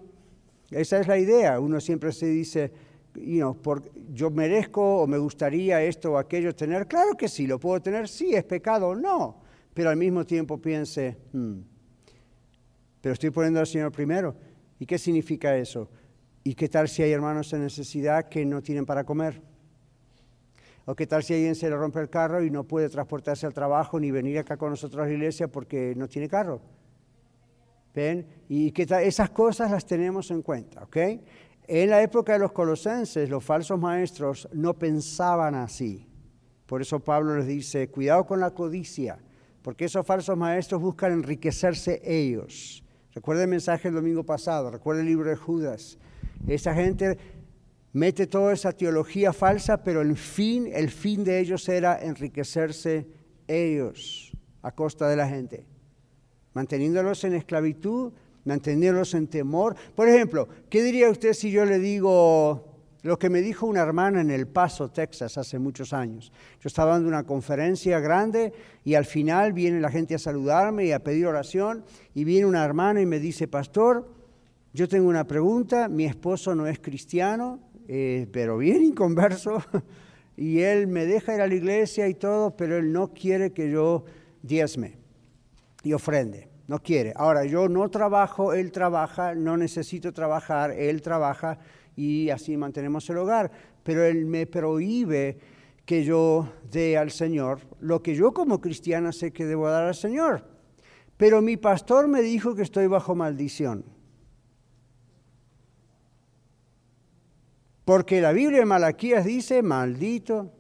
esa 0.71 0.99
es 0.99 1.07
la 1.07 1.19
idea. 1.19 1.61
Uno 1.61 1.81
siempre 1.81 2.11
se 2.13 2.27
dice, 2.27 2.73
you 3.15 3.39
know, 3.39 3.55
por, 3.55 3.83
yo 4.13 4.31
merezco 4.31 5.03
o 5.03 5.07
me 5.07 5.19
gustaría 5.19 5.83
esto 5.83 6.13
o 6.13 6.19
aquello 6.19 6.55
tener. 6.55 6.89
Claro 6.89 7.17
que 7.17 7.29
sí, 7.29 7.47
lo 7.47 7.61
puedo 7.61 7.81
tener, 7.81 8.09
sí, 8.09 8.35
es 8.35 8.45
pecado 8.45 8.95
no. 8.95 9.41
Pero 9.75 9.91
al 9.91 9.97
mismo 9.97 10.25
tiempo 10.25 10.59
piense, 10.59 11.17
hmm, 11.33 11.59
pero 13.01 13.13
estoy 13.13 13.31
poniendo 13.31 13.61
al 13.61 13.67
Señor 13.67 13.93
primero. 13.93 14.35
¿Y 14.79 14.87
qué 14.87 14.99
significa 14.99 15.57
eso? 15.57 15.89
¿Y 16.45 16.55
qué 16.55 16.69
tal 16.69 16.89
si 16.89 17.03
hay 17.03 17.13
hermanos 17.13 17.53
en 17.53 17.63
necesidad 17.63 18.29
que 18.29 18.45
no 18.45 18.63
tienen 18.63 18.85
para 18.85 19.05
comer? 19.05 19.52
¿O 20.85 20.95
qué 20.97 21.07
tal 21.07 21.23
si 21.23 21.35
alguien 21.35 21.55
se 21.55 21.71
le 21.71 21.77
rompe 21.77 22.01
el 22.01 22.11
carro 22.11 22.43
y 22.43 22.51
no 22.51 22.65
puede 22.65 22.89
transportarse 22.89 23.47
al 23.47 23.55
trabajo 23.55 24.01
ni 24.01 24.11
venir 24.11 24.39
acá 24.39 24.57
con 24.57 24.71
nosotros 24.71 25.05
a 25.05 25.07
la 25.07 25.13
iglesia 25.13 25.49
porque 25.49 25.95
no 25.97 26.09
tiene 26.09 26.29
carro? 26.29 26.61
¿Ven? 27.95 28.27
Y 28.49 28.73
qué 28.73 28.87
tal? 28.87 29.05
esas 29.05 29.31
cosas 29.31 29.71
las 29.71 29.87
tenemos 29.87 30.31
en 30.31 30.43
cuenta, 30.43 30.83
¿ok? 30.83 30.97
En 31.69 31.91
la 31.91 32.03
época 32.03 32.33
de 32.33 32.41
los 32.41 32.53
colosenses, 32.53 33.31
los 33.31 33.45
falsos 33.45 33.79
maestros 33.79 34.49
no 34.53 34.75
pensaban 34.75 35.55
así. 35.55 36.09
Por 36.67 36.83
eso 36.83 37.01
Pablo 37.01 37.37
les 37.37 37.47
dice, 37.47 37.89
cuidado 37.89 38.27
con 38.27 38.41
la 38.41 38.51
codicia, 38.51 39.19
porque 39.63 39.85
esos 39.85 40.05
falsos 40.05 40.37
maestros 40.37 40.81
buscan 40.81 41.13
enriquecerse 41.13 42.01
ellos. 42.05 42.83
Recuerda 43.15 43.43
el 43.43 43.51
mensaje 43.51 43.89
del 43.89 43.97
domingo 43.97 44.25
pasado, 44.25 44.71
recuerda 44.71 45.03
el 45.03 45.07
libro 45.07 45.29
de 45.29 45.37
Judas. 45.37 45.99
Esa 46.49 46.75
gente 46.75 47.19
mete 47.93 48.27
toda 48.27 48.53
esa 48.53 48.73
teología 48.73 49.33
falsa, 49.33 49.83
pero 49.83 50.01
el 50.01 50.17
fin, 50.17 50.69
el 50.73 50.91
fin 50.91 51.25
de 51.25 51.41
ellos 51.41 51.69
era 51.69 52.03
enriquecerse 52.03 53.07
ellos 53.47 54.33
a 54.63 54.73
costa 54.73 55.09
de 55.09 55.17
la 55.17 55.29
gente, 55.29 55.67
manteniéndolos 56.55 57.25
en 57.25 57.35
esclavitud, 57.35 58.13
manteniéndolos 58.45 59.15
en 59.15 59.27
temor. 59.27 59.77
Por 59.95 60.09
ejemplo, 60.09 60.49
¿qué 60.71 60.83
diría 60.83 61.11
usted 61.11 61.33
si 61.33 61.51
yo 61.51 61.65
le 61.65 61.79
digo, 61.79 62.73
lo 63.03 63.19
que 63.19 63.31
me 63.31 63.41
dijo 63.41 63.67
una 63.67 63.81
hermana 63.81 64.21
en 64.21 64.31
El 64.31 64.47
Paso, 64.47 64.91
Texas, 64.91 65.37
hace 65.37 65.59
muchos 65.59 65.93
años. 65.93 66.33
Yo 66.61 66.69
estaba 66.69 66.93
dando 66.93 67.09
una 67.09 67.25
conferencia 67.25 67.99
grande 67.99 68.53
y 68.85 68.95
al 68.95 69.05
final 69.05 69.53
viene 69.53 69.81
la 69.81 69.91
gente 69.91 70.15
a 70.15 70.19
saludarme 70.19 70.87
y 70.87 70.93
a 70.93 71.03
pedir 71.03 71.27
oración 71.27 71.85
y 72.15 72.25
viene 72.25 72.47
una 72.47 72.65
hermana 72.65 73.01
y 73.01 73.07
me 73.07 73.19
dice, 73.19 73.49
pastor, 73.49 74.09
yo 74.73 74.89
tengo 74.89 75.09
una 75.09 75.27
pregunta, 75.27 75.89
mi 75.89 76.05
esposo 76.05 76.55
no 76.55 76.67
es 76.67 76.79
cristiano, 76.79 77.61
eh, 77.89 78.27
pero 78.33 78.59
bien 78.59 78.83
inconverso, 78.83 79.63
y 80.37 80.61
él 80.61 80.87
me 80.87 81.07
deja 81.07 81.35
ir 81.35 81.41
a 81.41 81.47
la 81.47 81.55
iglesia 81.55 82.09
y 82.09 82.15
todo, 82.15 82.57
pero 82.57 82.77
él 82.77 82.93
no 82.93 83.13
quiere 83.13 83.53
que 83.53 83.71
yo 83.71 84.05
diezme 84.43 84.99
y 85.83 85.93
ofrende. 85.93 86.49
No 86.69 86.79
quiere. 86.79 87.13
Ahora, 87.17 87.45
yo 87.45 87.69
no 87.69 87.91
trabajo, 87.91 88.55
él 88.55 88.73
trabaja, 88.73 89.35
no 89.35 89.57
necesito 89.57 90.13
trabajar, 90.13 90.71
él 90.71 91.03
trabaja 91.03 91.59
y 91.97 92.31
así 92.31 92.57
mantenemos 92.57 93.09
el 93.11 93.19
hogar. 93.19 93.51
Pero 93.83 94.05
Él 94.05 94.27
me 94.27 94.47
prohíbe 94.47 95.39
que 95.85 96.05
yo 96.05 96.49
dé 96.71 96.97
al 96.97 97.11
Señor 97.11 97.61
lo 97.81 98.03
que 98.03 98.15
yo 98.15 98.33
como 98.33 98.61
cristiana 98.61 99.13
sé 99.13 99.33
que 99.33 99.45
debo 99.45 99.69
dar 99.69 99.85
al 99.85 99.95
Señor. 99.95 100.45
Pero 101.17 101.43
mi 101.43 101.57
pastor 101.57 102.09
me 102.09 102.23
dijo 102.23 102.55
que 102.55 102.63
estoy 102.63 102.87
bajo 102.87 103.15
maldición. 103.15 103.85
Porque 107.85 108.21
la 108.21 108.33
Biblia 108.33 108.61
de 108.61 108.67
Malaquías 108.67 109.25
dice, 109.25 109.63
maldito, 109.63 110.53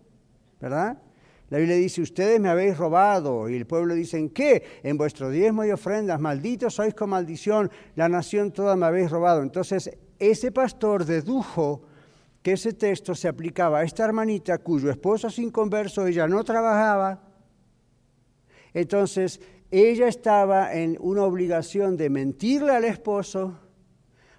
¿verdad? 0.60 0.98
La 1.50 1.58
Biblia 1.58 1.76
dice, 1.76 2.00
ustedes 2.00 2.40
me 2.40 2.48
habéis 2.48 2.78
robado. 2.78 3.48
Y 3.48 3.56
el 3.56 3.66
pueblo 3.66 3.94
dice, 3.94 4.18
¿en 4.18 4.30
qué? 4.30 4.80
En 4.82 4.96
vuestro 4.96 5.30
diezmo 5.30 5.64
y 5.64 5.70
ofrendas. 5.70 6.18
Malditos 6.18 6.74
sois 6.74 6.94
con 6.94 7.10
maldición. 7.10 7.70
La 7.94 8.08
nación 8.08 8.52
toda 8.52 8.74
me 8.74 8.86
habéis 8.86 9.10
robado. 9.10 9.42
Entonces, 9.42 9.90
ese 10.18 10.50
pastor 10.50 11.04
dedujo 11.04 11.82
que 12.42 12.52
ese 12.52 12.72
texto 12.72 13.14
se 13.14 13.28
aplicaba 13.28 13.80
a 13.80 13.84
esta 13.84 14.04
hermanita 14.04 14.58
cuyo 14.58 14.90
esposo 14.90 15.30
sin 15.30 15.50
converso, 15.50 16.06
ella 16.06 16.26
no 16.26 16.42
trabajaba. 16.42 17.22
Entonces, 18.74 19.40
ella 19.70 20.08
estaba 20.08 20.74
en 20.74 20.96
una 21.00 21.24
obligación 21.24 21.96
de 21.96 22.10
mentirle 22.10 22.72
al 22.72 22.84
esposo, 22.84 23.58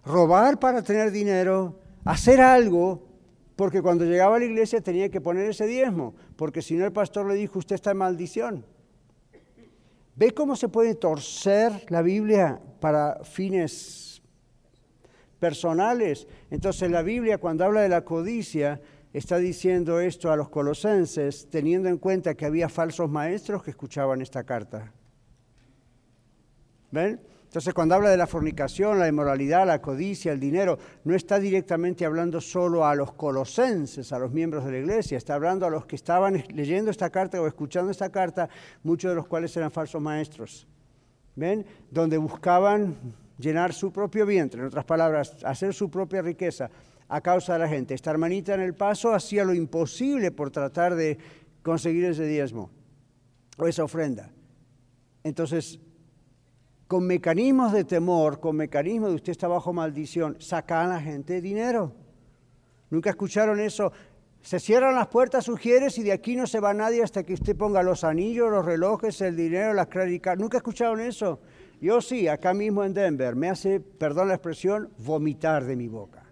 robar 0.06 0.60
para 0.60 0.82
tener 0.82 1.12
dinero, 1.12 1.80
hacer 2.06 2.42
algo, 2.42 3.08
porque 3.56 3.82
cuando 3.82 4.06
llegaba 4.06 4.38
a 4.38 4.40
la 4.40 4.46
iglesia 4.46 4.82
tenía 4.82 5.10
que 5.10 5.22
poner 5.22 5.50
ese 5.50 5.68
diezmo, 5.68 6.16
porque 6.36 6.62
si 6.62 6.76
no 6.76 6.86
el 6.86 6.92
pastor 6.92 7.28
le 7.28 7.36
dijo, 7.36 7.60
usted 7.60 7.76
está 7.76 7.92
en 7.92 7.98
maldición. 7.98 8.66
¿Ve 10.16 10.32
cómo 10.32 10.56
se 10.56 10.70
puede 10.70 10.96
torcer 10.96 11.86
la 11.90 12.02
Biblia 12.02 12.62
para 12.80 13.24
fines 13.24 14.14
personales. 15.44 16.26
Entonces 16.52 16.90
la 16.90 17.02
Biblia 17.02 17.38
cuando 17.38 17.66
habla 17.66 17.82
de 17.82 17.90
la 17.90 18.06
codicia 18.06 18.80
está 19.12 19.40
diciendo 19.40 20.00
esto 20.00 20.32
a 20.32 20.38
los 20.38 20.48
colosenses 20.48 21.50
teniendo 21.50 21.90
en 21.90 21.98
cuenta 21.98 22.34
que 22.34 22.46
había 22.46 22.70
falsos 22.70 23.10
maestros 23.10 23.62
que 23.62 23.72
escuchaban 23.72 24.22
esta 24.22 24.46
carta. 24.46 24.94
¿Ven? 26.92 27.20
Entonces 27.54 27.76
cuando 27.76 27.94
habla 27.94 28.10
de 28.10 28.18
la 28.18 28.26
fornicación, 28.26 28.98
la 28.98 29.08
inmoralidad, 29.08 29.68
la 29.68 29.80
codicia, 29.80 30.32
el 30.32 30.40
dinero, 30.40 30.80
no 31.04 31.14
está 31.14 31.38
directamente 31.38 32.04
hablando 32.04 32.42
solo 32.42 32.84
a 32.84 32.96
los 32.96 33.14
colosenses, 33.14 34.12
a 34.12 34.18
los 34.18 34.32
miembros 34.32 34.66
de 34.66 34.72
la 34.72 34.78
iglesia, 34.80 35.20
está 35.20 35.36
hablando 35.36 35.68
a 35.68 35.70
los 35.70 35.86
que 35.86 35.96
estaban 35.96 36.44
leyendo 36.52 36.90
esta 36.90 37.12
carta 37.12 37.40
o 37.40 37.46
escuchando 37.46 37.92
esta 37.92 38.10
carta, 38.10 38.50
muchos 38.82 39.12
de 39.12 39.16
los 39.16 39.28
cuales 39.28 39.56
eran 39.56 39.70
falsos 39.70 40.02
maestros. 40.02 40.66
¿Ven? 41.36 41.64
Donde 41.92 42.18
buscaban 42.18 42.96
llenar 43.38 43.72
su 43.72 43.94
propio 43.94 44.26
vientre, 44.26 44.60
en 44.60 44.66
otras 44.66 44.86
palabras, 44.86 45.38
hacer 45.44 45.76
su 45.76 45.92
propia 45.92 46.24
riqueza 46.24 46.72
a 47.08 47.22
causa 47.22 47.54
de 47.54 47.60
la 47.60 47.68
gente. 47.68 47.94
Esta 47.94 48.10
hermanita 48.10 48.56
en 48.56 48.62
el 48.62 48.74
paso 48.74 49.14
hacía 49.14 49.46
lo 49.46 49.54
imposible 49.54 50.32
por 50.32 50.50
tratar 50.50 50.96
de 50.96 51.20
conseguir 51.62 52.06
ese 52.06 52.26
diezmo 52.26 52.72
o 53.60 53.68
esa 53.68 53.84
ofrenda. 53.84 54.32
Entonces, 55.24 55.80
con 56.88 57.06
mecanismos 57.06 57.72
de 57.72 57.84
temor, 57.84 58.40
con 58.40 58.56
mecanismos 58.56 59.10
de 59.10 59.16
usted 59.16 59.32
está 59.32 59.48
bajo 59.48 59.74
maldición, 59.74 60.38
sacan 60.40 60.92
a 60.92 60.96
la 60.96 61.02
gente 61.02 61.42
dinero. 61.42 61.94
¿Nunca 62.90 63.10
escucharon 63.10 63.60
eso? 63.60 63.92
Se 64.42 64.60
cierran 64.60 64.94
las 64.96 65.08
puertas 65.08 65.46
sugieres 65.46 65.98
y 65.98 66.04
de 66.04 66.12
aquí 66.12 66.36
no 66.36 66.46
se 66.46 66.60
va 66.60 66.74
nadie 66.74 67.02
hasta 67.02 67.24
que 67.24 67.34
usted 67.34 67.56
ponga 67.56 67.82
los 67.82 68.04
anillos, 68.04 68.52
los 68.52 68.66
relojes, 68.66 69.22
el 69.22 69.36
dinero, 69.36 69.74
las 69.74 69.88
créditos. 69.88 70.38
¿Nunca 70.38 70.58
escucharon 70.58 71.00
eso? 71.00 71.40
Yo 71.80 72.02
sí, 72.02 72.28
acá 72.28 72.54
mismo 72.54 72.84
en 72.84 72.94
Denver, 72.94 73.36
me 73.36 73.50
hace, 73.50 73.80
perdón 73.80 74.28
la 74.28 74.36
expresión, 74.36 74.90
vomitar 75.00 75.66
de 75.66 75.76
mi 75.76 75.88
boca. 75.88 76.24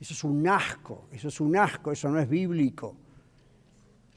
Eso 0.00 0.14
es 0.14 0.24
un 0.24 0.48
asco, 0.48 1.04
eso 1.12 1.28
es 1.28 1.40
un 1.40 1.56
asco, 1.56 1.92
eso 1.92 2.08
no 2.08 2.18
es 2.18 2.28
bíblico. 2.28 2.96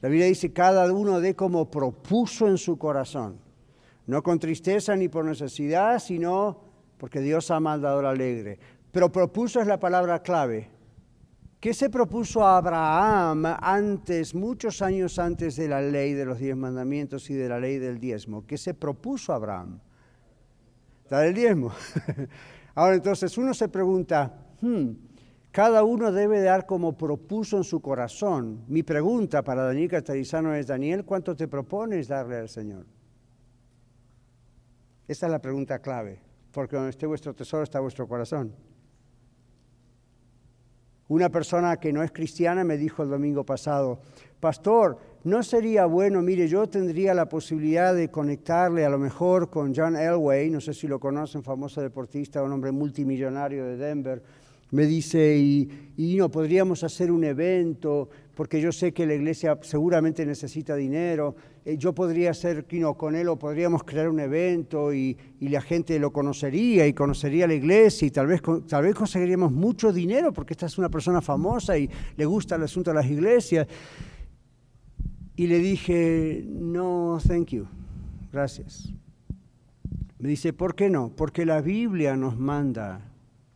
La 0.00 0.08
Biblia 0.08 0.26
dice, 0.26 0.52
cada 0.52 0.90
uno 0.92 1.20
de 1.20 1.34
como 1.34 1.70
propuso 1.70 2.48
en 2.48 2.58
su 2.58 2.76
corazón, 2.76 3.38
no 4.06 4.22
con 4.22 4.38
tristeza 4.38 4.96
ni 4.96 5.08
por 5.08 5.24
necesidad, 5.24 5.98
sino 5.98 6.60
porque 6.98 7.20
Dios 7.20 7.50
ha 7.50 7.60
mandado 7.60 8.00
al 8.00 8.06
alegre. 8.06 8.58
Pero 8.90 9.10
propuso 9.10 9.60
es 9.60 9.66
la 9.66 9.78
palabra 9.78 10.22
clave. 10.22 10.70
¿Qué 11.60 11.72
se 11.72 11.88
propuso 11.88 12.44
a 12.44 12.58
Abraham 12.58 13.46
antes, 13.60 14.34
muchos 14.34 14.82
años 14.82 15.18
antes 15.18 15.56
de 15.56 15.66
la 15.66 15.80
ley 15.80 16.12
de 16.12 16.26
los 16.26 16.38
diez 16.38 16.54
mandamientos 16.54 17.30
y 17.30 17.34
de 17.34 17.48
la 17.48 17.58
ley 17.58 17.78
del 17.78 17.98
diezmo? 17.98 18.46
¿Qué 18.46 18.58
se 18.58 18.74
propuso 18.74 19.32
a 19.32 19.36
Abraham? 19.36 19.80
dar 21.08 21.26
el 21.26 21.34
diezmo. 21.34 21.72
Ahora 22.74 22.96
entonces 22.96 23.36
uno 23.38 23.54
se 23.54 23.68
pregunta, 23.68 24.34
hmm, 24.60 24.90
cada 25.50 25.84
uno 25.84 26.10
debe 26.10 26.40
dar 26.40 26.66
como 26.66 26.96
propuso 26.96 27.56
en 27.56 27.64
su 27.64 27.80
corazón. 27.80 28.64
Mi 28.68 28.82
pregunta 28.82 29.42
para 29.42 29.64
Daniel 29.64 29.88
Catarizano 29.88 30.54
es, 30.54 30.66
Daniel, 30.66 31.04
¿cuánto 31.04 31.36
te 31.36 31.46
propones 31.46 32.08
darle 32.08 32.36
al 32.36 32.48
Señor? 32.48 32.86
Esa 35.06 35.26
es 35.26 35.32
la 35.32 35.40
pregunta 35.40 35.78
clave, 35.80 36.18
porque 36.52 36.76
donde 36.76 36.90
esté 36.90 37.06
vuestro 37.06 37.34
tesoro 37.34 37.62
está 37.62 37.80
vuestro 37.80 38.08
corazón. 38.08 38.54
Una 41.08 41.28
persona 41.28 41.76
que 41.76 41.92
no 41.92 42.02
es 42.02 42.10
cristiana 42.12 42.64
me 42.64 42.78
dijo 42.78 43.02
el 43.02 43.10
domingo 43.10 43.44
pasado, 43.44 44.00
pastor, 44.40 44.96
¿no 45.24 45.42
sería 45.42 45.84
bueno, 45.84 46.22
mire, 46.22 46.48
yo 46.48 46.66
tendría 46.66 47.12
la 47.12 47.28
posibilidad 47.28 47.94
de 47.94 48.10
conectarle 48.10 48.86
a 48.86 48.88
lo 48.88 48.98
mejor 48.98 49.50
con 49.50 49.74
John 49.74 49.96
Elway, 49.96 50.48
no 50.48 50.62
sé 50.62 50.72
si 50.72 50.88
lo 50.88 50.98
conocen, 50.98 51.42
famoso 51.42 51.82
deportista, 51.82 52.42
un 52.42 52.52
hombre 52.52 52.72
multimillonario 52.72 53.66
de 53.66 53.76
Denver, 53.76 54.22
Me 54.70 54.86
dice, 54.86 55.36
y, 55.36 55.92
y 55.96 56.16
no, 56.16 56.30
podríamos 56.30 56.82
hacer 56.82 57.12
un 57.12 57.22
evento, 57.22 58.08
porque 58.34 58.60
yo 58.60 58.72
sé 58.72 58.92
que 58.92 59.06
la 59.06 59.14
iglesia 59.14 59.58
seguramente 59.60 60.26
necesita 60.26 60.74
dinero. 60.74 61.36
Eh, 61.64 61.78
yo 61.78 61.94
podría 61.94 62.30
hacer 62.30 62.66
no, 62.72 62.94
con 62.94 63.14
él 63.14 63.28
o 63.28 63.38
podríamos 63.38 63.84
crear 63.84 64.08
un 64.08 64.20
evento 64.20 64.92
y, 64.92 65.16
y, 65.40 65.48
la 65.48 65.62
gente 65.62 65.98
lo 65.98 66.12
conocería 66.12 66.86
y 66.86 66.92
conocería 66.92 67.46
la 67.46 67.54
iglesia 67.54 68.06
y 68.06 68.10
tal 68.10 68.26
vez, 68.26 68.42
tal 68.68 68.84
vez 68.84 68.94
conseguiríamos 68.94 69.50
mucho 69.50 69.92
dinero 69.92 70.32
porque 70.32 70.52
esta 70.52 70.66
es 70.66 70.76
una 70.76 70.90
persona 70.90 71.22
famosa 71.22 71.78
y 71.78 71.88
le 72.16 72.26
gusta 72.26 72.56
el 72.56 72.64
asunto 72.64 72.90
de 72.90 72.94
las 72.94 73.06
iglesias. 73.06 73.66
Y 75.36 75.46
le 75.46 75.58
dije, 75.58 76.44
no, 76.46 77.18
thank 77.26 77.48
you, 77.48 77.66
gracias. 78.30 78.92
Me 80.18 80.28
dice, 80.28 80.52
¿por 80.52 80.74
qué 80.74 80.90
no? 80.90 81.10
Porque 81.16 81.44
la 81.44 81.60
Biblia 81.60 82.16
nos 82.16 82.38
manda 82.38 83.10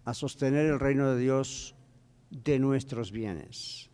a 0.05 0.15
sostener 0.15 0.67
el 0.67 0.81
reino 0.81 1.13
de 1.13 1.21
Dios 1.21 1.75
de 2.31 2.59
nuestros 2.59 3.13
bienes. 3.13 3.88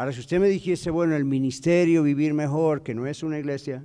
Ahora, 0.00 0.12
si 0.14 0.20
usted 0.20 0.40
me 0.40 0.48
dijese, 0.48 0.88
bueno, 0.88 1.14
el 1.14 1.26
ministerio, 1.26 2.02
vivir 2.02 2.32
mejor, 2.32 2.82
que 2.82 2.94
no 2.94 3.06
es 3.06 3.22
una 3.22 3.38
iglesia, 3.38 3.84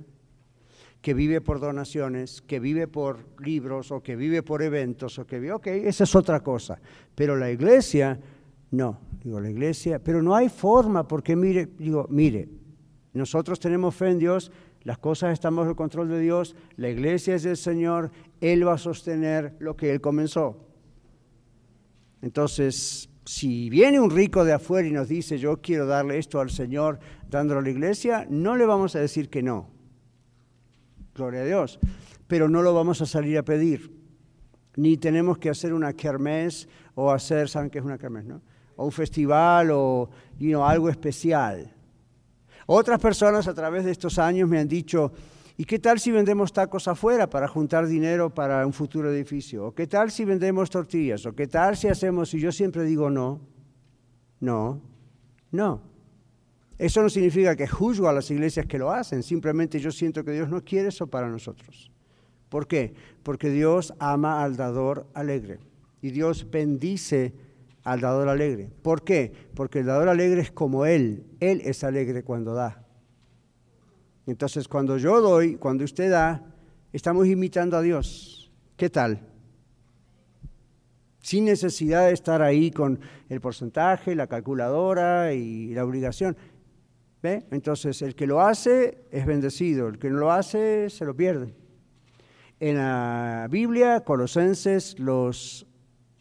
que 1.02 1.12
vive 1.12 1.42
por 1.42 1.60
donaciones, 1.60 2.40
que 2.40 2.58
vive 2.58 2.88
por 2.88 3.26
libros 3.38 3.92
o 3.92 4.02
que 4.02 4.16
vive 4.16 4.42
por 4.42 4.62
eventos, 4.62 5.18
o 5.18 5.26
que 5.26 5.38
vive, 5.38 5.52
ok, 5.52 5.66
esa 5.66 6.04
es 6.04 6.14
otra 6.14 6.40
cosa. 6.40 6.80
Pero 7.14 7.36
la 7.36 7.50
iglesia, 7.50 8.18
no, 8.70 8.98
digo, 9.22 9.40
la 9.40 9.50
iglesia, 9.50 9.98
pero 10.02 10.22
no 10.22 10.34
hay 10.34 10.48
forma, 10.48 11.06
porque 11.06 11.36
mire, 11.36 11.68
digo, 11.76 12.06
mire, 12.08 12.48
nosotros 13.12 13.60
tenemos 13.60 13.94
fe 13.94 14.08
en 14.08 14.18
Dios, 14.18 14.50
las 14.84 14.96
cosas 14.96 15.34
están 15.34 15.54
bajo 15.54 15.68
el 15.68 15.76
control 15.76 16.08
de 16.08 16.20
Dios, 16.20 16.56
la 16.78 16.88
iglesia 16.88 17.34
es 17.34 17.42
del 17.42 17.58
Señor, 17.58 18.10
Él 18.40 18.66
va 18.66 18.72
a 18.72 18.78
sostener 18.78 19.54
lo 19.58 19.76
que 19.76 19.92
Él 19.92 20.00
comenzó. 20.00 20.64
Entonces, 22.22 23.10
si 23.26 23.68
viene 23.68 23.98
un 23.98 24.10
rico 24.10 24.44
de 24.44 24.52
afuera 24.52 24.86
y 24.86 24.92
nos 24.92 25.08
dice, 25.08 25.36
yo 25.36 25.60
quiero 25.60 25.84
darle 25.86 26.16
esto 26.16 26.40
al 26.40 26.50
Señor 26.50 27.00
dándolo 27.28 27.58
a 27.60 27.62
la 27.62 27.70
iglesia, 27.70 28.26
no 28.30 28.56
le 28.56 28.64
vamos 28.64 28.94
a 28.94 29.00
decir 29.00 29.28
que 29.28 29.42
no. 29.42 29.68
Gloria 31.14 31.40
a 31.40 31.44
Dios. 31.44 31.80
Pero 32.28 32.48
no 32.48 32.62
lo 32.62 32.72
vamos 32.72 33.02
a 33.02 33.06
salir 33.06 33.36
a 33.36 33.42
pedir. 33.42 33.92
Ni 34.76 34.96
tenemos 34.96 35.38
que 35.38 35.50
hacer 35.50 35.74
una 35.74 35.92
kermés 35.92 36.68
o 36.94 37.10
hacer, 37.10 37.48
¿saben 37.48 37.68
qué 37.68 37.78
es 37.78 37.84
una 37.84 37.98
kermés, 37.98 38.26
no? 38.26 38.42
O 38.76 38.84
un 38.84 38.92
festival 38.92 39.70
o 39.72 40.08
algo 40.64 40.88
especial. 40.88 41.72
Otras 42.66 43.00
personas 43.00 43.48
a 43.48 43.54
través 43.54 43.84
de 43.84 43.90
estos 43.90 44.18
años 44.18 44.48
me 44.48 44.58
han 44.58 44.68
dicho, 44.68 45.12
¿y 45.56 45.64
qué 45.64 45.78
tal 45.78 45.98
si 45.98 46.10
vendemos 46.10 46.52
tacos 46.52 46.88
afuera 46.88 47.28
para 47.28 47.48
juntar 47.48 47.86
dinero 47.86 48.32
para 48.32 48.66
un 48.66 48.72
futuro 48.72 49.12
edificio? 49.12 49.66
¿O 49.66 49.74
qué 49.74 49.86
tal 49.86 50.10
si 50.10 50.24
vendemos 50.24 50.70
tortillas? 50.70 51.24
¿O 51.26 51.34
qué 51.34 51.46
tal 51.46 51.76
si 51.76 51.88
hacemos? 51.88 52.32
Y 52.34 52.40
yo 52.40 52.52
siempre 52.52 52.84
digo 52.84 53.10
no, 53.10 53.40
no, 54.40 54.80
no. 55.50 55.82
Eso 56.78 57.02
no 57.02 57.08
significa 57.08 57.56
que 57.56 57.66
juzgo 57.66 58.08
a 58.08 58.12
las 58.12 58.30
iglesias 58.30 58.66
que 58.66 58.78
lo 58.78 58.90
hacen, 58.90 59.22
simplemente 59.22 59.80
yo 59.80 59.90
siento 59.90 60.24
que 60.24 60.32
Dios 60.32 60.48
no 60.48 60.62
quiere 60.62 60.88
eso 60.88 61.06
para 61.06 61.28
nosotros. 61.28 61.90
¿Por 62.48 62.66
qué? 62.66 62.94
Porque 63.22 63.50
Dios 63.50 63.94
ama 63.98 64.42
al 64.42 64.56
dador 64.56 65.06
alegre 65.14 65.58
y 66.02 66.10
Dios 66.10 66.50
bendice 66.50 67.34
al 67.82 68.00
dador 68.00 68.28
alegre. 68.28 68.70
¿Por 68.82 69.04
qué? 69.04 69.32
Porque 69.54 69.80
el 69.80 69.86
dador 69.86 70.08
alegre 70.08 70.42
es 70.42 70.50
como 70.50 70.86
Él. 70.86 71.24
Él 71.40 71.62
es 71.64 71.82
alegre 71.84 72.22
cuando 72.22 72.54
da. 72.54 72.85
Entonces, 74.26 74.66
cuando 74.66 74.98
yo 74.98 75.20
doy, 75.20 75.54
cuando 75.54 75.84
usted 75.84 76.10
da, 76.10 76.42
estamos 76.92 77.28
imitando 77.28 77.76
a 77.76 77.82
Dios. 77.82 78.50
¿Qué 78.76 78.90
tal? 78.90 79.20
Sin 81.20 81.44
necesidad 81.44 82.06
de 82.06 82.12
estar 82.12 82.42
ahí 82.42 82.72
con 82.72 82.98
el 83.28 83.40
porcentaje, 83.40 84.16
la 84.16 84.26
calculadora 84.26 85.32
y 85.32 85.72
la 85.74 85.84
obligación. 85.84 86.36
¿Ve? 87.22 87.46
Entonces, 87.52 88.02
el 88.02 88.14
que 88.14 88.26
lo 88.26 88.40
hace 88.40 89.06
es 89.10 89.26
bendecido, 89.26 89.88
el 89.88 89.98
que 89.98 90.10
no 90.10 90.18
lo 90.18 90.32
hace 90.32 90.90
se 90.90 91.04
lo 91.04 91.16
pierde. 91.16 91.54
En 92.58 92.76
la 92.76 93.46
Biblia, 93.48 94.00
Colosenses, 94.00 94.98
los 94.98 95.66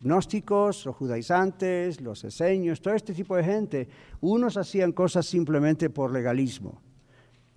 gnósticos, 0.02 0.86
los 0.86 0.96
judaizantes, 0.96 2.02
los 2.02 2.24
eseños, 2.24 2.82
todo 2.82 2.94
este 2.94 3.14
tipo 3.14 3.36
de 3.36 3.44
gente, 3.44 3.88
unos 4.22 4.58
hacían 4.58 4.92
cosas 4.92 5.26
simplemente 5.26 5.90
por 5.90 6.12
legalismo 6.12 6.85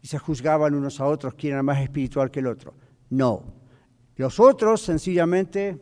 y 0.02 0.06
se 0.06 0.18
juzgaban 0.18 0.74
unos 0.74 1.00
a 1.00 1.06
otros 1.06 1.34
quién 1.34 1.54
era 1.54 1.62
más 1.62 1.80
espiritual 1.80 2.30
que 2.30 2.40
el 2.40 2.46
otro. 2.46 2.74
No. 3.10 3.44
Los 4.16 4.40
otros 4.40 4.82
sencillamente 4.82 5.78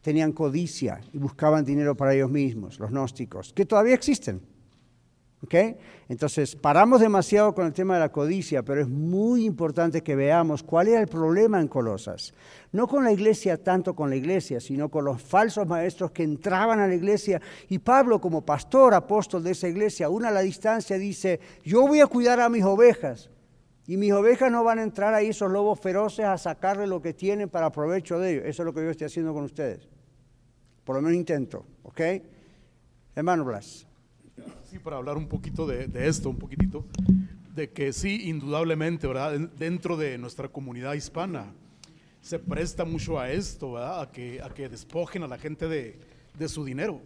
tenían 0.00 0.32
codicia 0.32 1.00
y 1.12 1.18
buscaban 1.18 1.64
dinero 1.64 1.96
para 1.96 2.14
ellos 2.14 2.30
mismos, 2.30 2.78
los 2.78 2.90
gnósticos, 2.90 3.52
que 3.52 3.66
todavía 3.66 3.94
existen. 3.94 4.40
Entonces, 6.08 6.56
paramos 6.56 7.00
demasiado 7.00 7.54
con 7.54 7.66
el 7.66 7.72
tema 7.72 7.94
de 7.94 8.00
la 8.00 8.12
codicia, 8.12 8.62
pero 8.62 8.80
es 8.80 8.88
muy 8.88 9.44
importante 9.44 10.02
que 10.02 10.16
veamos 10.16 10.62
cuál 10.62 10.88
era 10.88 11.00
el 11.00 11.08
problema 11.08 11.60
en 11.60 11.68
Colosas. 11.68 12.32
No 12.72 12.86
con 12.86 13.04
la 13.04 13.12
iglesia, 13.12 13.62
tanto 13.62 13.94
con 13.94 14.10
la 14.10 14.16
iglesia, 14.16 14.60
sino 14.60 14.88
con 14.88 15.04
los 15.04 15.22
falsos 15.22 15.66
maestros 15.66 16.10
que 16.10 16.22
entraban 16.22 16.80
a 16.80 16.88
la 16.88 16.94
iglesia. 16.94 17.40
Y 17.68 17.78
Pablo, 17.78 18.20
como 18.20 18.44
pastor, 18.44 18.94
apóstol 18.94 19.42
de 19.42 19.52
esa 19.52 19.68
iglesia, 19.68 20.08
una 20.08 20.28
a 20.28 20.32
la 20.32 20.40
distancia, 20.40 20.98
dice, 20.98 21.40
yo 21.64 21.86
voy 21.86 22.00
a 22.00 22.06
cuidar 22.06 22.40
a 22.40 22.48
mis 22.48 22.64
ovejas. 22.64 23.30
Y 23.86 23.96
mis 23.96 24.12
ovejas 24.12 24.50
no 24.50 24.64
van 24.64 24.80
a 24.80 24.82
entrar 24.82 25.14
ahí 25.14 25.28
esos 25.28 25.50
lobos 25.50 25.78
feroces 25.78 26.24
a 26.24 26.36
sacarle 26.38 26.86
lo 26.86 27.00
que 27.00 27.14
tienen 27.14 27.48
para 27.48 27.70
provecho 27.70 28.18
de 28.18 28.32
ellos. 28.32 28.44
Eso 28.46 28.62
es 28.62 28.66
lo 28.66 28.74
que 28.74 28.82
yo 28.82 28.90
estoy 28.90 29.06
haciendo 29.06 29.32
con 29.32 29.44
ustedes. 29.44 29.88
Por 30.84 30.96
lo 30.96 31.02
menos 31.02 31.16
intento, 31.16 31.64
¿ok? 31.84 32.00
Hermano 33.14 33.44
Blas. 33.44 33.86
Sí, 34.68 34.78
para 34.78 34.96
hablar 34.96 35.16
un 35.16 35.28
poquito 35.28 35.66
de, 35.66 35.88
esto, 36.06 36.28
un 36.28 36.38
poquitito, 36.38 36.84
de 37.54 37.70
que 37.70 37.92
sí, 37.92 38.28
indudablemente, 38.28 39.06
¿verdad? 39.06 39.38
Dentro 39.56 39.96
de 39.96 40.18
nuestra 40.18 40.48
comunidad 40.48 40.94
hispana 40.94 41.54
se 42.20 42.40
presta 42.40 42.84
mucho 42.84 43.20
a 43.20 43.30
esto. 43.30 43.78
A 43.78 44.10
que, 44.10 44.42
a 44.42 44.50
que 44.50 44.68
despojen 44.68 45.22
a 45.22 45.28
la 45.28 45.38
gente 45.38 45.68
de, 45.68 45.98
de 46.36 46.48
su 46.48 46.64
dinero. 46.64 47.00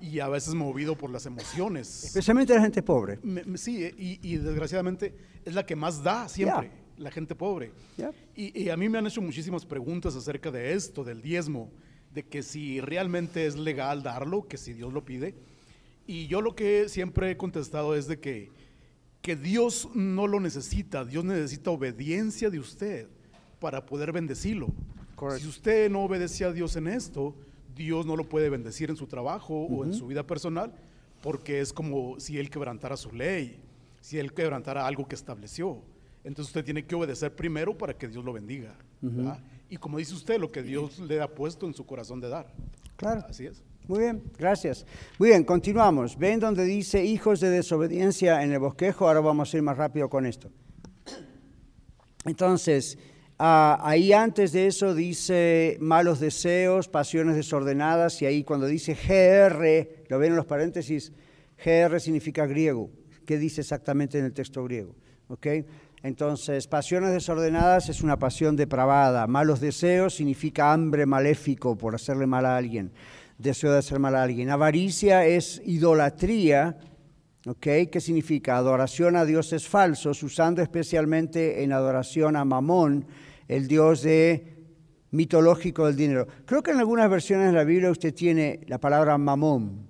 Y 0.00 0.18
a 0.18 0.28
veces 0.28 0.54
movido 0.54 0.96
por 0.96 1.10
las 1.10 1.26
emociones. 1.26 2.04
Especialmente 2.04 2.54
la 2.54 2.60
gente 2.60 2.82
pobre. 2.82 3.20
sí, 3.54 3.84
y, 3.96 4.18
y, 4.20 4.36
desgraciadamente 4.36 5.14
es 5.44 5.54
la 5.54 5.64
que 5.64 5.76
más 5.76 6.02
da 6.02 6.28
siempre, 6.28 6.72
la 6.96 7.10
gente 7.10 7.36
pobre. 7.36 7.72
Y, 8.34 8.62
y, 8.64 8.68
a 8.70 8.76
mí 8.76 8.88
me 8.88 8.98
han 8.98 9.06
hecho 9.06 9.22
muchísimas 9.22 9.64
preguntas 9.64 10.16
acerca 10.16 10.50
de 10.50 10.72
esto, 10.72 11.04
del 11.04 11.22
diezmo, 11.22 11.70
de 12.12 12.24
que 12.24 12.42
si 12.42 12.80
realmente 12.80 13.46
es 13.46 13.56
legal 13.56 14.02
darlo, 14.02 14.48
que 14.48 14.56
si 14.56 14.72
Dios 14.72 14.92
lo 14.92 15.04
pide. 15.04 15.36
Y 16.04 16.26
yo 16.26 16.40
lo 16.40 16.56
que 16.56 16.88
siempre 16.88 17.30
he 17.30 17.36
contestado 17.36 17.94
es 17.94 18.08
de 18.08 18.18
que, 18.18 18.50
que 19.22 19.36
Dios 19.36 19.88
no 19.94 20.26
lo 20.26 20.40
necesita, 20.40 21.04
Dios 21.04 21.24
necesita 21.24 21.70
obediencia 21.70 22.50
de 22.50 22.58
usted 22.58 23.06
para 23.60 23.86
poder 23.86 24.10
bendecirlo. 24.10 24.68
Si 25.38 25.46
usted 25.46 25.90
no 25.90 26.02
obedece 26.04 26.44
a 26.44 26.52
Dios 26.52 26.74
en 26.76 26.88
esto, 26.88 27.36
Dios 27.80 28.04
no 28.04 28.14
lo 28.14 28.28
puede 28.28 28.50
bendecir 28.50 28.90
en 28.90 28.96
su 28.96 29.06
trabajo 29.06 29.54
o 29.54 29.86
en 29.86 29.94
su 29.94 30.06
vida 30.06 30.22
personal, 30.22 30.70
porque 31.22 31.60
es 31.60 31.72
como 31.72 32.20
si 32.20 32.38
Él 32.38 32.50
quebrantara 32.50 32.94
su 32.98 33.10
ley, 33.10 33.58
si 34.02 34.18
Él 34.18 34.34
quebrantara 34.34 34.86
algo 34.86 35.08
que 35.08 35.14
estableció. 35.14 35.78
Entonces 36.22 36.48
usted 36.48 36.62
tiene 36.62 36.84
que 36.84 36.94
obedecer 36.94 37.34
primero 37.34 37.76
para 37.78 37.94
que 37.94 38.06
Dios 38.06 38.22
lo 38.22 38.34
bendiga. 38.34 38.74
Y 39.70 39.78
como 39.78 39.96
dice 39.96 40.12
usted, 40.12 40.38
lo 40.38 40.52
que 40.52 40.62
Dios 40.62 40.98
le 40.98 41.22
ha 41.22 41.28
puesto 41.28 41.66
en 41.66 41.72
su 41.72 41.86
corazón 41.86 42.20
de 42.20 42.28
dar. 42.28 42.52
Claro. 42.96 43.24
Así 43.26 43.46
es. 43.46 43.62
Muy 43.88 44.00
bien, 44.00 44.22
gracias. 44.38 44.84
Muy 45.18 45.30
bien, 45.30 45.42
continuamos. 45.42 46.18
Ven 46.18 46.38
donde 46.38 46.64
dice 46.64 47.02
hijos 47.02 47.40
de 47.40 47.48
desobediencia 47.48 48.44
en 48.44 48.52
el 48.52 48.58
bosquejo. 48.58 49.08
Ahora 49.08 49.20
vamos 49.20 49.54
a 49.54 49.56
ir 49.56 49.62
más 49.62 49.78
rápido 49.78 50.10
con 50.10 50.26
esto. 50.26 50.50
Entonces, 52.26 52.98
ah, 53.40 53.80
ahí 53.82 54.12
antes 54.12 54.52
de 54.52 54.68
eso 54.68 54.94
dice 54.94 55.76
malos 55.80 56.20
deseos, 56.20 56.88
pasiones 56.88 57.34
desordenadas, 57.34 58.22
y 58.22 58.26
ahí 58.26 58.44
cuando 58.44 58.66
dice 58.66 58.94
GR, 58.94 60.04
lo 60.08 60.18
ven 60.18 60.30
en 60.30 60.36
los 60.36 60.46
paréntesis, 60.46 61.12
GR 61.64 61.98
significa 61.98 62.46
griego. 62.46 62.90
¿Qué 63.26 63.38
dice 63.38 63.62
exactamente 63.62 64.18
en 64.18 64.26
el 64.26 64.32
texto 64.32 64.62
griego? 64.62 64.94
¿Ok? 65.28 65.46
Entonces, 66.02 66.66
pasiones 66.66 67.12
desordenadas 67.12 67.88
es 67.88 68.02
una 68.02 68.18
pasión 68.18 68.56
depravada. 68.56 69.26
Malos 69.26 69.60
deseos 69.60 70.14
significa 70.14 70.72
hambre 70.72 71.04
maléfico 71.04 71.76
por 71.76 71.94
hacerle 71.94 72.26
mal 72.26 72.46
a 72.46 72.56
alguien 72.56 72.92
deseo 73.40 73.72
de 73.72 73.78
hacer 73.78 73.98
mal 73.98 74.14
a 74.14 74.22
alguien. 74.22 74.50
Avaricia 74.50 75.24
es 75.24 75.62
idolatría, 75.64 76.76
¿ok? 77.46 77.66
¿Qué 77.90 78.00
significa? 78.00 78.56
Adoración 78.56 79.16
a 79.16 79.24
dioses 79.24 79.66
falsos, 79.66 80.22
usando 80.22 80.62
especialmente 80.62 81.62
en 81.62 81.72
adoración 81.72 82.36
a 82.36 82.44
Mamón, 82.44 83.06
el 83.50 83.66
dios 83.66 84.02
de 84.02 84.54
mitológico 85.10 85.86
del 85.86 85.96
dinero. 85.96 86.28
Creo 86.46 86.62
que 86.62 86.70
en 86.70 86.78
algunas 86.78 87.10
versiones 87.10 87.48
de 87.48 87.52
la 87.52 87.64
Biblia 87.64 87.90
usted 87.90 88.14
tiene 88.14 88.60
la 88.68 88.78
palabra 88.78 89.18
mamón, 89.18 89.88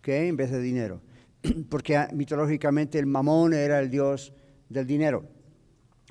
¿ok? 0.00 0.08
En 0.08 0.36
vez 0.36 0.50
de 0.50 0.60
dinero, 0.60 1.00
porque 1.70 2.08
mitológicamente 2.12 2.98
el 2.98 3.06
mamón 3.06 3.54
era 3.54 3.78
el 3.78 3.88
dios 3.88 4.32
del 4.68 4.84
dinero, 4.84 5.24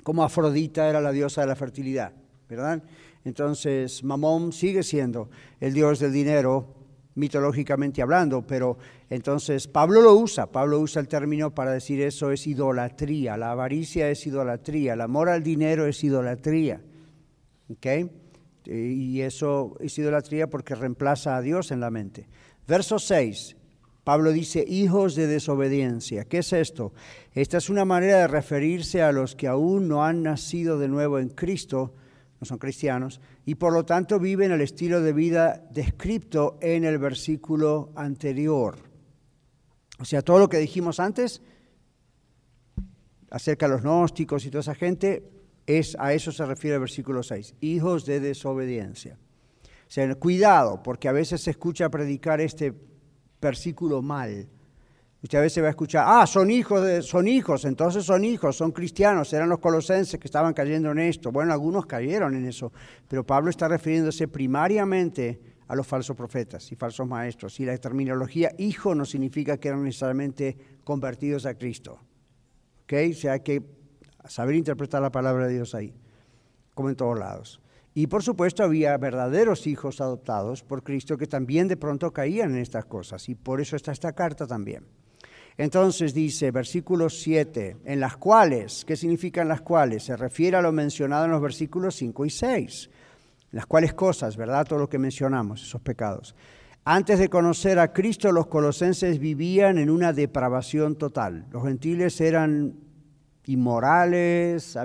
como 0.02 0.24
Afrodita 0.24 0.88
era 0.88 1.02
la 1.02 1.12
diosa 1.12 1.42
de 1.42 1.48
la 1.48 1.56
fertilidad, 1.56 2.14
¿verdad? 2.48 2.82
Entonces, 3.22 4.02
Mamón 4.02 4.54
sigue 4.54 4.82
siendo 4.82 5.28
el 5.60 5.74
dios 5.74 5.98
del 5.98 6.14
dinero 6.14 6.74
mitológicamente 7.16 8.00
hablando, 8.00 8.46
pero 8.46 8.78
entonces 9.10 9.68
Pablo 9.68 10.02
lo 10.02 10.14
usa, 10.14 10.50
Pablo 10.50 10.80
usa 10.80 11.00
el 11.00 11.08
término 11.08 11.54
para 11.54 11.72
decir 11.72 12.02
eso 12.02 12.30
es 12.30 12.46
idolatría, 12.46 13.36
la 13.36 13.52
avaricia 13.52 14.10
es 14.10 14.26
idolatría, 14.26 14.92
el 14.92 15.00
amor 15.00 15.30
al 15.30 15.42
dinero 15.42 15.86
es 15.86 16.04
idolatría. 16.04 16.82
¿Okay? 17.70 18.10
Y 18.66 19.20
eso 19.22 19.76
es 19.80 19.96
idolatría 19.98 20.48
porque 20.48 20.74
reemplaza 20.74 21.36
a 21.36 21.40
Dios 21.40 21.70
en 21.70 21.80
la 21.80 21.90
mente. 21.90 22.28
Verso 22.66 22.98
6, 22.98 23.56
Pablo 24.04 24.30
dice, 24.30 24.64
hijos 24.66 25.14
de 25.14 25.26
desobediencia. 25.26 26.24
¿Qué 26.24 26.38
es 26.38 26.52
esto? 26.52 26.92
Esta 27.32 27.56
es 27.56 27.70
una 27.70 27.86
manera 27.86 28.18
de 28.18 28.26
referirse 28.26 29.02
a 29.02 29.12
los 29.12 29.34
que 29.34 29.48
aún 29.48 29.88
no 29.88 30.04
han 30.04 30.22
nacido 30.22 30.78
de 30.78 30.88
nuevo 30.88 31.18
en 31.18 31.28
Cristo, 31.30 31.94
no 32.40 32.46
son 32.46 32.58
cristianos, 32.58 33.22
y 33.46 33.54
por 33.54 33.72
lo 33.72 33.86
tanto 33.86 34.18
viven 34.18 34.52
el 34.52 34.60
estilo 34.60 35.00
de 35.00 35.14
vida 35.14 35.66
descrito 35.70 36.58
en 36.60 36.84
el 36.84 36.98
versículo 36.98 37.90
anterior. 37.96 38.87
O 40.00 40.04
sea, 40.04 40.22
todo 40.22 40.38
lo 40.38 40.48
que 40.48 40.58
dijimos 40.58 41.00
antes 41.00 41.42
acerca 43.30 43.66
de 43.66 43.72
los 43.72 43.82
gnósticos 43.82 44.44
y 44.44 44.50
toda 44.50 44.60
esa 44.60 44.74
gente, 44.74 45.22
es, 45.66 45.96
a 45.98 46.14
eso 46.14 46.32
se 46.32 46.46
refiere 46.46 46.76
el 46.76 46.80
versículo 46.80 47.22
6, 47.22 47.54
hijos 47.60 48.06
de 48.06 48.20
desobediencia. 48.20 49.18
O 49.62 49.90
sea, 49.90 50.14
cuidado, 50.14 50.82
porque 50.82 51.08
a 51.08 51.12
veces 51.12 51.42
se 51.42 51.50
escucha 51.50 51.90
predicar 51.90 52.40
este 52.40 52.72
versículo 53.40 54.02
mal. 54.02 54.48
Usted 55.22 55.38
a 55.38 55.42
veces 55.42 55.62
va 55.62 55.68
a 55.68 55.70
escuchar, 55.70 56.04
ah, 56.06 56.26
son 56.26 56.50
hijos, 56.50 56.82
de, 56.84 57.02
son 57.02 57.26
hijos, 57.26 57.64
entonces 57.64 58.04
son 58.04 58.24
hijos, 58.24 58.56
son 58.56 58.70
cristianos, 58.70 59.32
eran 59.32 59.48
los 59.48 59.58
colosenses 59.58 60.18
que 60.20 60.28
estaban 60.28 60.54
cayendo 60.54 60.92
en 60.92 61.00
esto. 61.00 61.32
Bueno, 61.32 61.52
algunos 61.52 61.86
cayeron 61.86 62.36
en 62.36 62.46
eso, 62.46 62.72
pero 63.08 63.26
Pablo 63.26 63.50
está 63.50 63.66
refiriéndose 63.66 64.28
primariamente 64.28 65.40
a 65.68 65.76
los 65.76 65.86
falsos 65.86 66.16
profetas 66.16 66.72
y 66.72 66.76
falsos 66.76 67.06
maestros. 67.06 67.60
Y 67.60 67.66
la 67.66 67.76
terminología 67.78 68.50
hijo 68.58 68.94
no 68.94 69.04
significa 69.04 69.58
que 69.58 69.68
eran 69.68 69.84
necesariamente 69.84 70.56
convertidos 70.82 71.46
a 71.46 71.54
Cristo. 71.54 72.00
¿Ok? 72.82 72.94
O 73.10 73.14
sea, 73.14 73.32
hay 73.34 73.40
que 73.40 73.62
saber 74.26 74.56
interpretar 74.56 75.02
la 75.02 75.12
palabra 75.12 75.46
de 75.46 75.54
Dios 75.54 75.74
ahí, 75.74 75.94
como 76.74 76.88
en 76.88 76.96
todos 76.96 77.18
lados. 77.18 77.60
Y 77.94 78.06
por 78.06 78.22
supuesto 78.22 78.62
había 78.62 78.96
verdaderos 78.96 79.66
hijos 79.66 80.00
adoptados 80.00 80.62
por 80.62 80.82
Cristo 80.82 81.18
que 81.18 81.26
también 81.26 81.68
de 81.68 81.76
pronto 81.76 82.12
caían 82.12 82.52
en 82.52 82.58
estas 82.58 82.84
cosas. 82.84 83.28
Y 83.28 83.34
por 83.34 83.60
eso 83.60 83.76
está 83.76 83.92
esta 83.92 84.12
carta 84.12 84.46
también. 84.46 84.86
Entonces 85.56 86.14
dice, 86.14 86.52
versículo 86.52 87.10
7, 87.10 87.78
en 87.84 87.98
las 87.98 88.16
cuales, 88.16 88.84
¿qué 88.84 88.94
significan 88.94 89.48
las 89.48 89.60
cuales? 89.62 90.04
Se 90.04 90.16
refiere 90.16 90.56
a 90.56 90.62
lo 90.62 90.70
mencionado 90.70 91.24
en 91.24 91.32
los 91.32 91.42
versículos 91.42 91.96
5 91.96 92.26
y 92.26 92.30
6. 92.30 92.90
Las 93.50 93.66
cuales 93.66 93.94
cosas, 93.94 94.36
¿verdad? 94.36 94.66
Todo 94.66 94.78
lo 94.78 94.88
que 94.88 94.98
mencionamos, 94.98 95.62
esos 95.62 95.80
pecados. 95.80 96.34
Antes 96.84 97.18
de 97.18 97.28
conocer 97.28 97.78
a 97.78 97.92
Cristo, 97.92 98.32
los 98.32 98.46
colosenses 98.46 99.18
vivían 99.18 99.78
en 99.78 99.90
una 99.90 100.12
depravación 100.12 100.96
total. 100.96 101.46
Los 101.50 101.64
gentiles 101.64 102.20
eran 102.20 102.74
inmorales, 103.46 104.78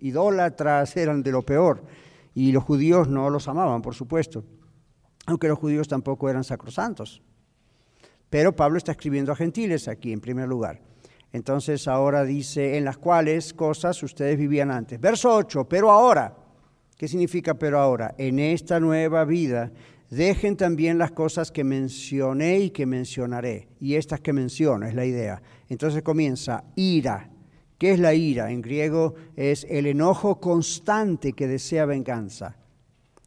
idólatras, 0.00 0.96
eran 0.96 1.22
de 1.22 1.32
lo 1.32 1.42
peor. 1.42 1.84
Y 2.34 2.52
los 2.52 2.64
judíos 2.64 3.08
no 3.08 3.30
los 3.30 3.48
amaban, 3.48 3.82
por 3.82 3.94
supuesto, 3.94 4.44
aunque 5.26 5.48
los 5.48 5.58
judíos 5.58 5.88
tampoco 5.88 6.28
eran 6.28 6.44
sacrosantos. 6.44 7.22
Pero 8.28 8.54
Pablo 8.54 8.78
está 8.78 8.92
escribiendo 8.92 9.32
a 9.32 9.36
gentiles 9.36 9.88
aquí, 9.88 10.12
en 10.12 10.20
primer 10.20 10.48
lugar. 10.48 10.80
Entonces 11.32 11.86
ahora 11.86 12.24
dice, 12.24 12.76
en 12.76 12.84
las 12.84 12.98
cuales 12.98 13.54
cosas 13.54 14.02
ustedes 14.02 14.36
vivían 14.38 14.70
antes. 14.70 15.00
Verso 15.00 15.34
8, 15.34 15.68
pero 15.68 15.90
ahora, 15.90 16.36
¿qué 17.00 17.08
significa 17.08 17.54
pero 17.54 17.80
ahora? 17.80 18.14
En 18.18 18.38
esta 18.38 18.78
nueva 18.78 19.24
vida, 19.24 19.72
dejen 20.10 20.54
también 20.58 20.98
las 20.98 21.12
cosas 21.12 21.50
que 21.50 21.64
mencioné 21.64 22.58
y 22.58 22.70
que 22.72 22.84
mencionaré. 22.84 23.68
Y 23.80 23.94
estas 23.94 24.20
que 24.20 24.34
menciono, 24.34 24.86
es 24.86 24.94
la 24.94 25.06
idea. 25.06 25.40
Entonces 25.70 26.02
comienza, 26.02 26.62
ira. 26.76 27.30
¿Qué 27.78 27.92
es 27.92 28.00
la 28.00 28.12
ira? 28.12 28.50
En 28.50 28.60
griego 28.60 29.14
es 29.34 29.66
el 29.70 29.86
enojo 29.86 30.40
constante 30.40 31.32
que 31.32 31.48
desea 31.48 31.86
venganza. 31.86 32.58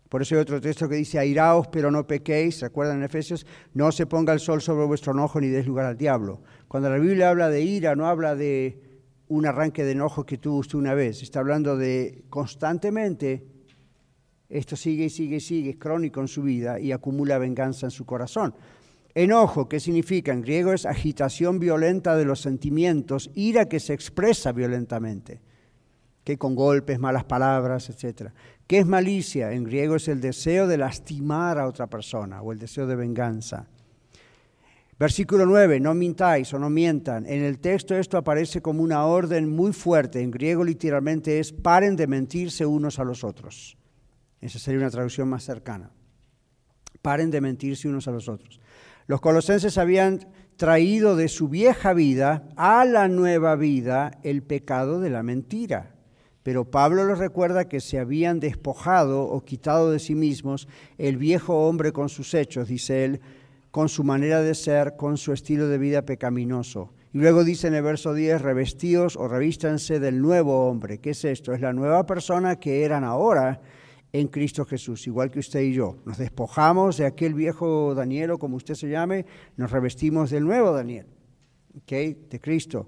Por 0.08 0.22
eso 0.22 0.36
hay 0.36 0.42
otro 0.42 0.62
texto 0.62 0.88
que 0.88 0.94
dice, 0.94 1.18
airaos 1.18 1.68
pero 1.70 1.90
no 1.90 2.06
pequéis, 2.06 2.60
¿se 2.60 2.68
acuerdan 2.68 2.98
en 2.98 3.06
Efesios? 3.06 3.44
No 3.74 3.92
se 3.92 4.06
ponga 4.06 4.34
el 4.34 4.40
sol 4.40 4.62
sobre 4.62 4.86
vuestro 4.86 5.14
enojo 5.14 5.42
ni 5.42 5.48
des 5.48 5.66
lugar 5.66 5.88
al 5.88 5.98
diablo. 5.98 6.44
Cuando 6.68 6.92
la 6.92 7.00
Biblia 7.00 7.32
habla 7.32 7.50
de 7.50 7.64
ira, 7.64 7.96
no 7.96 8.06
habla 8.06 8.36
de 8.36 8.80
un 9.30 9.48
arranque 9.48 9.84
de 9.84 9.94
enojo 9.94 10.28
que 10.28 10.38
tuvo 10.38 10.58
usted 10.58 10.78
una 10.78 10.94
vez, 10.94 11.24
está 11.24 11.40
hablando 11.40 11.76
de 11.76 12.24
constantemente, 12.30 13.53
esto 14.54 14.76
sigue 14.76 15.06
y 15.06 15.10
sigue 15.10 15.38
y 15.38 15.40
sigue, 15.40 15.70
es 15.72 15.78
crónico 15.78 16.22
en 16.22 16.28
su 16.28 16.44
vida 16.44 16.80
y 16.80 16.92
acumula 16.92 17.40
venganza 17.40 17.88
en 17.88 17.92
su 17.92 18.06
corazón. 18.06 18.54
Enojo, 19.16 19.68
¿qué 19.68 19.80
significa? 19.80 20.32
En 20.32 20.42
griego 20.42 20.74
es 20.74 20.86
agitación 20.86 21.60
violenta 21.60 22.16
de 22.16 22.26
los 22.26 22.42
sentimientos, 22.42 23.32
ira 23.34 23.68
que 23.68 23.80
se 23.80 23.94
expresa 23.94 24.52
violentamente, 24.52 25.42
que 26.24 26.38
con 26.38 26.54
golpes, 26.54 27.00
malas 27.00 27.24
palabras, 27.24 27.90
etc. 27.90 28.30
¿Qué 28.68 28.78
es 28.78 28.86
malicia? 28.86 29.52
En 29.54 29.64
griego 29.64 29.96
es 29.96 30.08
el 30.08 30.22
deseo 30.22 30.68
de 30.68 30.78
lastimar 30.78 31.58
a 31.58 31.68
otra 31.68 31.88
persona 31.88 32.44
o 32.44 32.52
el 32.52 32.60
deseo 32.60 32.86
de 32.86 32.96
venganza. 32.96 33.68
Versículo 35.00 35.48
9, 35.48 35.80
no 35.80 35.96
mintáis 35.96 36.54
o 36.54 36.60
no 36.60 36.70
mientan. 36.70 37.26
En 37.26 37.44
el 37.44 37.58
texto 37.58 37.96
esto 37.96 38.20
aparece 38.20 38.62
como 38.62 38.84
una 38.84 39.06
orden 39.08 39.50
muy 39.50 39.74
fuerte. 39.74 40.22
En 40.22 40.30
griego 40.30 40.64
literalmente 40.64 41.40
es 41.40 41.52
paren 41.52 41.96
de 41.96 42.06
mentirse 42.06 42.68
unos 42.68 43.00
a 43.00 43.04
los 43.04 43.24
otros. 43.24 43.78
Esa 44.44 44.60
sería 44.60 44.82
una 44.82 44.90
traducción 44.90 45.30
más 45.30 45.44
cercana. 45.44 45.90
Paren 47.02 47.32
de 47.32 47.40
mentirse 47.40 47.88
unos 47.88 48.10
a 48.10 48.12
los 48.12 48.28
otros. 48.28 48.60
Los 49.08 49.22
colosenses 49.22 49.78
habían 49.78 50.28
traído 50.58 51.16
de 51.16 51.30
su 51.30 51.48
vieja 51.48 51.94
vida 51.94 52.50
a 52.58 52.84
la 52.84 53.08
nueva 53.08 53.56
vida 53.56 54.20
el 54.22 54.44
pecado 54.44 55.00
de 55.00 55.10
la 55.10 55.24
mentira. 55.24 55.96
Pero 56.44 56.70
Pablo 56.70 57.08
les 57.08 57.20
recuerda 57.20 57.70
que 57.70 57.80
se 57.80 58.00
habían 58.00 58.42
despojado 58.42 59.24
o 59.24 59.46
quitado 59.46 59.92
de 59.92 60.00
sí 60.00 60.14
mismos 60.14 60.68
el 60.98 61.16
viejo 61.16 61.66
hombre 61.66 61.94
con 61.94 62.10
sus 62.10 62.34
hechos, 62.34 62.68
dice 62.68 63.06
él, 63.06 63.22
con 63.72 63.88
su 63.88 64.04
manera 64.04 64.42
de 64.42 64.56
ser, 64.56 64.98
con 64.98 65.18
su 65.18 65.32
estilo 65.32 65.70
de 65.70 65.78
vida 65.78 66.02
pecaminoso. 66.02 66.92
Y 67.14 67.20
luego 67.20 67.46
dice 67.46 67.68
en 67.68 67.76
el 67.76 67.84
verso 67.84 68.14
10, 68.14 68.42
revestidos 68.42 69.16
o 69.16 69.30
revístanse 69.30 70.02
del 70.02 70.22
nuevo 70.22 70.68
hombre. 70.68 71.00
¿Qué 71.00 71.12
es 71.12 71.24
esto? 71.24 71.54
Es 71.54 71.62
la 71.62 71.72
nueva 71.72 72.06
persona 72.06 72.58
que 72.58 72.84
eran 72.84 73.06
ahora 73.06 73.62
en 74.14 74.28
Cristo 74.28 74.64
Jesús, 74.64 75.06
igual 75.08 75.30
que 75.30 75.40
usted 75.40 75.62
y 75.62 75.74
yo. 75.74 75.98
Nos 76.06 76.18
despojamos 76.18 76.98
de 76.98 77.06
aquel 77.06 77.34
viejo 77.34 77.94
Daniel, 77.94 78.32
o 78.32 78.40
como 78.40 78.56
usted 78.56 78.76
se 78.76 78.88
llame, 78.88 79.26
nos 79.58 79.72
revestimos 79.72 80.30
del 80.30 80.46
nuevo 80.46 80.72
Daniel, 80.72 81.08
de 81.88 82.40
Cristo. 82.42 82.88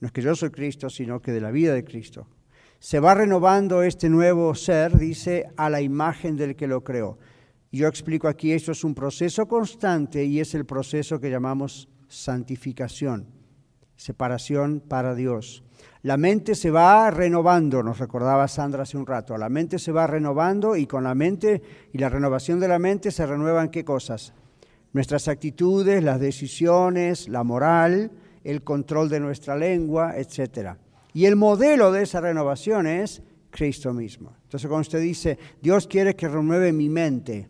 No 0.00 0.06
es 0.06 0.12
que 0.12 0.22
yo 0.22 0.34
soy 0.34 0.50
Cristo, 0.50 0.90
sino 0.90 1.20
que 1.20 1.30
de 1.30 1.40
la 1.40 1.52
vida 1.52 1.74
de 1.74 1.84
Cristo 1.84 2.26
se 2.82 2.98
va 2.98 3.14
renovando 3.14 3.84
este 3.84 4.08
nuevo 4.08 4.56
ser, 4.56 4.98
dice, 4.98 5.46
a 5.56 5.70
la 5.70 5.80
imagen 5.80 6.36
del 6.36 6.56
que 6.56 6.66
lo 6.66 6.82
creó. 6.82 7.16
Yo 7.70 7.86
explico 7.86 8.26
aquí, 8.26 8.50
esto 8.50 8.72
es 8.72 8.82
un 8.82 8.92
proceso 8.92 9.46
constante 9.46 10.24
y 10.24 10.40
es 10.40 10.52
el 10.56 10.66
proceso 10.66 11.20
que 11.20 11.30
llamamos 11.30 11.88
santificación, 12.08 13.28
separación 13.94 14.80
para 14.80 15.14
Dios. 15.14 15.62
La 16.02 16.16
mente 16.16 16.54
se 16.54 16.70
va 16.70 17.10
renovando, 17.10 17.82
nos 17.82 17.98
recordaba 17.98 18.48
Sandra 18.48 18.82
hace 18.82 18.96
un 18.96 19.06
rato, 19.06 19.36
la 19.38 19.48
mente 19.48 19.78
se 19.78 19.92
va 19.92 20.06
renovando 20.06 20.76
y 20.76 20.86
con 20.86 21.04
la 21.04 21.14
mente 21.14 21.62
y 21.92 21.98
la 21.98 22.08
renovación 22.08 22.58
de 22.58 22.68
la 22.68 22.78
mente 22.78 23.10
se 23.10 23.24
renuevan 23.24 23.70
qué 23.70 23.84
cosas? 23.84 24.32
Nuestras 24.92 25.28
actitudes, 25.28 26.02
las 26.02 26.20
decisiones, 26.20 27.28
la 27.28 27.44
moral, 27.44 28.10
el 28.44 28.62
control 28.62 29.08
de 29.08 29.20
nuestra 29.20 29.56
lengua, 29.56 30.16
etcétera. 30.16 30.78
Y 31.14 31.26
el 31.26 31.36
modelo 31.36 31.92
de 31.92 32.02
esa 32.02 32.20
renovación 32.20 32.86
es 32.86 33.22
Cristo 33.50 33.92
mismo. 33.92 34.34
Entonces 34.44 34.68
cuando 34.68 34.82
usted 34.82 35.00
dice, 35.00 35.38
Dios 35.60 35.86
quiere 35.86 36.16
que 36.16 36.28
renueve 36.28 36.72
mi 36.72 36.88
mente, 36.88 37.48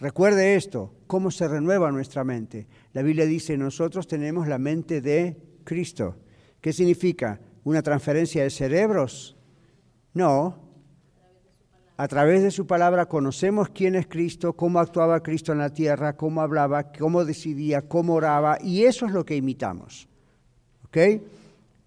recuerde 0.00 0.54
esto, 0.54 0.94
¿cómo 1.06 1.30
se 1.30 1.46
renueva 1.48 1.92
nuestra 1.92 2.24
mente? 2.24 2.66
La 2.92 3.02
Biblia 3.02 3.26
dice, 3.26 3.58
nosotros 3.58 4.06
tenemos 4.06 4.48
la 4.48 4.58
mente 4.58 5.00
de 5.00 5.36
Cristo. 5.64 6.16
¿Qué 6.60 6.72
significa? 6.72 7.40
¿Una 7.64 7.82
transferencia 7.82 8.42
de 8.42 8.50
cerebros? 8.50 9.36
No. 10.12 10.58
A 11.96 12.08
través 12.08 12.42
de 12.42 12.50
su 12.50 12.66
palabra 12.66 13.06
conocemos 13.06 13.70
quién 13.70 13.94
es 13.94 14.06
Cristo, 14.06 14.52
cómo 14.54 14.80
actuaba 14.80 15.22
Cristo 15.22 15.52
en 15.52 15.58
la 15.58 15.70
tierra, 15.70 16.16
cómo 16.16 16.40
hablaba, 16.40 16.92
cómo 16.92 17.24
decidía, 17.24 17.82
cómo 17.82 18.14
oraba, 18.14 18.58
y 18.60 18.84
eso 18.84 19.06
es 19.06 19.12
lo 19.12 19.24
que 19.24 19.36
imitamos. 19.36 20.08
¿Ok? 20.86 20.98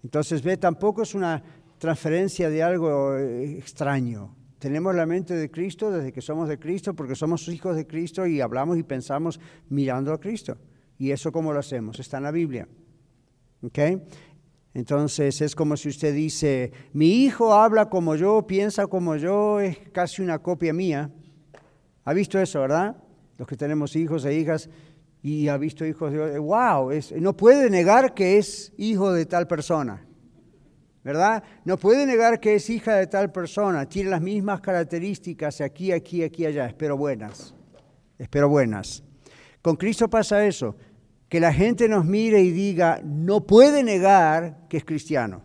Entonces, 0.02 0.42
ve, 0.42 0.56
tampoco 0.56 1.02
es 1.02 1.14
una 1.14 1.42
transferencia 1.78 2.50
de 2.50 2.62
algo 2.62 3.16
eh, 3.16 3.58
extraño. 3.58 4.34
Tenemos 4.58 4.94
la 4.94 5.06
mente 5.06 5.34
de 5.34 5.50
Cristo 5.50 5.90
desde 5.90 6.12
que 6.12 6.20
somos 6.20 6.48
de 6.48 6.58
Cristo, 6.58 6.94
porque 6.94 7.14
somos 7.14 7.46
hijos 7.48 7.76
de 7.76 7.86
Cristo 7.86 8.26
y 8.26 8.40
hablamos 8.40 8.78
y 8.78 8.82
pensamos 8.82 9.38
mirando 9.68 10.12
a 10.12 10.18
Cristo. 10.18 10.56
¿Y 10.98 11.12
eso 11.12 11.30
cómo 11.30 11.52
lo 11.52 11.60
hacemos? 11.60 12.00
Está 12.00 12.16
en 12.16 12.24
la 12.24 12.32
Biblia. 12.32 12.66
¿Ok? 13.62 13.78
Entonces 14.74 15.40
es 15.40 15.54
como 15.54 15.76
si 15.76 15.88
usted 15.88 16.14
dice, 16.14 16.72
mi 16.92 17.24
hijo 17.24 17.54
habla 17.54 17.88
como 17.88 18.14
yo, 18.14 18.46
piensa 18.46 18.86
como 18.86 19.16
yo, 19.16 19.60
es 19.60 19.78
casi 19.92 20.22
una 20.22 20.38
copia 20.38 20.72
mía. 20.72 21.10
¿Ha 22.04 22.12
visto 22.12 22.38
eso, 22.38 22.60
verdad? 22.60 22.96
los 23.38 23.46
que 23.46 23.56
tenemos 23.56 23.94
hijos 23.96 24.24
e 24.24 24.34
hijas 24.34 24.68
y 25.22 25.48
ha 25.48 25.56
visto 25.56 25.86
hijos 25.86 26.12
de 26.12 26.38
wow, 26.38 26.90
no 27.20 27.36
puede 27.36 27.70
negar 27.70 28.12
que 28.12 28.36
es 28.36 28.72
hijo 28.76 29.12
de 29.12 29.24
tal 29.26 29.46
persona. 29.46 30.04
¿Verdad? 31.04 31.42
No 31.64 31.78
puede 31.78 32.04
negar 32.04 32.38
que 32.38 32.56
es 32.56 32.68
hija 32.68 32.96
de 32.96 33.06
tal 33.06 33.32
persona, 33.32 33.88
tiene 33.88 34.10
las 34.10 34.20
mismas 34.20 34.60
características 34.60 35.60
aquí, 35.60 35.92
aquí, 35.92 36.22
aquí, 36.22 36.44
allá, 36.44 36.66
espero 36.66 36.96
buenas, 36.98 37.54
espero 38.18 38.48
buenas. 38.48 39.02
Con 39.62 39.76
Cristo 39.76 40.10
pasa 40.10 40.44
eso, 40.44 40.76
que 41.28 41.40
la 41.40 41.52
gente 41.52 41.88
nos 41.88 42.04
mire 42.04 42.40
y 42.40 42.50
diga, 42.50 43.00
no 43.04 43.46
puede 43.46 43.82
negar 43.82 44.66
que 44.68 44.78
es 44.78 44.84
cristiano. 44.84 45.42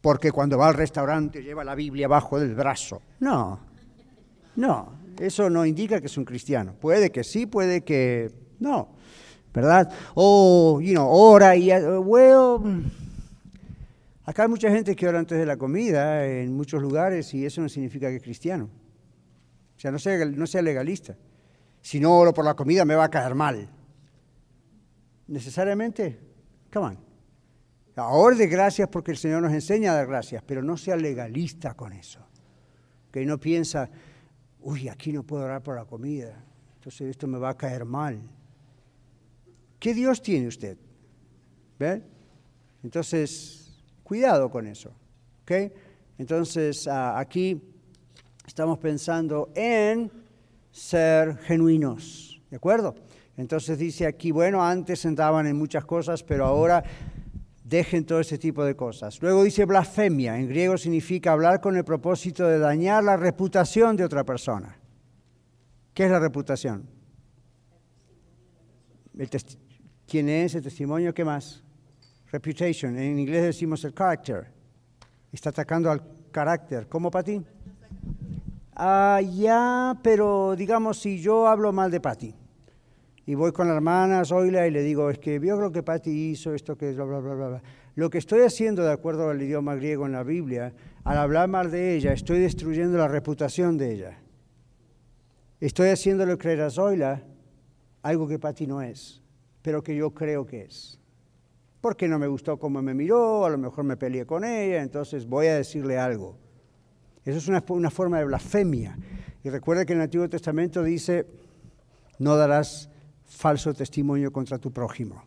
Porque 0.00 0.32
cuando 0.32 0.56
va 0.56 0.68
al 0.68 0.74
restaurante 0.74 1.42
lleva 1.42 1.62
la 1.62 1.74
Biblia 1.74 2.06
abajo 2.06 2.40
del 2.40 2.54
brazo. 2.54 3.02
No, 3.20 3.60
no, 4.56 4.92
eso 5.18 5.50
no 5.50 5.66
indica 5.66 6.00
que 6.00 6.06
es 6.06 6.16
un 6.16 6.24
cristiano. 6.24 6.74
Puede 6.80 7.10
que 7.10 7.22
sí, 7.22 7.44
puede 7.44 7.82
que 7.82 8.30
no, 8.58 8.88
¿verdad? 9.52 9.92
O, 10.14 10.80
you 10.80 10.92
know, 10.92 11.06
ora 11.06 11.54
y, 11.54 11.70
well, 11.70 12.90
acá 14.24 14.44
hay 14.44 14.48
mucha 14.48 14.70
gente 14.70 14.96
que 14.96 15.06
ora 15.06 15.18
antes 15.18 15.38
de 15.38 15.44
la 15.44 15.58
comida 15.58 16.26
en 16.26 16.56
muchos 16.56 16.80
lugares 16.80 17.34
y 17.34 17.44
eso 17.44 17.60
no 17.60 17.68
significa 17.68 18.08
que 18.08 18.16
es 18.16 18.22
cristiano. 18.22 18.70
O 19.76 19.80
sea, 19.80 19.90
no 19.90 19.98
sea, 19.98 20.24
no 20.24 20.46
sea 20.46 20.62
legalista. 20.62 21.16
Si 21.82 22.00
no 22.00 22.16
oro 22.16 22.32
por 22.32 22.44
la 22.46 22.54
comida 22.54 22.86
me 22.86 22.94
va 22.94 23.04
a 23.04 23.10
caer 23.10 23.34
mal. 23.34 23.68
Necesariamente, 25.30 26.18
come 26.72 26.86
on. 26.86 26.98
Ahora 27.94 28.36
de 28.36 28.48
gracias 28.48 28.88
porque 28.88 29.12
el 29.12 29.16
Señor 29.16 29.42
nos 29.42 29.52
enseña 29.52 29.92
a 29.92 29.94
dar 29.94 30.08
gracias, 30.08 30.42
pero 30.44 30.60
no 30.60 30.76
sea 30.76 30.96
legalista 30.96 31.74
con 31.74 31.92
eso. 31.92 32.18
Que 33.12 33.24
no 33.24 33.38
piensa, 33.38 33.88
uy, 34.60 34.88
aquí 34.88 35.12
no 35.12 35.22
puedo 35.22 35.44
orar 35.44 35.62
por 35.62 35.76
la 35.76 35.84
comida, 35.84 36.44
entonces 36.74 37.10
esto 37.10 37.28
me 37.28 37.38
va 37.38 37.50
a 37.50 37.56
caer 37.56 37.84
mal. 37.84 38.20
¿Qué 39.78 39.94
Dios 39.94 40.20
tiene 40.20 40.48
usted? 40.48 40.76
¿Ve? 41.78 42.02
Entonces, 42.82 43.84
cuidado 44.02 44.50
con 44.50 44.66
eso. 44.66 44.90
¿ok? 45.42 45.72
Entonces, 46.18 46.88
ah, 46.88 47.18
aquí 47.18 47.62
estamos 48.44 48.78
pensando 48.78 49.52
en 49.54 50.10
ser 50.72 51.38
genuinos. 51.38 52.42
¿De 52.50 52.56
acuerdo? 52.56 52.96
Entonces 53.40 53.78
dice 53.78 54.06
aquí, 54.06 54.32
bueno, 54.32 54.62
antes 54.62 55.06
entraban 55.06 55.46
en 55.46 55.56
muchas 55.56 55.86
cosas, 55.86 56.22
pero 56.22 56.44
ahora 56.44 56.84
dejen 57.64 58.04
todo 58.04 58.20
ese 58.20 58.36
tipo 58.36 58.62
de 58.66 58.76
cosas. 58.76 59.18
Luego 59.22 59.42
dice 59.42 59.64
blasfemia, 59.64 60.38
en 60.38 60.46
griego 60.46 60.76
significa 60.76 61.32
hablar 61.32 61.58
con 61.58 61.74
el 61.74 61.82
propósito 61.82 62.46
de 62.46 62.58
dañar 62.58 63.02
la 63.02 63.16
reputación 63.16 63.96
de 63.96 64.04
otra 64.04 64.24
persona. 64.24 64.76
¿Qué 65.94 66.04
es 66.04 66.10
la 66.10 66.20
reputación? 66.20 66.86
¿Quién 70.06 70.28
es 70.28 70.54
el 70.54 70.62
testimonio? 70.62 71.14
¿Qué 71.14 71.24
más? 71.24 71.62
Reputation, 72.30 72.98
en 72.98 73.18
inglés 73.18 73.42
decimos 73.42 73.82
el 73.86 73.94
character. 73.94 74.52
Está 75.32 75.48
atacando 75.48 75.90
al 75.90 76.02
carácter. 76.30 76.88
¿Cómo 76.88 77.10
para 77.10 77.26
Ah, 78.76 79.22
ya, 79.22 79.98
pero 80.02 80.54
digamos 80.56 81.00
si 81.00 81.22
yo 81.22 81.48
hablo 81.48 81.72
mal 81.72 81.90
de 81.90 82.00
Pati 82.00 82.39
y 83.30 83.36
voy 83.36 83.52
con 83.52 83.68
la 83.68 83.74
hermana 83.74 84.24
Zoila 84.24 84.66
y 84.66 84.72
le 84.72 84.82
digo, 84.82 85.08
es 85.08 85.20
que 85.20 85.38
vio 85.38 85.54
lo 85.54 85.70
que 85.70 85.84
Pati 85.84 86.10
hizo, 86.10 86.52
esto 86.52 86.76
que 86.76 86.90
es 86.90 86.96
bla, 86.96 87.04
bla, 87.04 87.20
bla, 87.20 87.34
bla. 87.34 87.62
Lo 87.94 88.10
que 88.10 88.18
estoy 88.18 88.40
haciendo, 88.40 88.82
de 88.82 88.90
acuerdo 88.90 89.30
al 89.30 89.40
idioma 89.40 89.76
griego 89.76 90.04
en 90.04 90.10
la 90.10 90.24
Biblia, 90.24 90.72
al 91.04 91.16
hablar 91.16 91.48
mal 91.48 91.70
de 91.70 91.94
ella, 91.94 92.12
estoy 92.12 92.40
destruyendo 92.40 92.98
la 92.98 93.06
reputación 93.06 93.78
de 93.78 93.92
ella. 93.92 94.18
Estoy 95.60 95.90
haciéndole 95.90 96.36
creer 96.38 96.62
a 96.62 96.70
Zoila 96.70 97.22
algo 98.02 98.26
que 98.26 98.40
Pati 98.40 98.66
no 98.66 98.82
es, 98.82 99.22
pero 99.62 99.80
que 99.80 99.94
yo 99.94 100.10
creo 100.10 100.44
que 100.44 100.62
es. 100.62 100.98
Porque 101.80 102.08
no 102.08 102.18
me 102.18 102.26
gustó 102.26 102.58
cómo 102.58 102.82
me 102.82 102.94
miró, 102.94 103.44
a 103.44 103.50
lo 103.50 103.58
mejor 103.58 103.84
me 103.84 103.96
peleé 103.96 104.26
con 104.26 104.42
ella, 104.42 104.82
entonces 104.82 105.24
voy 105.24 105.46
a 105.46 105.54
decirle 105.54 105.98
algo. 105.98 106.36
Eso 107.24 107.38
es 107.38 107.46
una, 107.46 107.62
una 107.68 107.90
forma 107.90 108.18
de 108.18 108.24
blasfemia. 108.24 108.98
Y 109.44 109.50
recuerda 109.50 109.86
que 109.86 109.92
en 109.92 110.00
el 110.00 110.04
Antiguo 110.06 110.28
Testamento 110.28 110.82
dice, 110.82 111.28
no 112.18 112.34
darás 112.34 112.89
falso 113.40 113.72
testimonio 113.72 114.30
contra 114.30 114.58
tu 114.58 114.70
prójimo. 114.70 115.24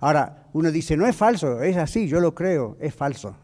Ahora, 0.00 0.46
uno 0.52 0.70
dice, 0.70 0.96
no 0.96 1.06
es 1.06 1.16
falso, 1.16 1.60
es 1.60 1.76
así, 1.76 2.06
yo 2.06 2.20
lo 2.20 2.34
creo, 2.34 2.76
es 2.80 2.94
falso. 2.94 3.34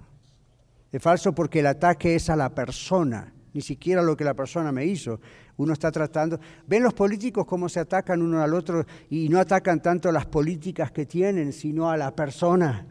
Es 0.93 1.03
falso 1.03 1.35
porque 1.35 1.61
el 1.61 1.67
ataque 1.67 2.15
es 2.15 2.31
a 2.31 2.37
la 2.37 2.55
persona, 2.55 3.33
ni 3.53 3.61
siquiera 3.61 4.03
lo 4.03 4.17
que 4.17 4.25
la 4.25 4.35
persona 4.35 4.71
me 4.73 4.85
hizo. 4.85 5.21
Uno 5.57 5.73
está 5.73 5.91
tratando, 5.91 6.39
ven 6.67 6.83
los 6.83 6.95
políticos 6.95 7.45
cómo 7.47 7.69
se 7.69 7.81
atacan 7.81 8.23
uno 8.23 8.43
al 8.43 8.55
otro 8.55 8.85
y 9.11 9.29
no 9.29 9.41
atacan 9.41 9.83
tanto 9.83 10.13
las 10.13 10.27
políticas 10.27 10.93
que 10.93 11.07
tienen, 11.07 11.53
sino 11.53 11.91
a 11.91 11.97
la 11.97 12.15
persona. 12.15 12.87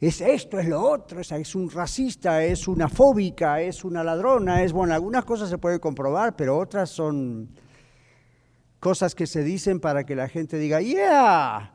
Es 0.00 0.20
esto, 0.20 0.58
es 0.58 0.68
lo 0.68 0.80
otro, 0.80 1.20
es, 1.20 1.54
un 1.54 1.70
racista, 1.70 2.42
es 2.44 2.66
una 2.66 2.88
fóbica, 2.88 3.60
es 3.60 3.84
una 3.84 4.02
ladrona, 4.02 4.62
es, 4.62 4.72
bueno, 4.72 4.94
algunas 4.94 5.24
cosas 5.24 5.48
se 5.48 5.58
pueden 5.58 5.78
comprobar, 5.78 6.34
pero 6.34 6.58
otras 6.58 6.90
son 6.90 7.48
cosas 8.82 9.14
que 9.14 9.28
se 9.28 9.44
dicen 9.44 9.78
para 9.78 10.02
que 10.04 10.16
la 10.16 10.28
gente 10.28 10.58
diga, 10.58 10.80
yeah. 10.80 11.72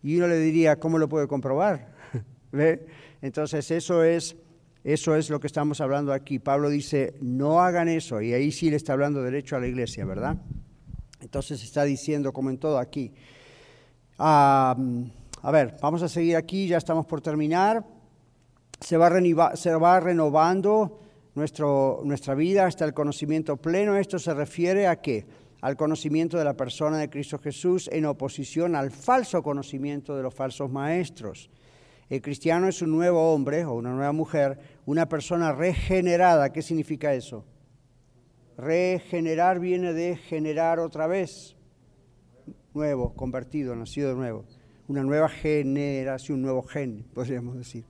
Y 0.00 0.16
uno 0.16 0.28
le 0.28 0.38
diría, 0.38 0.78
¿cómo 0.78 0.96
lo 0.96 1.08
puede 1.08 1.26
comprobar? 1.26 1.92
¿Ve? 2.52 2.86
Entonces 3.20 3.68
eso 3.72 4.04
es, 4.04 4.36
eso 4.84 5.16
es 5.16 5.28
lo 5.28 5.40
que 5.40 5.48
estamos 5.48 5.80
hablando 5.80 6.12
aquí. 6.12 6.38
Pablo 6.38 6.68
dice, 6.68 7.14
no 7.20 7.60
hagan 7.60 7.88
eso. 7.88 8.20
Y 8.22 8.32
ahí 8.32 8.52
sí 8.52 8.70
le 8.70 8.76
está 8.76 8.92
hablando 8.92 9.24
derecho 9.24 9.56
a 9.56 9.58
la 9.58 9.66
iglesia, 9.66 10.04
¿verdad? 10.04 10.36
Entonces 11.20 11.64
está 11.64 11.82
diciendo, 11.82 12.32
como 12.32 12.48
en 12.48 12.58
todo 12.58 12.78
aquí. 12.78 13.12
a 14.16 14.76
ver, 15.50 15.76
vamos 15.82 16.04
a 16.04 16.08
seguir 16.08 16.36
aquí, 16.36 16.68
ya 16.68 16.78
estamos 16.78 17.06
por 17.06 17.20
terminar. 17.20 17.84
Se 18.80 18.96
va, 18.96 19.56
se 19.56 19.74
va 19.74 19.98
renovando 19.98 21.00
nuestro, 21.34 22.02
nuestra 22.04 22.36
vida 22.36 22.66
hasta 22.66 22.84
el 22.84 22.94
conocimiento 22.94 23.56
pleno. 23.56 23.96
Esto 23.96 24.20
se 24.20 24.32
refiere 24.32 24.86
a 24.86 25.00
qué? 25.00 25.26
Al 25.66 25.76
conocimiento 25.76 26.38
de 26.38 26.44
la 26.44 26.56
persona 26.56 26.98
de 26.98 27.10
Cristo 27.10 27.40
Jesús 27.40 27.90
en 27.92 28.06
oposición 28.06 28.76
al 28.76 28.92
falso 28.92 29.42
conocimiento 29.42 30.16
de 30.16 30.22
los 30.22 30.32
falsos 30.32 30.70
maestros. 30.70 31.50
El 32.08 32.22
cristiano 32.22 32.68
es 32.68 32.82
un 32.82 32.92
nuevo 32.92 33.34
hombre 33.34 33.64
o 33.64 33.72
una 33.74 33.90
nueva 33.90 34.12
mujer, 34.12 34.60
una 34.84 35.08
persona 35.08 35.50
regenerada. 35.50 36.52
¿Qué 36.52 36.62
significa 36.62 37.14
eso? 37.14 37.44
Regenerar 38.56 39.58
viene 39.58 39.92
de 39.92 40.14
generar 40.14 40.78
otra 40.78 41.08
vez. 41.08 41.56
Nuevo, 42.72 43.12
convertido, 43.14 43.74
nacido 43.74 44.10
de 44.10 44.14
nuevo. 44.14 44.44
Una 44.86 45.02
nueva 45.02 45.28
generación, 45.28 46.36
un 46.36 46.42
nuevo 46.42 46.62
gen, 46.62 47.04
podríamos 47.12 47.56
decir. 47.56 47.84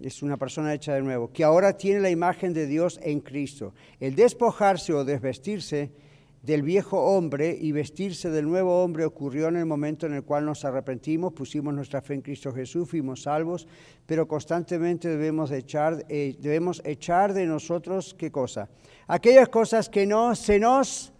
Es 0.00 0.22
una 0.22 0.36
persona 0.36 0.72
hecha 0.72 0.94
de 0.94 1.02
nuevo, 1.02 1.32
que 1.32 1.42
ahora 1.42 1.76
tiene 1.76 1.98
la 1.98 2.10
imagen 2.10 2.52
de 2.52 2.68
Dios 2.68 3.00
en 3.02 3.18
Cristo. 3.18 3.74
El 3.98 4.14
despojarse 4.14 4.92
o 4.92 5.04
desvestirse 5.04 6.06
del 6.42 6.62
viejo 6.62 7.00
hombre 7.00 7.56
y 7.60 7.72
vestirse 7.72 8.30
del 8.30 8.46
nuevo 8.46 8.82
hombre 8.82 9.04
ocurrió 9.04 9.48
en 9.48 9.56
el 9.56 9.66
momento 9.66 10.06
en 10.06 10.14
el 10.14 10.22
cual 10.22 10.44
nos 10.44 10.64
arrepentimos, 10.64 11.32
pusimos 11.32 11.74
nuestra 11.74 12.00
fe 12.00 12.14
en 12.14 12.22
Cristo 12.22 12.52
Jesús, 12.52 12.88
fuimos 12.88 13.22
salvos, 13.22 13.66
pero 14.06 14.28
constantemente 14.28 15.08
debemos 15.08 15.50
echar, 15.50 16.04
eh, 16.08 16.36
debemos 16.38 16.80
echar 16.84 17.34
de 17.34 17.44
nosotros, 17.46 18.14
¿qué 18.16 18.30
cosa? 18.30 18.68
Aquellas 19.08 19.48
cosas 19.48 19.88
que 19.88 20.06
no 20.06 20.34
se 20.34 20.60
nos 20.60 21.12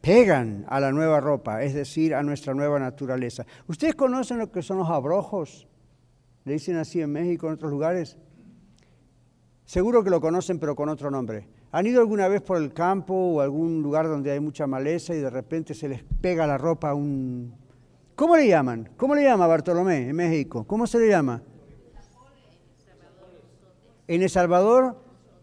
pegan 0.00 0.64
a 0.68 0.80
la 0.80 0.90
nueva 0.90 1.20
ropa, 1.20 1.62
es 1.62 1.74
decir, 1.74 2.14
a 2.14 2.22
nuestra 2.22 2.54
nueva 2.54 2.78
naturaleza. 2.78 3.46
¿Ustedes 3.68 3.94
conocen 3.94 4.38
lo 4.38 4.50
que 4.50 4.62
son 4.62 4.78
los 4.78 4.88
abrojos? 4.88 5.68
Le 6.44 6.54
dicen 6.54 6.76
así 6.76 7.00
en 7.00 7.12
México, 7.12 7.46
en 7.46 7.54
otros 7.54 7.70
lugares. 7.70 8.16
Seguro 9.64 10.02
que 10.02 10.10
lo 10.10 10.20
conocen, 10.20 10.58
pero 10.58 10.74
con 10.74 10.88
otro 10.88 11.10
nombre. 11.10 11.59
¿Han 11.72 11.86
ido 11.86 12.00
alguna 12.00 12.26
vez 12.26 12.42
por 12.42 12.56
el 12.56 12.72
campo 12.72 13.14
o 13.14 13.40
algún 13.40 13.80
lugar 13.80 14.08
donde 14.08 14.32
hay 14.32 14.40
mucha 14.40 14.66
maleza 14.66 15.14
y 15.14 15.20
de 15.20 15.30
repente 15.30 15.72
se 15.72 15.88
les 15.88 16.02
pega 16.20 16.46
la 16.46 16.58
ropa 16.58 16.90
a 16.90 16.94
un... 16.94 17.54
¿Cómo 18.16 18.36
le 18.36 18.48
llaman? 18.48 18.90
¿Cómo 18.96 19.14
le 19.14 19.22
llama 19.22 19.46
Bartolomé 19.46 20.08
en 20.08 20.16
México? 20.16 20.64
¿Cómo 20.66 20.86
se 20.86 20.98
le 20.98 21.08
llama? 21.08 21.42
En 24.08 24.22
El 24.22 24.28
Salvador, 24.28 25.00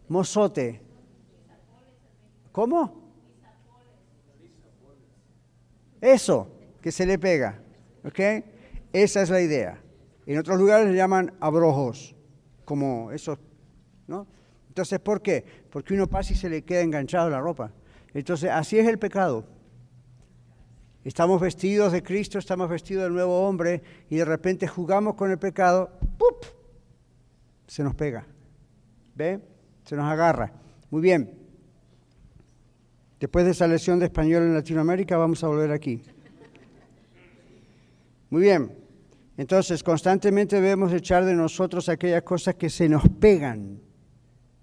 mozote. 0.10 0.82
¿Cómo? 2.52 3.08
Eso, 6.02 6.50
que 6.82 6.92
se 6.92 7.06
le 7.06 7.18
pega. 7.18 7.62
¿Ok? 8.04 8.20
Esa 8.92 9.22
es 9.22 9.30
la 9.30 9.40
idea. 9.40 9.82
En 10.26 10.38
otros 10.38 10.60
lugares 10.60 10.90
le 10.90 10.96
llaman 10.96 11.34
abrojos, 11.40 12.16
como 12.66 13.12
esos, 13.14 13.40
¿no? 14.08 14.28
Entonces, 14.78 15.00
¿por 15.00 15.24
qué? 15.24 15.44
Porque 15.72 15.96
uno 15.96 16.06
pasa 16.06 16.34
y 16.34 16.36
se 16.36 16.48
le 16.48 16.62
queda 16.62 16.82
enganchado 16.82 17.32
la 17.32 17.40
ropa. 17.40 17.72
Entonces, 18.14 18.52
así 18.52 18.78
es 18.78 18.88
el 18.88 19.00
pecado. 19.00 19.44
Estamos 21.04 21.42
vestidos 21.42 21.92
de 21.92 22.04
Cristo, 22.04 22.38
estamos 22.38 22.70
vestidos 22.70 23.06
del 23.06 23.14
nuevo 23.14 23.48
hombre 23.48 23.82
y 24.08 24.18
de 24.18 24.26
repente 24.26 24.68
jugamos 24.68 25.16
con 25.16 25.32
el 25.32 25.40
pecado, 25.40 25.90
¡pup! 26.20 26.46
Se 27.66 27.84
nos 27.84 27.96
pega. 27.96 28.28
¿Ve? 29.16 29.40
Se 29.84 29.96
nos 29.96 30.06
agarra. 30.06 30.54
Muy 30.92 31.02
bien. 31.02 31.34
Después 33.20 33.46
de 33.46 33.52
esa 33.54 33.68
lección 33.68 33.98
de 33.98 34.06
español 34.06 34.44
en 34.44 34.54
Latinoamérica, 34.54 35.18
vamos 35.18 35.44
a 35.44 35.48
volver 35.48 35.72
aquí. 35.72 36.04
Muy 38.30 38.44
bien. 38.44 38.72
Entonces, 39.38 39.82
constantemente 39.82 40.58
debemos 40.58 40.94
echar 40.94 41.26
de 41.26 41.34
nosotros 41.34 41.90
aquellas 41.90 42.22
cosas 42.22 42.54
que 42.54 42.70
se 42.70 42.88
nos 42.88 43.10
pegan 43.10 43.87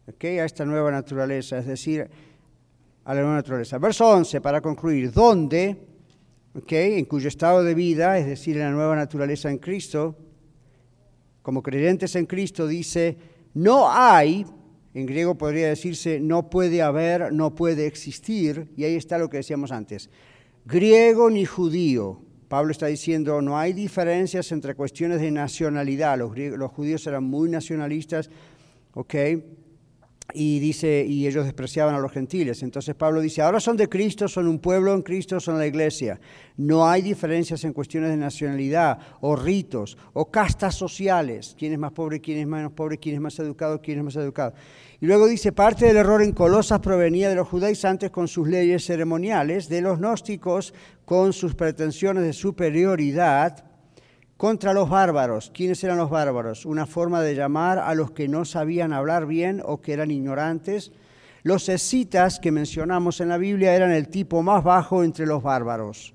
a 0.07 0.45
esta 0.45 0.65
nueva 0.65 0.91
naturaleza, 0.91 1.59
es 1.59 1.67
decir, 1.67 2.09
a 3.05 3.15
la 3.15 3.21
nueva 3.21 3.37
naturaleza. 3.37 3.79
Verso 3.79 4.09
11, 4.09 4.41
para 4.41 4.61
concluir, 4.61 5.11
¿dónde, 5.13 5.77
en 6.55 7.05
cuyo 7.07 7.29
estado 7.29 7.63
de 7.63 7.75
vida, 7.75 8.19
es 8.19 8.27
decir, 8.27 8.57
en 8.57 8.65
la 8.65 8.71
nueva 8.71 8.97
naturaleza 8.97 9.51
en 9.51 9.59
Cristo, 9.59 10.17
como 11.43 11.63
creyentes 11.63 12.17
en 12.17 12.27
Cristo, 12.27 12.67
dice, 12.67 13.17
no 13.55 13.91
hay, 13.91 14.47
en 14.95 15.07
griego 15.07 15.37
podría 15.37 15.69
decirse, 15.69 16.21
no 16.21 16.49
puede 16.49 16.83
haber, 16.83 17.33
no 17.33 17.55
puede 17.55 17.87
existir, 17.87 18.69
y 18.77 18.85
ahí 18.85 18.95
está 18.95 19.19
lo 19.19 19.29
que 19.29 19.39
decíamos 19.39 19.73
antes, 19.73 20.11
griego 20.65 21.31
ni 21.31 21.45
judío. 21.45 22.21
Pablo 22.49 22.71
está 22.71 22.87
diciendo, 22.87 23.43
no 23.43 23.59
hay 23.59 23.73
diferencias 23.73 24.53
entre 24.53 24.75
cuestiones 24.75 25.21
de 25.21 25.31
nacionalidad. 25.31 26.17
Los, 26.19 26.37
los 26.37 26.71
judíos 26.71 27.05
eran 27.07 27.25
muy 27.25 27.49
nacionalistas, 27.49 28.31
¿ok? 28.93 29.15
Y 30.33 30.59
dice, 30.59 31.05
y 31.07 31.27
ellos 31.27 31.45
despreciaban 31.45 31.95
a 31.95 31.99
los 31.99 32.11
gentiles. 32.11 32.63
Entonces 32.63 32.95
Pablo 32.95 33.21
dice, 33.21 33.43
ahora 33.43 33.61
son 33.61 33.77
de 33.77 33.89
Cristo, 33.89 34.27
son 34.27 34.49
un 34.49 34.59
pueblo 34.59 34.95
en 34.95 35.03
Cristo, 35.03 35.39
son 35.39 35.59
la 35.59 35.67
iglesia. 35.67 36.19
No 36.57 36.89
hay 36.89 37.03
diferencias 37.03 37.63
en 37.65 37.73
cuestiones 37.73 38.11
de 38.11 38.17
nacionalidad 38.17 38.99
o 39.21 39.37
ritos 39.37 39.99
o 40.13 40.31
castas 40.31 40.75
sociales. 40.75 41.55
¿Quién 41.59 41.73
es 41.73 41.79
más 41.79 41.93
pobre, 41.93 42.21
quién 42.21 42.39
es 42.39 42.47
menos 42.47 42.73
pobre, 42.73 42.99
quién 42.99 43.17
es 43.17 43.21
más 43.21 43.39
educado, 43.39 43.81
quién 43.81 43.99
es 43.99 44.05
más 44.05 44.17
educado? 44.17 44.55
Y 45.01 45.07
luego 45.07 45.27
dice, 45.27 45.53
parte 45.53 45.87
del 45.87 45.99
error 45.99 46.23
en 46.23 46.33
Colosas 46.33 46.81
provenía 46.81 47.29
de 47.29 47.35
los 47.35 47.47
judaizantes 47.47 48.11
con 48.11 48.27
sus 48.27 48.49
leyes 48.49 48.85
ceremoniales, 48.85 49.69
de 49.69 49.83
los 49.83 49.99
gnósticos 49.99 50.73
con 51.05 51.33
sus 51.33 51.55
pretensiones 51.55 52.25
de 52.25 52.33
superioridad, 52.33 53.74
contra 54.37 54.73
los 54.73 54.89
bárbaros. 54.89 55.51
¿Quiénes 55.55 55.83
eran 55.85 55.99
los 55.99 56.11
bárbaros? 56.11 56.67
Una 56.67 56.87
forma 56.87 57.23
de 57.23 57.35
llamar 57.35 57.79
a 57.79 57.95
los 57.95 58.11
que 58.11 58.29
no 58.29 58.45
sabían 58.45 58.93
hablar 58.93 59.27
bien 59.27 59.63
o 59.65 59.81
que 59.81 59.93
eran 59.93 60.11
ignorantes. 60.11 60.93
Los 61.43 61.69
escitas 61.69 62.41
que 62.41 62.53
mencionamos 62.53 63.21
en 63.21 63.29
la 63.29 63.39
Biblia 63.39 63.75
eran 63.75 63.93
el 63.93 64.09
tipo 64.09 64.43
más 64.43 64.65
bajo 64.65 65.05
entre 65.05 65.27
los 65.27 65.43
bárbaros. 65.43 66.15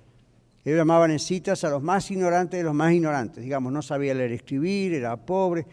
Ellos 0.66 0.78
llamaban 0.78 1.12
escitas 1.12 1.64
a 1.64 1.70
los 1.70 1.82
más 1.82 2.10
ignorantes 2.12 2.60
de 2.60 2.64
los 2.64 2.74
más 2.74 2.94
ignorantes. 2.94 3.44
Digamos, 3.44 3.72
no 3.72 3.82
sabía 3.82 4.14
leer 4.14 4.34
escribir, 4.34 4.94
era 4.94 5.16
pobre. 5.18 5.66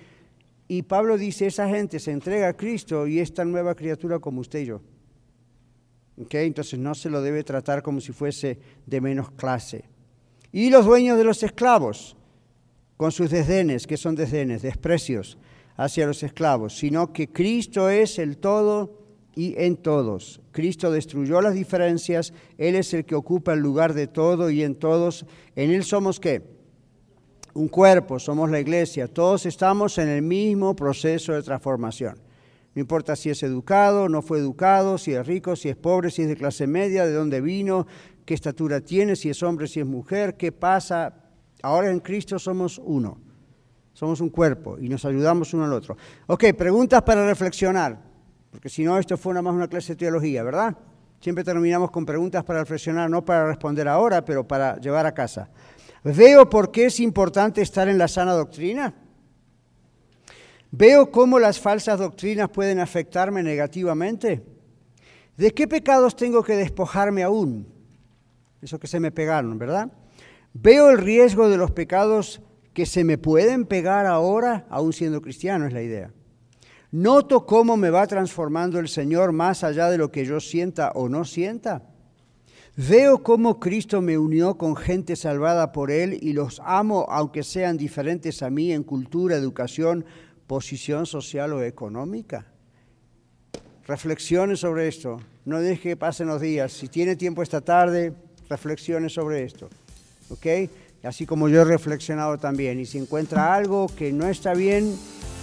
Y 0.68 0.82
Pablo 0.82 1.16
dice, 1.16 1.46
esa 1.46 1.68
gente 1.68 1.98
se 1.98 2.12
entrega 2.12 2.48
a 2.48 2.56
Cristo 2.56 3.06
y 3.06 3.18
es 3.18 3.34
tan 3.34 3.50
nueva 3.50 3.74
criatura 3.74 4.18
como 4.18 4.40
usted 4.40 4.60
y 4.60 4.66
yo. 4.66 4.80
Entonces 6.16 6.78
no 6.78 6.94
se 6.94 7.10
lo 7.10 7.20
debe 7.20 7.44
tratar 7.44 7.82
como 7.82 8.00
si 8.00 8.12
fuese 8.12 8.58
de 8.86 9.00
menos 9.00 9.30
clase. 9.32 9.84
Y 10.52 10.70
los 10.70 10.86
dueños 10.86 11.18
de 11.18 11.24
los 11.24 11.42
esclavos 11.42 12.15
con 12.96 13.12
sus 13.12 13.30
desdenes, 13.30 13.86
que 13.86 13.96
son 13.96 14.14
desdenes, 14.14 14.62
desprecios 14.62 15.38
hacia 15.76 16.06
los 16.06 16.22
esclavos, 16.22 16.76
sino 16.76 17.12
que 17.12 17.28
Cristo 17.28 17.90
es 17.90 18.18
el 18.18 18.38
todo 18.38 19.06
y 19.34 19.54
en 19.58 19.76
todos. 19.76 20.40
Cristo 20.50 20.90
destruyó 20.90 21.42
las 21.42 21.54
diferencias, 21.54 22.32
Él 22.56 22.74
es 22.74 22.94
el 22.94 23.04
que 23.04 23.14
ocupa 23.14 23.52
el 23.52 23.60
lugar 23.60 23.92
de 23.92 24.06
todo 24.06 24.50
y 24.50 24.62
en 24.62 24.74
todos. 24.74 25.26
En 25.54 25.70
Él 25.70 25.84
somos 25.84 26.18
qué? 26.18 26.42
Un 27.52 27.68
cuerpo, 27.68 28.18
somos 28.18 28.50
la 28.50 28.60
iglesia, 28.60 29.08
todos 29.08 29.46
estamos 29.46 29.98
en 29.98 30.08
el 30.08 30.22
mismo 30.22 30.74
proceso 30.74 31.34
de 31.34 31.42
transformación. 31.42 32.16
No 32.74 32.80
importa 32.80 33.16
si 33.16 33.30
es 33.30 33.42
educado, 33.42 34.08
no 34.08 34.20
fue 34.20 34.38
educado, 34.38 34.98
si 34.98 35.12
es 35.12 35.26
rico, 35.26 35.56
si 35.56 35.70
es 35.70 35.76
pobre, 35.76 36.10
si 36.10 36.22
es 36.22 36.28
de 36.28 36.36
clase 36.36 36.66
media, 36.66 37.06
de 37.06 37.12
dónde 37.12 37.40
vino, 37.40 37.86
qué 38.26 38.34
estatura 38.34 38.80
tiene, 38.80 39.16
si 39.16 39.30
es 39.30 39.42
hombre, 39.42 39.66
si 39.66 39.80
es 39.80 39.86
mujer, 39.86 40.36
qué 40.36 40.52
pasa, 40.52 41.25
Ahora 41.66 41.90
en 41.90 41.98
Cristo 41.98 42.38
somos 42.38 42.78
uno, 42.78 43.18
somos 43.92 44.20
un 44.20 44.30
cuerpo 44.30 44.78
y 44.78 44.88
nos 44.88 45.04
ayudamos 45.04 45.52
uno 45.52 45.64
al 45.64 45.72
otro. 45.72 45.96
Ok, 46.28 46.44
preguntas 46.56 47.02
para 47.02 47.26
reflexionar, 47.26 47.98
porque 48.52 48.68
si 48.68 48.84
no 48.84 48.96
esto 48.96 49.16
fue 49.18 49.34
nada 49.34 49.42
más 49.42 49.54
una 49.54 49.66
clase 49.66 49.94
de 49.94 49.96
teología, 49.96 50.44
¿verdad? 50.44 50.76
Siempre 51.18 51.42
terminamos 51.42 51.90
con 51.90 52.06
preguntas 52.06 52.44
para 52.44 52.60
reflexionar, 52.60 53.10
no 53.10 53.24
para 53.24 53.48
responder 53.48 53.88
ahora, 53.88 54.24
pero 54.24 54.46
para 54.46 54.76
llevar 54.78 55.06
a 55.06 55.12
casa. 55.12 55.50
¿Veo 56.04 56.48
por 56.48 56.70
qué 56.70 56.84
es 56.84 57.00
importante 57.00 57.62
estar 57.62 57.88
en 57.88 57.98
la 57.98 58.06
sana 58.06 58.34
doctrina? 58.34 58.94
¿Veo 60.70 61.10
cómo 61.10 61.40
las 61.40 61.58
falsas 61.58 61.98
doctrinas 61.98 62.48
pueden 62.48 62.78
afectarme 62.78 63.42
negativamente? 63.42 64.40
¿De 65.36 65.50
qué 65.50 65.66
pecados 65.66 66.14
tengo 66.14 66.44
que 66.44 66.54
despojarme 66.54 67.24
aún? 67.24 67.66
Eso 68.62 68.78
que 68.78 68.86
se 68.86 69.00
me 69.00 69.10
pegaron, 69.10 69.58
¿verdad? 69.58 69.90
Veo 70.58 70.88
el 70.88 70.96
riesgo 70.96 71.50
de 71.50 71.58
los 71.58 71.70
pecados 71.70 72.40
que 72.72 72.86
se 72.86 73.04
me 73.04 73.18
pueden 73.18 73.66
pegar 73.66 74.06
ahora, 74.06 74.66
aún 74.70 74.94
siendo 74.94 75.20
cristiano, 75.20 75.66
es 75.66 75.74
la 75.74 75.82
idea. 75.82 76.14
Noto 76.92 77.44
cómo 77.44 77.76
me 77.76 77.90
va 77.90 78.06
transformando 78.06 78.78
el 78.78 78.88
Señor 78.88 79.32
más 79.32 79.62
allá 79.62 79.90
de 79.90 79.98
lo 79.98 80.10
que 80.10 80.24
yo 80.24 80.40
sienta 80.40 80.92
o 80.94 81.10
no 81.10 81.26
sienta. 81.26 81.82
Veo 82.74 83.22
cómo 83.22 83.60
Cristo 83.60 84.00
me 84.00 84.16
unió 84.16 84.56
con 84.56 84.76
gente 84.76 85.14
salvada 85.14 85.72
por 85.72 85.90
Él 85.90 86.18
y 86.22 86.32
los 86.32 86.62
amo 86.64 87.04
aunque 87.10 87.42
sean 87.42 87.76
diferentes 87.76 88.42
a 88.42 88.48
mí 88.48 88.72
en 88.72 88.82
cultura, 88.82 89.36
educación, 89.36 90.06
posición 90.46 91.04
social 91.04 91.52
o 91.52 91.62
económica. 91.62 92.46
Reflexiones 93.86 94.60
sobre 94.60 94.88
esto. 94.88 95.20
No 95.44 95.60
deje 95.60 95.90
que 95.90 95.96
pasen 95.98 96.28
los 96.28 96.40
días. 96.40 96.72
Si 96.72 96.88
tiene 96.88 97.14
tiempo 97.14 97.42
esta 97.42 97.60
tarde, 97.60 98.14
reflexiones 98.48 99.12
sobre 99.12 99.44
esto. 99.44 99.68
¿Ok? 100.30 100.46
Así 101.02 101.26
como 101.26 101.48
yo 101.48 101.62
he 101.62 101.64
reflexionado 101.64 102.38
también. 102.38 102.80
Y 102.80 102.86
si 102.86 102.98
encuentra 102.98 103.54
algo 103.54 103.86
que 103.86 104.12
no 104.12 104.26
está 104.26 104.54
bien, 104.54 104.96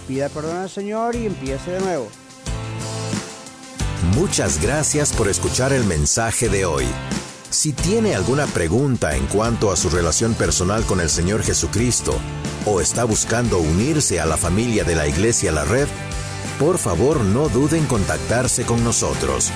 pida 0.06 0.28
perdón 0.28 0.58
al 0.58 0.70
Señor 0.70 1.16
y 1.16 1.26
empiece 1.26 1.70
de 1.70 1.80
nuevo. 1.80 2.08
Muchas 4.14 4.60
gracias 4.62 5.12
por 5.12 5.28
escuchar 5.28 5.72
el 5.72 5.84
mensaje 5.84 6.48
de 6.48 6.66
hoy. 6.66 6.84
Si 7.50 7.72
tiene 7.72 8.14
alguna 8.14 8.46
pregunta 8.46 9.16
en 9.16 9.26
cuanto 9.26 9.70
a 9.70 9.76
su 9.76 9.88
relación 9.88 10.34
personal 10.34 10.84
con 10.84 11.00
el 11.00 11.08
Señor 11.08 11.42
Jesucristo 11.42 12.18
o 12.66 12.80
está 12.80 13.04
buscando 13.04 13.58
unirse 13.58 14.20
a 14.20 14.26
la 14.26 14.36
familia 14.36 14.84
de 14.84 14.96
la 14.96 15.06
Iglesia 15.06 15.52
La 15.52 15.64
Red, 15.64 15.86
por 16.58 16.78
favor 16.78 17.20
no 17.20 17.48
duden 17.48 17.82
en 17.82 17.86
contactarse 17.86 18.64
con 18.64 18.82
nosotros. 18.84 19.50